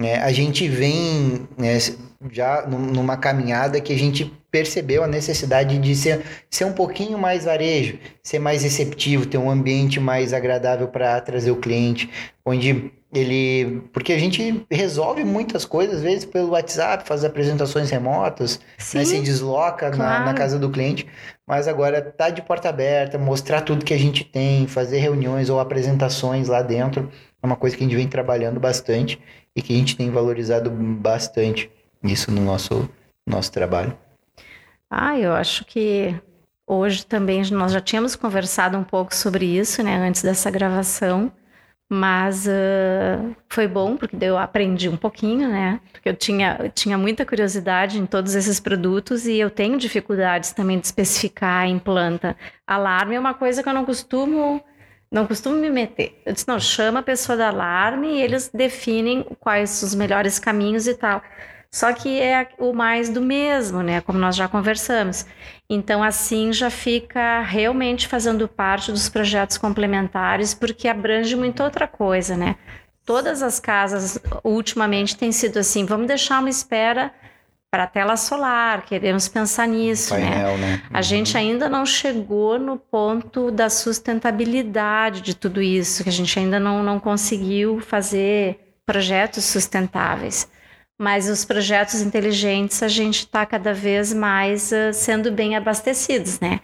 é, 0.00 0.18
a 0.18 0.30
gente 0.30 0.68
vem 0.68 1.48
né, 1.56 1.78
já 2.30 2.66
numa 2.66 3.16
caminhada 3.16 3.80
que 3.80 3.92
a 3.92 3.98
gente 3.98 4.30
percebeu 4.50 5.02
a 5.02 5.06
necessidade 5.06 5.78
de 5.78 5.94
ser, 5.94 6.22
ser 6.50 6.64
um 6.64 6.72
pouquinho 6.72 7.18
mais 7.18 7.44
varejo, 7.44 7.98
ser 8.22 8.38
mais 8.38 8.62
receptivo, 8.62 9.26
ter 9.26 9.38
um 9.38 9.50
ambiente 9.50 9.98
mais 9.98 10.32
agradável 10.32 10.88
para 10.88 11.20
trazer 11.20 11.50
o 11.50 11.56
cliente, 11.56 12.10
onde 12.44 12.90
ele. 13.12 13.82
Porque 13.92 14.12
a 14.12 14.18
gente 14.18 14.64
resolve 14.70 15.24
muitas 15.24 15.64
coisas, 15.64 15.96
às 15.96 16.02
vezes, 16.02 16.24
pelo 16.24 16.50
WhatsApp, 16.50 17.06
faz 17.06 17.24
apresentações 17.24 17.90
remotas, 17.90 18.60
né, 18.94 19.04
se 19.04 19.20
desloca 19.20 19.90
claro. 19.90 20.20
na, 20.20 20.26
na, 20.26 20.34
casa 20.34 20.58
do 20.58 20.70
cliente, 20.70 21.06
mas 21.46 21.68
agora 21.68 22.02
tá 22.02 22.30
de 22.30 22.42
porta 22.42 22.68
aberta, 22.68 23.18
mostrar 23.18 23.62
tudo 23.62 23.84
que 23.84 23.94
a 23.94 23.98
gente 23.98 24.24
tem, 24.24 24.66
fazer 24.66 24.98
reuniões 24.98 25.48
ou 25.48 25.60
apresentações 25.60 26.48
lá 26.48 26.62
dentro, 26.62 27.10
é 27.42 27.46
uma 27.46 27.56
coisa 27.56 27.76
que 27.76 27.84
a 27.84 27.86
gente 27.86 27.96
vem 27.96 28.08
trabalhando 28.08 28.58
bastante 28.58 29.20
e 29.54 29.62
que 29.62 29.72
a 29.72 29.76
gente 29.76 29.96
tem 29.96 30.10
valorizado 30.10 30.70
bastante 30.70 31.70
isso 32.02 32.30
no 32.30 32.42
nosso, 32.42 32.88
nosso 33.26 33.50
trabalho. 33.52 33.96
Ah, 34.90 35.18
eu 35.18 35.32
acho 35.32 35.64
que 35.64 36.14
hoje 36.66 37.06
também 37.06 37.42
nós 37.50 37.72
já 37.72 37.80
tínhamos 37.80 38.16
conversado 38.16 38.76
um 38.76 38.84
pouco 38.84 39.14
sobre 39.14 39.44
isso, 39.44 39.82
né, 39.82 39.96
antes 39.96 40.22
dessa 40.22 40.50
gravação. 40.50 41.32
Mas 41.88 42.46
uh, 42.48 43.36
foi 43.48 43.68
bom, 43.68 43.96
porque 43.96 44.16
eu 44.20 44.36
aprendi 44.36 44.88
um 44.88 44.96
pouquinho, 44.96 45.48
né? 45.48 45.80
Porque 45.92 46.08
eu 46.08 46.16
tinha, 46.16 46.56
eu 46.60 46.68
tinha 46.68 46.98
muita 46.98 47.24
curiosidade 47.24 47.98
em 47.98 48.06
todos 48.06 48.34
esses 48.34 48.58
produtos 48.58 49.24
e 49.26 49.38
eu 49.38 49.50
tenho 49.50 49.78
dificuldades 49.78 50.50
também 50.52 50.80
de 50.80 50.86
especificar 50.86 51.66
em 51.66 51.78
planta. 51.78 52.36
Alarme 52.66 53.14
é 53.14 53.20
uma 53.20 53.34
coisa 53.34 53.62
que 53.62 53.68
eu 53.68 53.72
não 53.72 53.84
costumo, 53.84 54.60
não 55.10 55.28
costumo 55.28 55.56
me 55.56 55.70
meter. 55.70 56.20
Eu 56.26 56.32
disse, 56.32 56.48
não, 56.48 56.58
chama 56.58 56.98
a 56.98 57.04
pessoa 57.04 57.38
da 57.38 57.48
alarme 57.48 58.16
e 58.16 58.20
eles 58.20 58.50
definem 58.52 59.24
quais 59.38 59.80
os 59.82 59.94
melhores 59.94 60.40
caminhos 60.40 60.88
e 60.88 60.94
tal. 60.94 61.22
Só 61.76 61.92
que 61.92 62.18
é 62.18 62.48
o 62.58 62.72
mais 62.72 63.10
do 63.10 63.20
mesmo, 63.20 63.82
né? 63.82 64.00
Como 64.00 64.18
nós 64.18 64.34
já 64.34 64.48
conversamos. 64.48 65.26
Então, 65.68 66.02
assim 66.02 66.50
já 66.50 66.70
fica 66.70 67.42
realmente 67.42 68.08
fazendo 68.08 68.48
parte 68.48 68.90
dos 68.90 69.10
projetos 69.10 69.58
complementares, 69.58 70.54
porque 70.54 70.88
abrange 70.88 71.36
muito 71.36 71.62
outra 71.62 71.86
coisa, 71.86 72.34
né? 72.34 72.56
Todas 73.04 73.42
as 73.42 73.60
casas, 73.60 74.18
ultimamente, 74.42 75.18
tem 75.18 75.30
sido 75.30 75.58
assim: 75.58 75.84
vamos 75.84 76.06
deixar 76.06 76.40
uma 76.40 76.48
espera 76.48 77.12
para 77.70 77.82
a 77.82 77.86
tela 77.86 78.16
solar, 78.16 78.86
queremos 78.86 79.28
pensar 79.28 79.68
nisso, 79.68 80.14
né? 80.14 80.30
Painel, 80.30 80.56
né? 80.56 80.76
né? 80.76 80.82
A 80.90 81.02
gente 81.02 81.34
uhum. 81.34 81.40
ainda 81.40 81.68
não 81.68 81.84
chegou 81.84 82.58
no 82.58 82.78
ponto 82.78 83.50
da 83.50 83.68
sustentabilidade 83.68 85.20
de 85.20 85.36
tudo 85.36 85.60
isso, 85.60 86.02
que 86.02 86.08
a 86.08 86.12
gente 86.12 86.38
ainda 86.38 86.58
não, 86.58 86.82
não 86.82 86.98
conseguiu 86.98 87.82
fazer 87.82 88.78
projetos 88.86 89.44
sustentáveis 89.44 90.48
mas 90.98 91.28
os 91.28 91.44
projetos 91.44 92.00
inteligentes 92.00 92.82
a 92.82 92.88
gente 92.88 93.20
está 93.20 93.44
cada 93.44 93.72
vez 93.72 94.12
mais 94.12 94.72
uh, 94.72 94.92
sendo 94.92 95.30
bem 95.30 95.56
abastecidos, 95.56 96.40
né? 96.40 96.60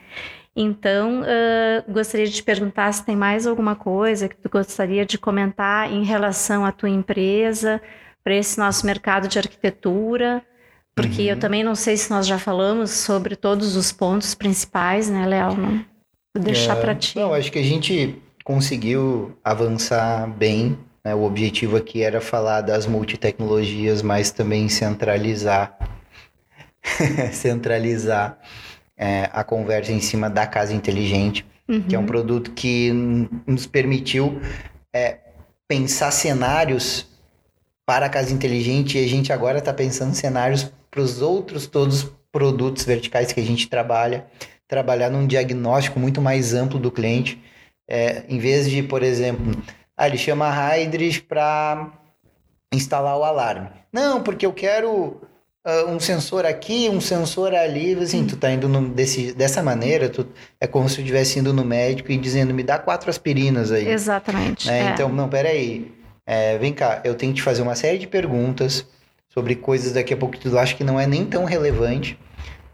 Então, 0.55 1.23
uh, 1.23 1.93
gostaria 1.93 2.27
de 2.27 2.33
te 2.33 2.43
perguntar 2.43 2.93
se 2.93 3.05
tem 3.05 3.17
mais 3.17 3.47
alguma 3.47 3.75
coisa 3.75 4.29
que 4.29 4.37
tu 4.37 4.51
gostaria 4.51 5.07
de 5.07 5.17
comentar 5.17 5.91
em 5.91 6.05
relação 6.05 6.65
à 6.65 6.73
tua 6.73 6.91
empresa, 6.91 7.81
para 8.23 8.35
esse 8.35 8.59
nosso 8.59 8.87
mercado 8.87 9.29
de 9.29 9.39
arquitetura, 9.39 10.43
porque 10.95 11.23
uhum. 11.23 11.29
eu 11.29 11.39
também 11.39 11.65
não 11.65 11.75
sei 11.75 11.97
se 11.97 12.11
nós 12.11 12.27
já 12.27 12.39
falamos 12.39 12.91
sobre 12.91 13.35
todos 13.35 13.77
os 13.77 13.93
pontos 13.93 14.35
principais, 14.35 15.09
né, 15.09 15.27
Léo? 15.27 15.57
Vou 16.35 16.45
deixar 16.45 16.77
é, 16.77 16.81
para 16.81 16.95
ti. 16.95 17.17
Não, 17.19 17.35
acho 17.35 17.51
que 17.51 17.59
a 17.59 17.65
gente 17.65 18.23
conseguiu 18.45 19.37
avançar 19.43 20.29
bem? 20.29 20.79
O 21.05 21.25
objetivo 21.25 21.77
aqui 21.77 22.03
era 22.03 22.21
falar 22.21 22.61
das 22.61 22.87
multitecnologias, 22.87 24.03
mas 24.03 24.31
também 24.31 24.69
centralizar, 24.69 25.77
centralizar 27.33 28.39
é, 28.97 29.29
a 29.33 29.43
conversa 29.43 29.91
em 29.91 30.01
cima 30.01 30.31
da 30.31 30.47
casa 30.47 30.73
inteligente, 30.73 31.45
uhum. 31.69 31.83
que 31.83 31.97
é 31.97 31.99
um 31.99 32.07
produto 32.07 32.53
que 32.53 32.93
nos 33.45 33.67
permitiu 33.67 34.41
é, 34.95 35.19
pensar 35.67 36.13
cenários 36.13 37.09
para 37.85 38.07
a 38.07 38.09
casa 38.09 38.33
inteligente 38.33 38.97
e 38.97 39.05
a 39.05 39.09
gente 39.09 39.33
agora 39.33 39.59
está 39.59 39.75
pensando 39.75 40.15
cenários 40.15 40.73
para 40.89 41.01
os 41.01 41.21
outros 41.21 41.67
todos 41.67 42.07
produtos 42.31 42.85
verticais 42.85 43.33
que 43.33 43.41
a 43.41 43.45
gente 43.45 43.69
trabalha, 43.69 44.27
trabalhar 44.69 45.11
num 45.11 45.27
diagnóstico 45.27 45.99
muito 45.99 46.21
mais 46.21 46.55
amplo 46.55 46.79
do 46.79 46.93
cliente, 46.93 47.43
é, 47.89 48.23
em 48.29 48.39
vez 48.39 48.71
de, 48.71 48.83
por 48.85 49.03
exemplo, 49.03 49.53
ah, 50.03 50.09
ele 50.09 50.19
chama 50.19 50.49
a 50.49 50.75
Hydris 50.75 51.21
para 51.21 51.93
instalar 52.75 53.17
o 53.17 53.23
alarme. 53.23 53.69
Não, 53.93 54.21
porque 54.21 54.45
eu 54.45 54.53
quero 54.53 55.21
uh, 55.65 55.89
um 55.89 56.01
sensor 56.01 56.45
aqui, 56.45 56.89
um 56.91 57.01
sensor 57.01 57.55
ali. 57.55 57.95
Assim, 57.95 58.27
tu 58.27 58.37
tá 58.37 58.51
indo 58.51 58.69
no, 58.69 58.89
desse, 58.89 59.33
dessa 59.33 59.63
maneira, 59.63 60.09
tu, 60.09 60.27
é 60.61 60.67
como 60.67 60.89
se 60.89 60.97
tu 60.97 61.03
estivesse 61.03 61.39
indo 61.39 61.53
no 61.53 61.65
médico 61.65 62.11
e 62.11 62.17
dizendo, 62.17 62.53
me 62.53 62.65
dá 62.65 62.81
quatro 62.81 63.11
aspirinas 63.11 63.71
aí. 63.71 63.89
Exatamente. 63.89 64.67
Né? 64.67 64.89
É. 64.89 64.91
Então, 64.91 65.09
não, 65.09 65.29
peraí. 65.29 65.95
É, 66.27 66.59
vem 66.59 66.73
cá, 66.73 67.01
eu 67.05 67.15
tenho 67.15 67.33
que 67.33 67.37
te 67.37 67.43
fazer 67.45 67.63
uma 67.63 67.77
série 67.77 67.99
de 67.99 68.09
perguntas 68.09 68.85
sobre 69.29 69.55
coisas 69.55 69.93
daqui 69.93 70.15
a 70.15 70.17
pouco 70.17 70.37
que 70.37 70.51
tu 70.51 70.59
acha 70.59 70.75
que 70.75 70.83
não 70.83 70.99
é 70.99 71.07
nem 71.07 71.25
tão 71.25 71.45
relevante. 71.45 72.19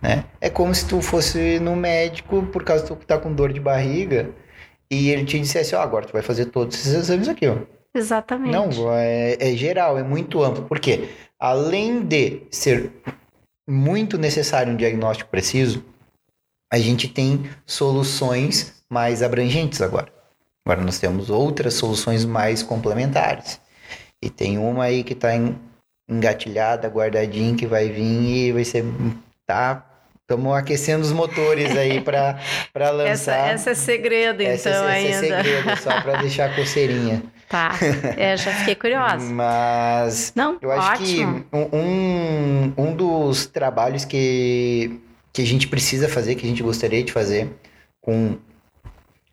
Né? 0.01 0.25
É 0.41 0.49
como 0.49 0.75
se 0.75 0.89
tu 0.89 1.03
fosse 1.03 1.61
no 1.61 1.77
médico 1.77 2.43
por 2.45 2.65
causa 2.65 2.85
que 2.85 2.89
tu 2.89 3.07
tá 3.07 3.19
com 3.19 3.35
dor 3.35 3.53
de 3.53 3.61
barriga 3.61 4.31
e 4.91 5.11
ele 5.11 5.25
te 5.25 5.39
dissesse, 5.39 5.75
ó, 5.75 5.79
oh, 5.79 5.83
agora 5.83 6.07
tu 6.07 6.13
vai 6.13 6.23
fazer 6.23 6.47
todos 6.47 6.77
esses 6.77 6.95
exames 6.95 7.29
aqui, 7.29 7.47
ó. 7.47 7.57
Exatamente. 7.95 8.53
Não, 8.53 8.69
é, 8.93 9.37
é 9.41 9.57
geral, 9.57 9.99
é 9.99 10.03
muito 10.03 10.43
amplo. 10.43 10.65
Por 10.65 10.79
quê? 10.79 11.09
Além 11.39 12.01
de 12.01 12.43
ser 12.51 12.93
muito 13.69 14.17
necessário 14.17 14.73
um 14.73 14.77
diagnóstico 14.77 15.31
preciso, 15.31 15.85
a 16.73 16.79
gente 16.79 17.09
tem 17.09 17.49
soluções 17.67 18.83
mais 18.89 19.23
abrangentes 19.23 19.81
agora. 19.81 20.13
Agora 20.65 20.83
nós 20.83 20.99
temos 20.99 21.31
outras 21.31 21.75
soluções 21.75 22.25
mais 22.25 22.63
complementares. 22.63 23.61
E 24.23 24.29
tem 24.29 24.59
uma 24.59 24.85
aí 24.85 25.03
que 25.03 25.13
está 25.13 25.31
engatilhada, 26.09 26.89
guardadinha, 26.89 27.57
que 27.57 27.67
vai 27.67 27.89
vir 27.89 28.49
e 28.49 28.53
vai 28.53 28.65
ser. 28.65 28.85
tá 29.47 29.85
Estamos 30.31 30.55
aquecendo 30.55 31.03
os 31.03 31.11
motores 31.11 31.75
aí 31.75 32.03
para 32.03 32.37
lançar. 32.93 33.09
Essa, 33.09 33.33
essa, 33.33 33.71
é 33.71 33.75
segredo, 33.75 34.43
essa, 34.43 34.69
então, 34.69 34.87
essa 34.87 34.91
ainda. 34.91 35.09
Essa 35.09 35.25
é 35.25 35.43
segredo, 35.43 35.77
só 35.79 36.03
para 36.03 36.17
deixar 36.21 36.51
a 36.51 36.55
coceirinha. 36.55 37.23
Tá, 37.49 37.73
é, 38.15 38.37
já 38.37 38.53
fiquei 38.53 38.75
curiosa. 38.75 39.25
Mas 39.25 40.35
Não, 40.37 40.59
eu 40.61 40.71
acho 40.71 41.03
ótimo. 41.03 41.45
que 41.45 41.57
um, 41.57 42.75
um 42.77 42.95
dos 42.95 43.47
trabalhos 43.47 44.05
que 44.05 45.01
que 45.33 45.41
a 45.41 45.47
gente 45.47 45.67
precisa 45.67 46.09
fazer, 46.09 46.35
que 46.35 46.45
a 46.45 46.49
gente 46.49 46.63
gostaria 46.63 47.03
de 47.03 47.13
fazer 47.13 47.49
com 48.01 48.37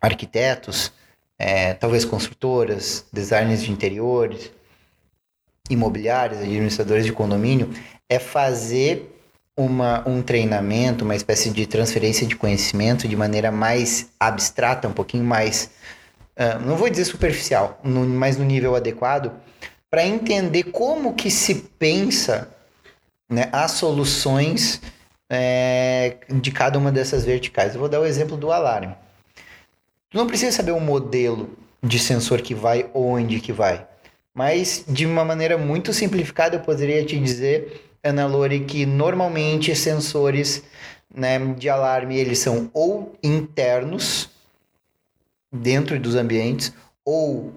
arquitetos, 0.00 0.92
é, 1.38 1.74
talvez 1.74 2.06
construtoras, 2.06 3.04
designers 3.12 3.62
de 3.62 3.70
interiores, 3.70 4.50
imobiliários, 5.68 6.40
administradores 6.40 7.04
de 7.04 7.12
condomínio, 7.12 7.68
é 8.08 8.18
fazer 8.18 9.15
uma, 9.56 10.06
um 10.06 10.22
treinamento, 10.22 11.04
uma 11.04 11.16
espécie 11.16 11.50
de 11.50 11.66
transferência 11.66 12.26
de 12.26 12.36
conhecimento 12.36 13.08
de 13.08 13.16
maneira 13.16 13.50
mais 13.50 14.10
abstrata, 14.20 14.86
um 14.86 14.92
pouquinho 14.92 15.24
mais, 15.24 15.70
uh, 16.36 16.60
não 16.64 16.76
vou 16.76 16.90
dizer 16.90 17.06
superficial, 17.06 17.80
no, 17.82 18.00
mas 18.06 18.36
no 18.36 18.44
nível 18.44 18.76
adequado, 18.76 19.32
para 19.90 20.06
entender 20.06 20.64
como 20.64 21.14
que 21.14 21.30
se 21.30 21.54
pensa 21.78 22.48
né, 23.28 23.48
as 23.52 23.72
soluções 23.72 24.80
é, 25.30 26.16
de 26.28 26.50
cada 26.50 26.78
uma 26.78 26.92
dessas 26.92 27.24
verticais. 27.24 27.74
Eu 27.74 27.80
vou 27.80 27.88
dar 27.88 28.00
o 28.00 28.06
exemplo 28.06 28.36
do 28.36 28.52
alarme. 28.52 28.94
Tu 30.10 30.16
não 30.16 30.26
precisa 30.26 30.52
saber 30.52 30.72
o 30.72 30.80
modelo 30.80 31.56
de 31.82 31.98
sensor 31.98 32.42
que 32.42 32.54
vai 32.54 32.88
onde 32.94 33.40
que 33.40 33.52
vai. 33.52 33.86
Mas 34.34 34.84
de 34.86 35.06
uma 35.06 35.24
maneira 35.24 35.56
muito 35.56 35.92
simplificada 35.92 36.56
eu 36.56 36.60
poderia 36.60 37.04
te 37.04 37.18
dizer, 37.18 37.85
Ana 38.06 38.26
Lore, 38.26 38.60
que 38.60 38.86
normalmente 38.86 39.74
sensores 39.74 40.62
né, 41.14 41.38
de 41.54 41.68
alarme 41.68 42.16
eles 42.16 42.38
são 42.38 42.70
ou 42.72 43.16
internos 43.22 44.28
dentro 45.52 45.98
dos 45.98 46.14
ambientes 46.14 46.72
ou 47.04 47.52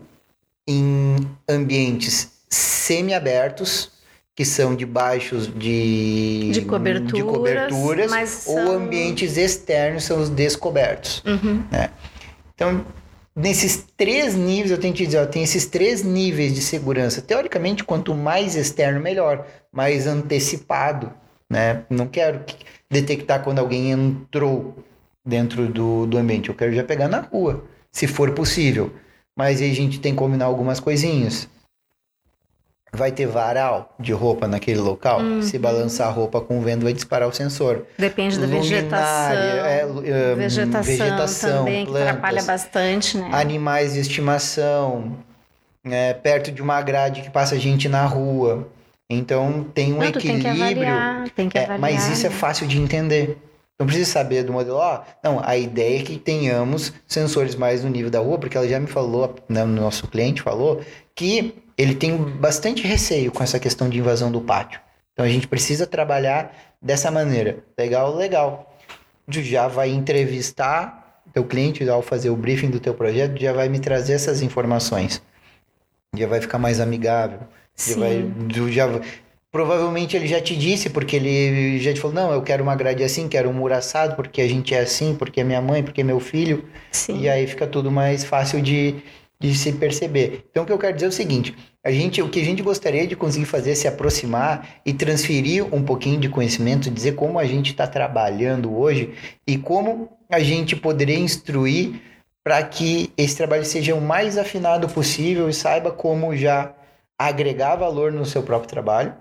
em 0.68 1.16
ambientes 1.48 2.32
semi-abertos 2.50 3.92
que 4.36 4.46
são 4.46 4.74
debaixo 4.74 5.36
de, 5.38 6.52
de 6.52 6.62
coberturas, 6.62 7.14
de 7.14 7.24
coberturas 7.24 8.48
ou 8.48 8.56
são... 8.56 8.72
ambientes 8.72 9.36
externos 9.36 10.06
são 10.06 10.22
os 10.22 10.30
descobertos. 10.30 11.22
Uhum. 11.26 11.62
Né? 11.70 11.90
Então, 12.56 12.86
nesses 13.36 13.86
três 13.98 14.36
níveis, 14.36 14.72
eu 14.72 14.78
tenho 14.78 14.94
que 14.94 15.06
dizer, 15.06 15.18
ó, 15.18 15.26
tem 15.26 15.44
esses 15.44 15.66
três 15.66 16.04
níveis 16.04 16.56
de 16.56 16.62
segurança. 16.62 17.22
Teoricamente, 17.22 17.84
quanto 17.84 18.14
mais 18.14 18.56
externo, 18.56 19.02
melhor, 19.02 19.46
mais 19.72 20.08
antecipado. 20.08 21.12
Né? 21.50 21.84
Não 21.90 22.08
quero 22.08 22.44
detectar 22.90 23.44
quando 23.44 23.60
alguém 23.60 23.92
entrou 23.92 24.84
dentro 25.26 25.68
do, 25.68 26.06
do 26.06 26.18
ambiente, 26.18 26.50
eu 26.50 26.56
quero 26.56 26.74
já 26.74 26.84
pegar 26.84 27.08
na 27.08 27.22
rua, 27.22 27.64
se 27.92 28.08
for 28.08 28.32
possível. 28.32 28.92
Mas 29.38 29.62
aí 29.62 29.72
a 29.72 29.76
gente 29.76 30.00
tem 30.00 30.14
que 30.14 30.18
combinar 30.18 30.46
algumas 30.46 30.80
coisinhas 30.80 31.48
vai 32.92 33.12
ter 33.12 33.28
varal 33.28 33.94
de 34.00 34.12
roupa 34.12 34.48
naquele 34.48 34.80
local. 34.80 35.22
Uhum. 35.22 35.42
Se 35.42 35.58
balançar 35.58 36.08
a 36.08 36.12
roupa 36.12 36.42
com 36.42 36.60
o 36.60 36.62
vento, 36.62 36.84
vai 36.84 36.94
disparar 36.94 37.28
o 37.28 37.34
sensor. 37.34 37.86
Depende 37.98 38.40
da 38.40 38.48
vegetação. 38.48 39.36
É, 39.36 39.86
uh, 39.86 40.36
vegetação, 40.36 40.84
vegetação 40.84 41.58
também, 41.60 41.86
plantas, 41.86 42.04
que 42.04 42.10
atrapalha 42.10 42.44
bastante, 42.44 43.18
né? 43.18 43.30
Animais 43.32 43.94
de 43.94 44.00
estimação, 44.00 45.18
é, 45.84 46.14
perto 46.14 46.52
de 46.52 46.62
uma 46.62 46.82
grade 46.82 47.22
que 47.22 47.30
passa 47.30 47.58
gente 47.60 47.88
na 47.88 48.06
rua. 48.06 48.68
Então 49.10 49.64
tem 49.74 49.94
um 49.94 49.98
Não, 49.98 50.04
equilíbrio. 50.06 50.44
Tem 50.44 50.56
que 50.56 50.62
avaliar, 50.62 51.30
tem 51.30 51.50
que 51.50 51.58
avaliar. 51.58 51.78
É, 51.78 51.82
mas 51.82 52.08
isso 52.10 52.28
é 52.28 52.30
fácil 52.30 52.68
de 52.68 52.80
entender. 52.80 53.38
Não 53.80 53.88
precisa 53.88 54.12
saber 54.12 54.44
do 54.44 54.52
modelo. 54.52 54.78
Ó, 54.78 55.02
não, 55.24 55.42
a 55.44 55.58
ideia 55.58 56.00
é 56.00 56.04
que 56.04 56.18
tenhamos 56.18 56.94
sensores 57.08 57.56
mais 57.56 57.84
no 57.84 57.90
nível 57.90 58.12
da 58.12 58.20
rua, 58.20 58.38
porque 58.38 58.58
ela 58.58 58.68
já 58.68 58.80
me 58.80 58.88
falou, 58.88 59.36
né, 59.48 59.64
no 59.64 59.82
nosso 59.82 60.08
cliente 60.08 60.42
falou, 60.42 60.82
que 61.16 61.56
ele 61.78 61.96
tem 61.96 62.16
bastante 62.18 62.86
receio 62.86 63.32
com 63.32 63.42
essa 63.42 63.58
questão 63.58 63.90
de 63.90 63.98
invasão 63.98 64.32
do 64.32 64.42
pátio. 64.42 64.82
Então 65.14 65.26
a 65.26 65.30
gente 65.30 65.48
precisa 65.48 65.88
trabalhar 65.88 66.54
dessa 66.82 67.10
maneira. 67.10 67.64
Legal, 67.78 68.14
legal. 68.14 68.78
Já 69.28 69.68
vai 69.68 69.90
entrevistar 69.90 71.22
teu 71.34 71.44
cliente 71.46 71.88
ao 71.88 72.02
fazer 72.02 72.30
o 72.30 72.36
briefing 72.36 72.70
do 72.70 72.80
teu 72.80 72.94
projeto, 72.94 73.40
já 73.40 73.54
vai 73.54 73.70
me 73.70 73.80
trazer 73.80 74.14
essas 74.14 74.42
informações. 74.42 75.22
Já 76.16 76.28
vai 76.28 76.42
ficar 76.42 76.58
mais 76.58 76.80
amigável. 76.80 77.40
Sim. 77.80 78.00
Vai, 78.00 78.72
já, 78.72 79.02
provavelmente 79.52 80.16
ele 80.16 80.28
já 80.28 80.42
te 80.42 80.56
disse, 80.56 80.90
porque 80.90 81.16
ele 81.16 81.80
já 81.80 81.94
te 81.94 82.00
falou, 82.00 82.16
não, 82.16 82.34
eu 82.34 82.42
quero 82.42 82.62
uma 82.62 82.76
grade 82.76 83.04
assim, 83.04 83.28
quero 83.28 83.50
um 83.50 83.54
muro 83.54 83.74
assado, 83.74 84.16
porque 84.16 84.42
a 84.42 84.48
gente 84.48 84.74
é 84.76 84.80
assim, 84.80 85.16
porque 85.16 85.42
é 85.42 85.44
minha 85.44 85.62
mãe, 85.62 85.82
porque 85.82 86.02
é 86.02 86.04
meu 86.04 86.20
filho. 86.20 86.66
Sim. 86.92 87.22
E 87.22 87.30
aí 87.30 87.48
fica 87.48 87.66
tudo 87.66 87.90
mais 87.90 88.24
fácil 88.24 88.62
de, 88.62 88.96
de 89.40 89.56
se 89.56 89.72
perceber. 89.74 90.46
Então, 90.52 90.64
o 90.64 90.66
que 90.66 90.74
eu 90.74 90.78
quero 90.78 90.94
dizer 90.94 91.06
é 91.06 91.10
o 91.10 91.14
seguinte: 91.14 91.56
a 91.84 91.92
gente, 91.92 92.22
o 92.22 92.30
que 92.30 92.42
a 92.42 92.46
gente 92.46 92.62
gostaria 92.62 93.08
de 93.08 93.16
conseguir 93.16 93.46
fazer 93.46 93.72
é 93.72 93.76
se 93.76 93.88
aproximar 93.88 94.82
e 94.86 94.94
transferir 94.94 95.74
um 95.74 95.82
pouquinho 95.82 96.20
de 96.20 96.28
conhecimento, 96.28 96.92
dizer 96.92 97.14
como 97.14 97.40
a 97.40 97.46
gente 97.46 97.72
está 97.72 97.88
trabalhando 97.88 98.78
hoje 98.78 99.14
e 99.48 99.58
como 99.58 100.10
a 100.30 100.42
gente 100.42 100.76
poderia 100.76 101.18
instruir 101.18 102.02
para 102.44 102.62
que 102.64 103.12
esse 103.18 103.36
trabalho 103.36 103.66
seja 103.66 103.96
o 103.96 104.02
mais 104.02 104.38
afinado 104.38 104.88
possível 104.90 105.50
e 105.50 105.54
saiba 105.54 105.92
como 105.92 106.36
já 106.36 106.74
agregar 107.20 107.76
valor 107.76 108.14
no 108.14 108.26
seu 108.26 108.42
próprio 108.42 108.70
trabalho 108.70 109.14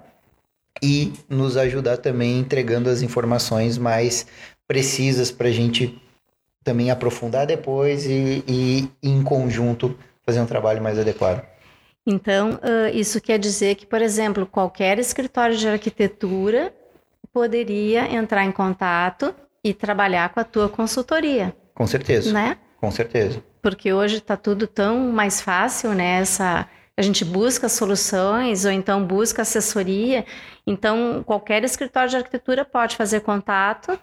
e 0.81 1.13
nos 1.29 1.57
ajudar 1.57 1.97
também 1.97 2.39
entregando 2.39 2.89
as 2.89 3.03
informações 3.03 3.77
mais 3.77 4.27
precisas 4.69 5.33
para 5.33 5.49
a 5.49 5.51
gente 5.51 6.01
também 6.63 6.91
aprofundar 6.91 7.47
depois 7.47 8.07
e, 8.07 8.45
e 8.47 8.89
em 9.03 9.23
conjunto 9.23 9.99
fazer 10.25 10.41
um 10.41 10.47
trabalho 10.47 10.81
mais 10.81 10.99
adequado. 10.99 11.45
Então, 12.07 12.59
isso 12.95 13.21
quer 13.21 13.39
dizer 13.39 13.75
que, 13.75 13.85
por 13.85 14.01
exemplo, 14.01 14.47
qualquer 14.47 14.99
escritório 14.99 15.57
de 15.57 15.69
arquitetura 15.69 16.73
poderia 17.33 18.11
entrar 18.15 18.45
em 18.45 18.53
contato 18.53 19.35
e 19.63 19.75
trabalhar 19.75 20.31
com 20.31 20.41
a 20.41 20.45
tua 20.45 20.69
consultoria. 20.69 21.55
Com 21.75 21.87
certeza. 21.87 22.33
Né? 22.33 22.57
Com 22.81 22.91
certeza. 22.91 23.43
Porque 23.61 23.93
hoje 23.93 24.19
está 24.19 24.37
tudo 24.37 24.67
tão 24.67 25.13
mais 25.13 25.41
fácil, 25.41 25.93
né? 25.93 26.21
Essa, 26.21 26.67
a 26.99 27.03
gente 27.03 27.25
busca 27.25 27.69
soluções 27.69 28.65
ou 28.65 28.73
então 28.73 29.05
busca 29.05 29.43
assessoria. 29.43 30.27
Então, 30.67 31.23
qualquer 31.25 31.63
escritório 31.63 32.11
de 32.11 32.17
arquitetura 32.17 32.65
pode 32.65 32.97
fazer 32.97 33.21
contato 33.21 33.97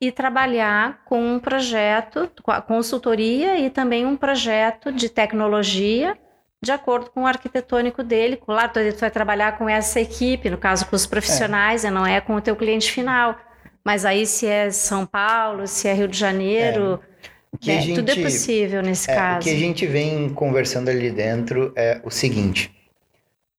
e 0.00 0.10
trabalhar 0.10 1.04
com 1.04 1.24
um 1.24 1.38
projeto, 1.38 2.28
com 2.42 2.50
a 2.50 2.60
consultoria 2.60 3.56
e 3.60 3.70
também 3.70 4.04
um 4.04 4.16
projeto 4.16 4.90
de 4.90 5.08
tecnologia 5.08 6.18
de 6.60 6.72
acordo 6.72 7.08
com 7.10 7.22
o 7.22 7.26
arquitetônico 7.26 8.02
dele. 8.02 8.36
Claro, 8.36 8.72
tu 8.72 8.98
vai 8.98 9.12
trabalhar 9.12 9.56
com 9.56 9.68
essa 9.68 10.00
equipe, 10.00 10.50
no 10.50 10.58
caso 10.58 10.86
com 10.86 10.96
os 10.96 11.06
profissionais, 11.06 11.84
é. 11.84 11.90
não 11.90 12.04
é 12.04 12.20
com 12.20 12.34
o 12.34 12.40
teu 12.40 12.56
cliente 12.56 12.90
final. 12.90 13.38
Mas 13.84 14.04
aí 14.04 14.26
se 14.26 14.44
é 14.44 14.70
São 14.70 15.06
Paulo, 15.06 15.68
se 15.68 15.86
é 15.86 15.92
Rio 15.92 16.08
de 16.08 16.18
Janeiro, 16.18 17.00
é. 17.00 17.13
Né, 17.64 17.80
gente, 17.80 17.94
tudo 17.96 18.10
é 18.10 18.22
possível 18.22 18.82
nesse 18.82 19.10
é, 19.10 19.14
caso. 19.14 19.40
O 19.40 19.50
que 19.50 19.56
a 19.56 19.58
gente 19.58 19.86
vem 19.86 20.28
conversando 20.30 20.88
ali 20.88 21.10
dentro 21.10 21.72
é 21.76 22.00
o 22.04 22.10
seguinte: 22.10 22.70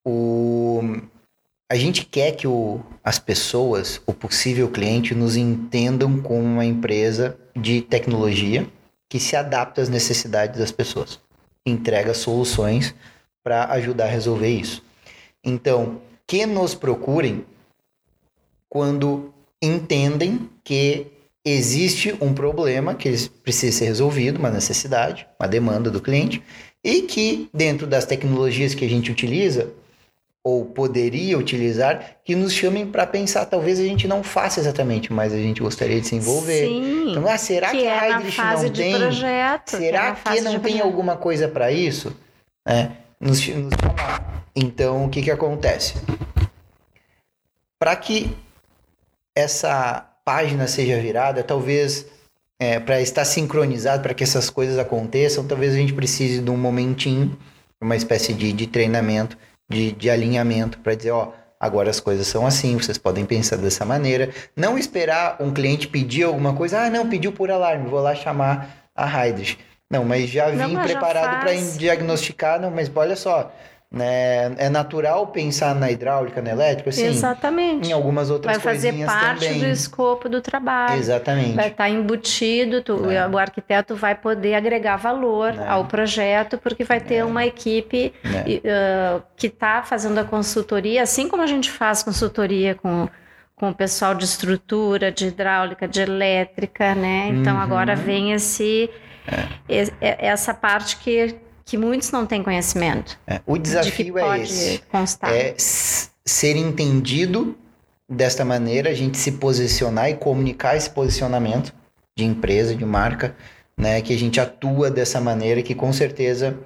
o, 0.05 0.81
a 1.69 1.75
gente 1.75 2.05
quer 2.05 2.33
que 2.33 2.47
o, 2.47 2.81
as 3.03 3.17
pessoas, 3.19 4.01
o 4.05 4.13
possível 4.13 4.69
cliente, 4.69 5.15
nos 5.15 5.35
entendam 5.35 6.19
como 6.21 6.43
uma 6.43 6.65
empresa 6.65 7.37
de 7.55 7.81
tecnologia 7.81 8.67
que 9.09 9.19
se 9.19 9.35
adapta 9.35 9.81
às 9.81 9.89
necessidades 9.89 10.59
das 10.59 10.71
pessoas, 10.71 11.19
entrega 11.65 12.13
soluções 12.13 12.93
para 13.43 13.65
ajudar 13.73 14.05
a 14.05 14.09
resolver 14.09 14.49
isso. 14.49 14.83
Então, 15.43 16.01
que 16.27 16.45
nos 16.45 16.73
procurem 16.73 17.45
quando 18.67 19.33
entendem 19.61 20.49
que 20.63 21.07
existe 21.45 22.15
um 22.19 22.33
problema 22.33 22.95
que 22.95 23.29
precisa 23.43 23.77
ser 23.77 23.85
resolvido, 23.85 24.39
uma 24.39 24.49
necessidade, 24.49 25.27
uma 25.39 25.47
demanda 25.47 25.91
do 25.91 26.01
cliente, 26.01 26.41
e 26.83 27.03
que 27.03 27.47
dentro 27.53 27.85
das 27.85 28.05
tecnologias 28.05 28.73
que 28.73 28.83
a 28.83 28.89
gente 28.89 29.11
utiliza, 29.11 29.71
ou 30.43 30.63
poderia 30.63 31.37
utilizar 31.39 32.17
que 32.23 32.35
nos 32.35 32.53
chamem 32.53 32.85
para 32.85 33.07
pensar. 33.07 33.45
Talvez 33.45 33.79
a 33.79 33.83
gente 33.83 34.07
não 34.07 34.21
faça 34.21 34.59
exatamente, 34.59 35.11
mas 35.11 35.33
a 35.33 35.37
gente 35.37 35.59
gostaria 35.59 35.99
de 35.99 36.07
se 36.07 36.15
envolver. 36.15 36.67
Sim, 36.67 37.09
então, 37.09 37.27
ah, 37.27 37.37
será 37.37 37.71
que, 37.71 37.77
que 37.77 37.83
é 37.83 37.99
a 37.99 38.09
Heidrich 38.11 38.37
não 38.37 38.69
tem? 38.69 38.95
Projeto, 38.95 39.69
será 39.71 40.15
que, 40.15 40.29
é 40.29 40.35
que 40.35 40.41
não 40.41 40.59
tem 40.59 40.79
alguma 40.79 41.17
coisa 41.17 41.47
para 41.47 41.71
isso? 41.71 42.15
É, 42.67 42.91
nos, 43.19 43.47
nos 43.47 43.73
chamar. 43.73 44.45
Então, 44.55 45.05
o 45.05 45.09
que, 45.09 45.23
que 45.23 45.31
acontece? 45.31 45.95
Para 47.79 47.95
que 47.95 48.29
essa 49.35 50.07
página 50.25 50.67
seja 50.67 50.99
virada, 50.99 51.43
talvez 51.43 52.07
é, 52.59 52.79
para 52.79 52.99
estar 52.99 53.23
sincronizado, 53.23 54.01
para 54.01 54.13
que 54.13 54.23
essas 54.23 54.49
coisas 54.49 54.79
aconteçam, 54.79 55.45
talvez 55.45 55.73
a 55.73 55.77
gente 55.77 55.93
precise 55.93 56.41
de 56.41 56.49
um 56.49 56.57
momentinho, 56.57 57.37
uma 57.79 57.95
espécie 57.95 58.33
de, 58.33 58.51
de 58.51 58.65
treinamento 58.65 59.37
de, 59.69 59.91
de 59.91 60.09
alinhamento 60.09 60.79
para 60.79 60.95
dizer, 60.95 61.11
ó, 61.11 61.31
agora 61.59 61.89
as 61.89 61.99
coisas 61.99 62.27
são 62.27 62.45
assim, 62.45 62.77
vocês 62.77 62.97
podem 62.97 63.25
pensar 63.25 63.57
dessa 63.57 63.85
maneira. 63.85 64.29
Não 64.55 64.77
esperar 64.77 65.37
um 65.39 65.53
cliente 65.53 65.87
pedir 65.87 66.23
alguma 66.23 66.53
coisa, 66.53 66.81
ah, 66.81 66.89
não, 66.89 67.09
pediu 67.09 67.31
por 67.31 67.51
alarme, 67.51 67.89
vou 67.89 68.01
lá 68.01 68.15
chamar 68.15 68.89
a 68.95 69.25
Heidrich. 69.25 69.57
Não, 69.89 70.03
mas 70.03 70.29
já 70.29 70.49
vim 70.49 70.73
não, 70.73 70.83
preparado 70.83 71.41
para 71.41 71.53
diagnosticar, 71.77 72.59
não, 72.59 72.71
mas 72.71 72.91
olha 72.95 73.15
só, 73.15 73.53
né? 73.91 74.53
É 74.57 74.69
natural 74.69 75.27
pensar 75.27 75.73
na 75.75 75.89
hidráulica, 75.89 76.41
na 76.41 76.49
elétrica, 76.51 76.91
sim. 76.91 77.05
Exatamente. 77.05 77.87
Em 77.89 77.93
algumas 77.93 78.29
outras 78.29 78.57
Vai 78.57 78.73
fazer 78.73 79.05
parte 79.05 79.45
também. 79.45 79.59
do 79.59 79.65
escopo 79.67 80.27
do 80.27 80.41
trabalho. 80.41 80.95
Exatamente. 80.99 81.53
Vai 81.53 81.67
estar 81.69 81.89
embutido, 81.89 82.81
tu, 82.81 83.09
É. 83.09 83.27
o 83.27 83.37
arquiteto 83.37 83.95
vai 83.95 84.15
poder 84.15 84.55
agregar 84.55 84.97
valor 84.97 85.53
É. 85.53 85.67
ao 85.67 85.85
projeto, 85.85 86.57
porque 86.57 86.83
vai 86.83 86.99
ter 86.99 87.23
uma 87.23 87.45
equipe 87.45 88.13
ah, 88.25 89.21
que 89.35 89.47
está 89.47 89.83
fazendo 89.83 90.17
a 90.19 90.23
consultoria, 90.23 91.03
assim 91.03 91.29
como 91.29 91.43
a 91.43 91.47
gente 91.47 91.69
faz 91.71 92.03
consultoria 92.03 92.75
com, 92.75 93.07
com 93.55 93.69
o 93.69 93.73
pessoal 93.73 94.13
de 94.15 94.25
estrutura, 94.25 95.11
de 95.11 95.27
hidráulica, 95.27 95.87
de 95.87 96.01
elétrica, 96.01 96.93
né? 96.95 97.29
Então 97.29 97.55
Uhum. 97.55 97.61
agora 97.61 97.95
vem 97.95 98.33
esse, 98.33 98.89
e- 99.69 99.91
essa 100.01 100.53
parte 100.53 100.97
que, 100.97 101.35
que 101.65 101.77
muitos 101.77 102.11
não 102.11 102.25
têm 102.27 102.43
conhecimento. 102.43 103.17
É, 103.25 103.41
O 103.45 103.57
de 103.57 103.63
que 103.63 103.69
desafio 103.69 104.17
é 104.19 104.21
pode 104.21 104.43
esse. 104.43 104.77
constar. 104.91 105.33
É 105.33 105.55
ser 105.57 106.55
entendido 106.55 107.57
desta 108.07 108.45
maneira, 108.45 108.91
a 108.91 108.93
gente 108.93 109.17
se 109.17 109.33
posicionar 109.33 110.09
e 110.09 110.15
comunicar 110.15 110.77
esse 110.77 110.89
posicionamento 110.89 111.73
de 112.15 112.23
empresa, 112.23 112.75
de 112.75 112.85
marca, 112.85 113.35
né? 113.75 113.99
Que 114.01 114.13
a 114.13 114.17
gente 114.17 114.39
atua 114.39 114.91
dessa 114.91 115.19
maneira, 115.19 115.63
que 115.63 115.73
com 115.73 115.91
certeza, 115.91 116.57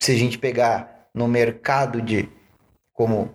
se 0.00 0.12
a 0.12 0.16
gente 0.16 0.38
pegar 0.38 1.08
no 1.12 1.26
mercado 1.26 2.00
de 2.00 2.28
como 2.94 3.28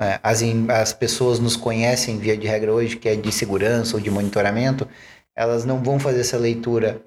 é, 0.00 0.18
as, 0.22 0.40
as 0.70 0.92
pessoas 0.94 1.38
nos 1.38 1.54
conhecem 1.54 2.18
via 2.18 2.36
de 2.36 2.46
regra 2.46 2.72
hoje, 2.72 2.96
que 2.96 3.08
é 3.08 3.14
de 3.14 3.30
segurança 3.30 3.96
ou 3.96 4.02
de 4.02 4.10
monitoramento, 4.10 4.88
elas 5.36 5.66
não 5.66 5.82
vão 5.82 5.98
fazer 6.00 6.20
essa 6.20 6.38
leitura 6.38 7.02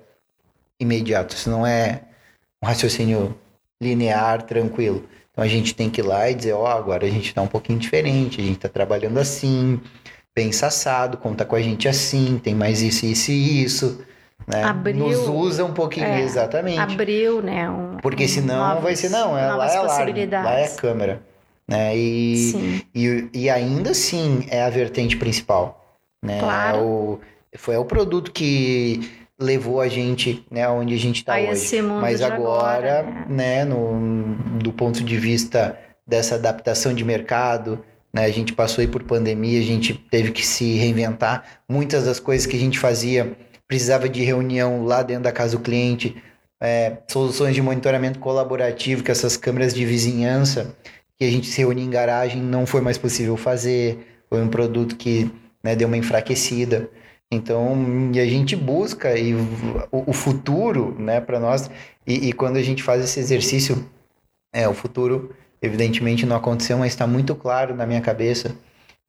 imediata. 0.80 1.34
Isso 1.34 1.50
não 1.50 1.66
é 1.66 2.04
um 2.64 2.66
raciocínio 2.66 3.36
linear, 3.82 4.42
tranquilo. 4.44 5.04
Então 5.32 5.44
a 5.44 5.48
gente 5.48 5.76
tem 5.76 5.90
que 5.90 6.00
ir 6.00 6.04
lá 6.04 6.30
e 6.30 6.34
dizer, 6.36 6.54
ó, 6.54 6.66
agora 6.68 7.06
a 7.06 7.10
gente 7.10 7.28
está 7.28 7.42
um 7.42 7.48
pouquinho 7.48 7.78
diferente, 7.78 8.40
a 8.40 8.44
gente 8.44 8.56
está 8.56 8.70
trabalhando 8.70 9.18
assim, 9.20 9.82
pensa 10.34 10.68
assado, 10.68 11.18
conta 11.18 11.44
com 11.44 11.56
a 11.58 11.62
gente 11.62 11.88
assim, 11.90 12.40
tem 12.42 12.56
mais 12.56 12.82
isso, 12.82 13.06
isso 13.06 13.32
e 13.32 13.64
isso. 13.64 14.02
Né? 14.48 14.64
Abriu- 14.64 14.96
Nos 14.96 15.28
usa 15.28 15.66
um 15.66 15.74
pouquinho, 15.74 16.06
é, 16.06 16.22
exatamente. 16.22 16.80
Abriu, 16.80 17.42
né? 17.42 17.70
um- 17.70 17.98
Porque 18.02 18.28
senão 18.28 18.66
novos- 18.70 18.84
vai 18.84 18.96
ser, 18.96 19.10
não, 19.10 19.38
é, 19.38 19.52
lá 19.52 19.68
é 19.72 19.76
alarme, 19.78 20.26
lá 20.28 20.60
é 20.60 20.68
câmera. 20.70 21.22
Né? 21.68 21.98
E, 21.98 22.38
Sim. 22.52 22.82
e, 22.96 23.30
e 23.34 23.50
ainda 23.50 23.92
assim 23.92 24.46
é 24.50 24.62
a 24.64 24.70
vertente 24.70 25.18
principal. 25.18 25.98
Né? 26.22 26.40
Claro. 26.40 26.78
É 26.78 26.82
o, 26.82 27.20
foi 27.58 27.76
é 27.76 27.80
o 27.80 27.86
produto 27.86 28.32
que 28.32 29.10
levou 29.44 29.82
a 29.82 29.88
gente 29.88 30.46
né, 30.50 30.68
onde 30.68 30.94
a 30.94 30.98
gente 30.98 31.18
está 31.18 31.34
hoje. 31.34 31.50
Mas 32.02 32.20
de 32.20 32.26
agora, 32.26 33.04
né? 33.28 33.64
né, 33.64 33.66
no, 33.66 34.36
do 34.60 34.72
ponto 34.72 35.04
de 35.04 35.18
vista 35.18 35.78
dessa 36.08 36.36
adaptação 36.36 36.94
de 36.94 37.04
mercado, 37.04 37.84
né, 38.14 38.26
a 38.26 38.32
gente 38.32 38.54
passou 38.54 38.82
aí 38.82 38.88
por 38.88 39.04
pandemia, 39.04 39.60
a 39.60 39.64
gente 39.64 39.94
teve 39.94 40.32
que 40.32 40.46
se 40.46 40.76
reinventar. 40.76 41.44
Muitas 41.68 42.06
das 42.06 42.20
coisas 42.20 42.46
que 42.46 42.56
a 42.56 42.60
gente 42.60 42.80
fazia 42.80 43.36
precisava 43.68 44.08
de 44.08 44.24
reunião 44.24 44.86
lá 44.86 45.02
dentro 45.04 45.24
da 45.24 45.32
casa 45.32 45.58
do 45.58 45.64
cliente, 45.64 46.16
é, 46.62 46.98
soluções 47.10 47.56
de 47.56 47.62
monitoramento 47.62 48.20
colaborativo, 48.20 49.04
que 49.04 49.12
essas 49.12 49.36
câmeras 49.36 49.74
de 49.74 49.86
vizinhança, 49.86 50.76
que 51.18 51.26
a 51.26 51.30
gente 51.30 51.48
se 51.48 51.60
reunia 51.60 51.84
em 51.84 51.90
garagem, 51.90 52.42
não 52.42 52.66
foi 52.66 52.82
mais 52.82 52.98
possível 52.98 53.36
fazer. 53.36 54.24
Foi 54.30 54.42
um 54.42 54.48
produto 54.48 54.96
que 54.96 55.30
né, 55.64 55.76
deu 55.76 55.88
uma 55.88 55.98
enfraquecida. 55.98 56.90
Então, 57.34 58.12
e 58.14 58.20
a 58.20 58.26
gente 58.26 58.56
busca 58.56 59.18
e 59.18 59.34
o, 59.92 60.14
futuro, 60.14 60.96
né, 61.00 61.20
para 61.20 61.40
nós, 61.40 61.70
e, 62.06 62.30
e 62.30 62.34
quando 62.34 62.58
a 62.58 62.62
gente 62.62 62.84
faz 62.84 63.04
esse 63.04 63.20
exercício, 63.20 63.86
é, 64.54 64.68
o 64.68 64.74
futuro, 64.74 65.36
evidentemente, 65.62 66.26
não 66.26 66.36
aconteceu, 66.36 66.78
mas 66.78 66.94
está 66.94 67.08
muito 67.08 67.36
claro 67.36 67.76
na 67.76 67.86
minha 67.86 68.02
cabeça 68.02 68.56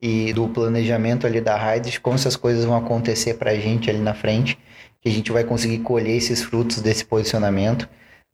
e 0.01 0.33
do 0.33 0.47
planejamento 0.49 1.25
ali 1.25 1.39
da 1.39 1.55
Hydris, 1.55 1.97
como 1.97 2.15
essas 2.15 2.35
coisas 2.35 2.65
vão 2.65 2.75
acontecer 2.75 3.35
para 3.35 3.51
a 3.51 3.55
gente 3.55 3.89
ali 3.89 3.99
na 3.99 4.13
frente, 4.13 4.57
que 5.01 5.09
a 5.09 5.11
gente 5.11 5.31
vai 5.31 5.43
conseguir 5.43 5.79
colher 5.79 6.17
esses 6.17 6.43
frutos 6.43 6.81
desse 6.81 7.05
posicionamento, 7.05 7.87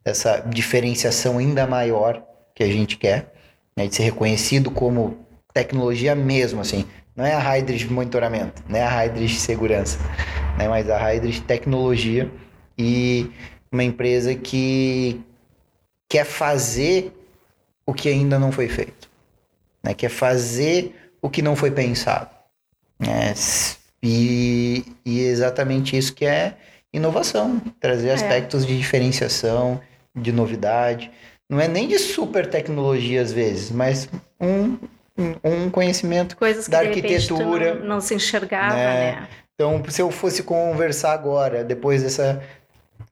dessa 0.04 0.40
diferenciação 0.40 1.38
ainda 1.38 1.68
maior 1.68 2.24
que 2.56 2.64
a 2.64 2.68
gente 2.68 2.98
quer, 2.98 3.34
né, 3.76 3.88
de 3.88 3.96
ser 3.96 4.04
reconhecido 4.04 4.72
como 4.72 5.18
tecnologia 5.54 6.16
mesmo, 6.16 6.62
assim, 6.62 6.86
não 7.22 7.28
é 7.28 7.34
a 7.34 7.40
Hydris 7.40 7.82
de 7.82 7.94
monitoramento, 7.94 8.64
não 8.68 8.80
é 8.80 8.84
a 8.84 8.90
Hydris 8.90 9.30
de 9.30 9.40
segurança, 9.40 10.00
né? 10.58 10.68
mas 10.68 10.90
a 10.90 10.98
Hydris 10.98 11.40
tecnologia 11.40 12.28
e 12.76 13.30
uma 13.72 13.84
empresa 13.84 14.34
que 14.34 15.22
quer 16.10 16.26
fazer 16.26 17.14
o 17.86 17.94
que 17.94 18.10
ainda 18.10 18.40
não 18.40 18.52
foi 18.52 18.68
feito, 18.68 19.08
né? 19.84 19.94
quer 19.94 20.10
fazer 20.10 20.96
o 21.22 21.30
que 21.30 21.44
não 21.44 21.56
foi 21.56 21.70
pensado. 21.70 22.32
Né? 23.00 23.36
E, 24.02 24.84
e 25.06 25.20
exatamente 25.20 25.96
isso 25.96 26.16
que 26.16 26.26
é 26.26 26.56
inovação, 26.92 27.62
trazer 27.80 28.10
É. 28.10 28.14
aspectos 28.14 28.66
de 28.66 28.76
diferenciação, 28.76 29.80
de 30.16 30.32
novidade. 30.32 31.12
Não 31.48 31.60
é 31.60 31.68
nem 31.68 31.88
de 31.88 32.00
super 32.00 32.50
tecnologia 32.50 33.22
às 33.22 33.32
vezes, 33.32 33.70
mas 33.70 34.10
um, 34.40 34.76
um- 35.44 35.70
conhecimento 35.70 36.36
Coisas 36.38 36.66
que 36.66 36.72
da 36.72 36.80
arquitetura, 36.80 37.76
não, 37.76 37.86
não 37.86 38.02
se 38.02 38.16
enxergava, 38.16 38.76
né? 38.76 39.12
né? 39.22 39.28
Então, 39.56 39.84
se 39.90 40.02
eu 40.02 40.10
fosse 40.10 40.44
conversar 40.44 41.14
agora, 41.14 41.64
depois 41.64 42.02
dessa 42.02 42.42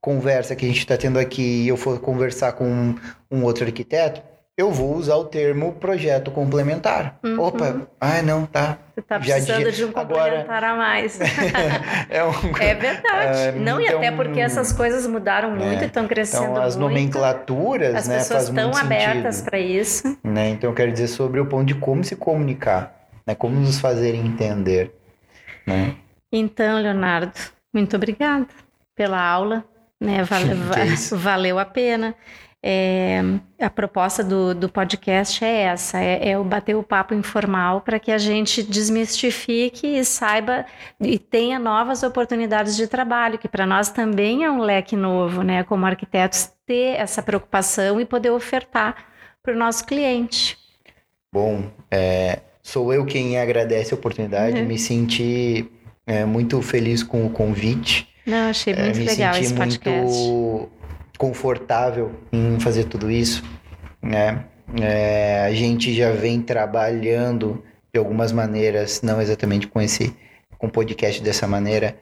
conversa 0.02 0.56
que 0.56 0.65
a 0.65 0.68
gente 0.68 0.80
está 0.80 0.98
tendo 0.98 1.19
aqui, 1.19 1.64
e 1.64 1.68
eu 1.68 1.77
for 1.77 1.99
conversar 1.99 2.53
com 2.53 2.65
um, 2.65 2.95
um 3.30 3.44
outro 3.44 3.65
arquiteto, 3.65 4.22
eu 4.60 4.72
vou 4.72 4.94
usar 4.95 5.15
o 5.15 5.23
termo 5.23 5.72
projeto 5.73 6.31
complementar. 6.31 7.18
Uhum. 7.23 7.40
Opa, 7.40 7.88
ai 8.02 8.22
não, 8.22 8.45
tá. 8.45 8.77
Você 8.94 9.02
tá 9.02 9.18
precisando 9.18 9.72
de 9.72 9.86
um 9.86 9.90
agora- 9.95 10.03
complementar 10.44 10.64
a 10.65 10.76
mais. 10.76 11.18
É, 12.10 12.23
um, 12.26 12.31
É 12.60 12.76
verdade. 12.76 13.40
Ah, 13.40 13.52
não, 13.53 13.80
e 13.80 13.86
então- 13.86 13.99
até 13.99 14.11
porque 14.11 14.40
essas 14.41 14.73
coisas 14.73 15.07
mudaram 15.07 15.52
muito 15.52 15.81
e 15.81 15.86
estão 15.88 16.07
crescendo 16.07 16.52
então, 16.52 16.61
as 16.64 16.76
muito. 16.76 16.90
nomenclaturas, 16.91 17.95
As 17.95 18.07
né, 18.10 18.18
pessoas 18.18 18.49
faz 18.49 18.49
muito 18.49 18.76
estão 18.77 18.86
abertas 18.86 19.41
para 19.41 19.57
isso. 19.60 20.18
Né? 20.23 20.49
Então, 20.49 20.69
eu 20.69 20.76
quero 20.76 20.91
dizer 20.91 21.07
sobre 21.07 21.40
o 21.40 21.45
ponto 21.45 21.65
de 21.65 21.76
como 21.76 22.03
se 22.03 22.18
comunicar, 22.18 23.07
né? 23.26 23.34
como 23.36 23.57
nos 23.57 23.80
fazer 23.80 24.14
entender. 24.14 24.91
Né? 25.65 25.95
Então, 26.31 26.81
Leonardo, 26.81 27.31
muito 27.73 27.95
obrigada 27.95 28.45
pela 28.94 29.22
aula. 29.22 29.64
Né? 30.02 30.18
Valeu 31.14 31.57
a 31.60 31.65
pena. 31.65 32.14
É, 32.61 33.22
a 33.61 33.69
proposta 33.69 34.22
do, 34.22 34.53
do 34.53 34.68
podcast 34.68 35.44
é 35.45 35.61
essa: 35.61 35.98
é, 35.99 36.31
é 36.31 36.38
o 36.38 36.44
bater 36.44 36.76
o 36.76 36.84
papo 36.84 37.14
informal 37.14 37.80
para 37.81 37.98
que 37.99 38.11
a 38.11 38.18
gente 38.18 38.61
desmistifique 38.61 39.88
e 39.88 40.03
saiba 40.03 40.65
e 40.99 41.18
tenha 41.18 41.57
novas 41.57 42.03
oportunidades 42.03 42.76
de 42.76 42.86
trabalho, 42.86 43.38
que 43.40 43.48
para 43.48 43.65
nós 43.65 43.90
também 43.90 44.44
é 44.44 44.52
um 44.52 44.60
leque 44.60 44.95
novo, 44.98 45.41
né? 45.41 45.64
Como 45.64 45.86
arquitetos, 45.86 46.52
ter 46.65 46.95
essa 46.99 47.22
preocupação 47.23 47.99
e 48.02 48.06
poder 48.06 48.31
ofertar 48.31 49.06
para 49.41 49.53
o 49.53 49.57
nosso 49.57 49.86
cliente. 49.86 50.57
Bom, 51.34 51.64
é, 51.90 52.40
sou 52.61 52.94
eu 52.94 53.06
quem 53.06 53.40
agradece 53.40 53.94
a 53.94 53.98
oportunidade, 53.98 54.60
Uhum. 54.60 54.65
me 54.68 54.77
senti 54.77 55.65
é, 56.06 56.26
muito 56.26 56.61
feliz 56.61 57.03
com 57.03 57.26
o 57.26 57.30
convite. 57.30 58.06
Não, 58.26 58.49
achei 58.49 58.73
É, 58.73 58.84
muito 58.84 59.06
legal 59.06 59.36
esse 59.38 59.53
podcast. 59.53 60.18
muito 60.18 60.69
confortável 61.19 62.15
em 62.31 62.57
fazer 62.61 62.85
tudo 62.85 63.11
isso, 63.11 63.43
né? 64.01 64.45
É, 64.81 65.41
a 65.41 65.51
gente 65.51 65.93
já 65.93 66.11
vem 66.11 66.41
trabalhando 66.41 67.61
de 67.93 67.99
algumas 67.99 68.31
maneiras, 68.31 69.01
não 69.01 69.21
exatamente 69.21 69.67
com 69.67 69.81
esse 69.81 70.15
com 70.57 70.69
podcast 70.69 71.21
dessa 71.21 71.45
maneira, 71.45 71.99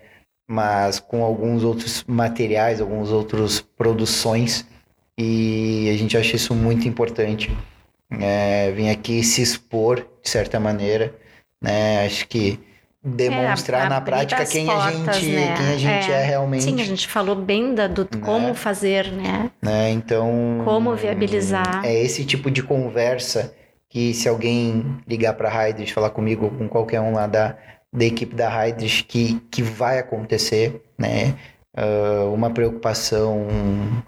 mas 0.47 0.99
com 0.99 1.23
alguns 1.23 1.63
outros 1.63 2.03
materiais, 2.07 2.79
algumas 2.79 3.11
outras 3.11 3.59
produções 3.59 4.65
e 5.17 5.89
a 5.91 5.97
gente 5.97 6.15
acha 6.15 6.35
isso 6.35 6.53
muito 6.53 6.87
importante. 6.87 7.49
É, 8.11 8.71
vir 8.71 8.89
aqui 8.89 9.23
se 9.23 9.41
expor 9.41 10.07
de 10.21 10.29
certa 10.29 10.59
maneira, 10.59 11.13
né? 11.61 12.05
Acho 12.05 12.27
que 12.27 12.59
demonstrar 13.03 13.85
É, 13.85 13.89
na 13.89 14.01
prática 14.01 14.45
quem, 14.45 14.69
a 14.69 14.73
portas, 14.73 15.15
gente, 15.17 15.35
né? 15.35 15.55
quem 15.55 15.65
a 15.67 15.77
gente 15.77 16.11
é, 16.11 16.21
É. 16.21 16.23
realmente. 16.23 16.63
Sim, 16.63 16.81
a 16.81 16.85
gente 16.85 17.07
falou 17.07 17.35
bem 17.35 17.73
da, 17.73 17.87
do 17.87 18.03
Né? 18.03 18.21
como 18.21 18.53
fazer, 18.53 19.11
né? 19.11 19.49
né? 19.61 19.89
Então. 19.91 20.61
Como 20.63 20.95
viabilizar. 20.95 21.85
É 21.85 21.93
esse 21.93 22.25
tipo 22.25 22.49
de 22.51 22.61
conversa 22.63 23.53
que, 23.89 24.13
se 24.13 24.27
alguém 24.27 24.97
ligar 25.07 25.33
para 25.33 25.49
a 25.49 25.51
Hydris, 25.67 25.91
falar 25.91 26.09
comigo 26.09 26.45
ou 26.45 26.51
com 26.51 26.67
qualquer 26.67 26.99
um 26.99 27.13
lá 27.13 27.27
da, 27.27 27.55
da 27.93 28.05
equipe 28.05 28.35
da 28.35 28.49
Hydris, 28.49 29.01
que, 29.01 29.39
que 29.49 29.61
vai 29.61 29.99
acontecer, 29.99 30.81
né? 30.97 31.35
Ah, 31.75 32.25
uma 32.33 32.49
preocupação, 32.49 33.37
um, 33.47 34.01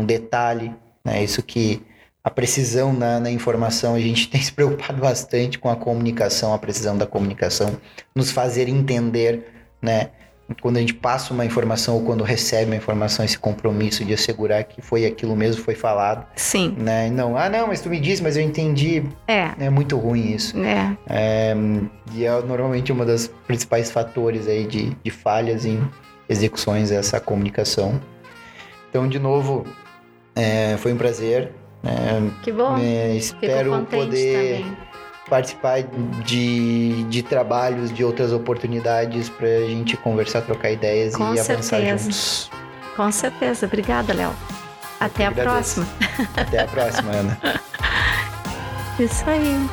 um 0.00 0.04
detalhe, 0.04 0.72
né? 1.04 1.22
Isso 1.22 1.42
que 1.42 1.82
a 2.26 2.30
precisão 2.30 2.92
na, 2.92 3.20
na 3.20 3.30
informação, 3.30 3.94
a 3.94 4.00
gente 4.00 4.26
tem 4.28 4.42
se 4.42 4.52
preocupado 4.52 5.00
bastante 5.00 5.60
com 5.60 5.70
a 5.70 5.76
comunicação, 5.76 6.52
a 6.52 6.58
precisão 6.58 6.98
da 6.98 7.06
comunicação, 7.06 7.76
nos 8.12 8.32
fazer 8.32 8.68
entender, 8.68 9.46
né? 9.80 10.10
quando 10.60 10.76
a 10.76 10.80
gente 10.80 10.94
passa 10.94 11.32
uma 11.32 11.44
informação 11.44 11.94
ou 11.94 12.02
quando 12.02 12.24
recebe 12.24 12.66
uma 12.66 12.76
informação, 12.76 13.24
esse 13.24 13.38
compromisso 13.38 14.04
de 14.04 14.12
assegurar 14.12 14.64
que 14.64 14.82
foi 14.82 15.06
aquilo 15.06 15.36
mesmo, 15.36 15.62
foi 15.62 15.76
falado. 15.76 16.26
Sim. 16.34 16.74
Né? 16.76 17.10
Não, 17.10 17.36
ah, 17.36 17.48
não, 17.48 17.68
mas 17.68 17.80
tu 17.80 17.88
me 17.88 18.00
disse, 18.00 18.22
mas 18.22 18.36
eu 18.36 18.42
entendi. 18.42 19.04
É. 19.28 19.50
É 19.58 19.70
muito 19.70 19.96
ruim 19.96 20.32
isso. 20.32 20.56
É. 20.64 20.96
é 21.08 21.56
e 22.12 22.24
é 22.24 22.30
normalmente 22.42 22.90
uma 22.90 23.04
das 23.04 23.28
principais 23.46 23.90
fatores 23.90 24.48
aí 24.48 24.66
de, 24.66 24.96
de 25.02 25.10
falhas 25.12 25.64
em 25.64 25.80
execuções 26.28 26.90
essa 26.90 27.20
comunicação. 27.20 28.00
Então, 28.90 29.08
de 29.08 29.18
novo, 29.20 29.64
é, 30.34 30.76
foi 30.76 30.92
um 30.92 30.96
prazer. 30.96 31.52
É, 31.86 32.42
que 32.42 32.52
bom. 32.52 32.76
É, 32.78 33.14
espero 33.14 33.82
poder 33.84 34.58
também. 34.58 34.76
participar 35.28 35.82
de, 36.24 37.04
de 37.04 37.22
trabalhos, 37.22 37.92
de 37.92 38.04
outras 38.04 38.32
oportunidades 38.32 39.28
para 39.28 39.46
a 39.46 39.66
gente 39.68 39.96
conversar, 39.96 40.42
trocar 40.42 40.70
ideias 40.70 41.14
Com 41.14 41.32
e 41.32 41.38
certeza. 41.38 41.76
avançar 41.76 41.98
juntos. 41.98 42.50
Com 42.96 43.12
certeza. 43.12 43.66
Obrigada, 43.66 44.12
Léo. 44.12 44.32
Até 44.98 45.26
a 45.26 45.32
próxima. 45.32 45.86
Até 46.36 46.60
a 46.60 46.66
próxima, 46.66 47.12
Ana. 47.12 47.38
Isso 48.98 49.28
aí. 49.28 49.68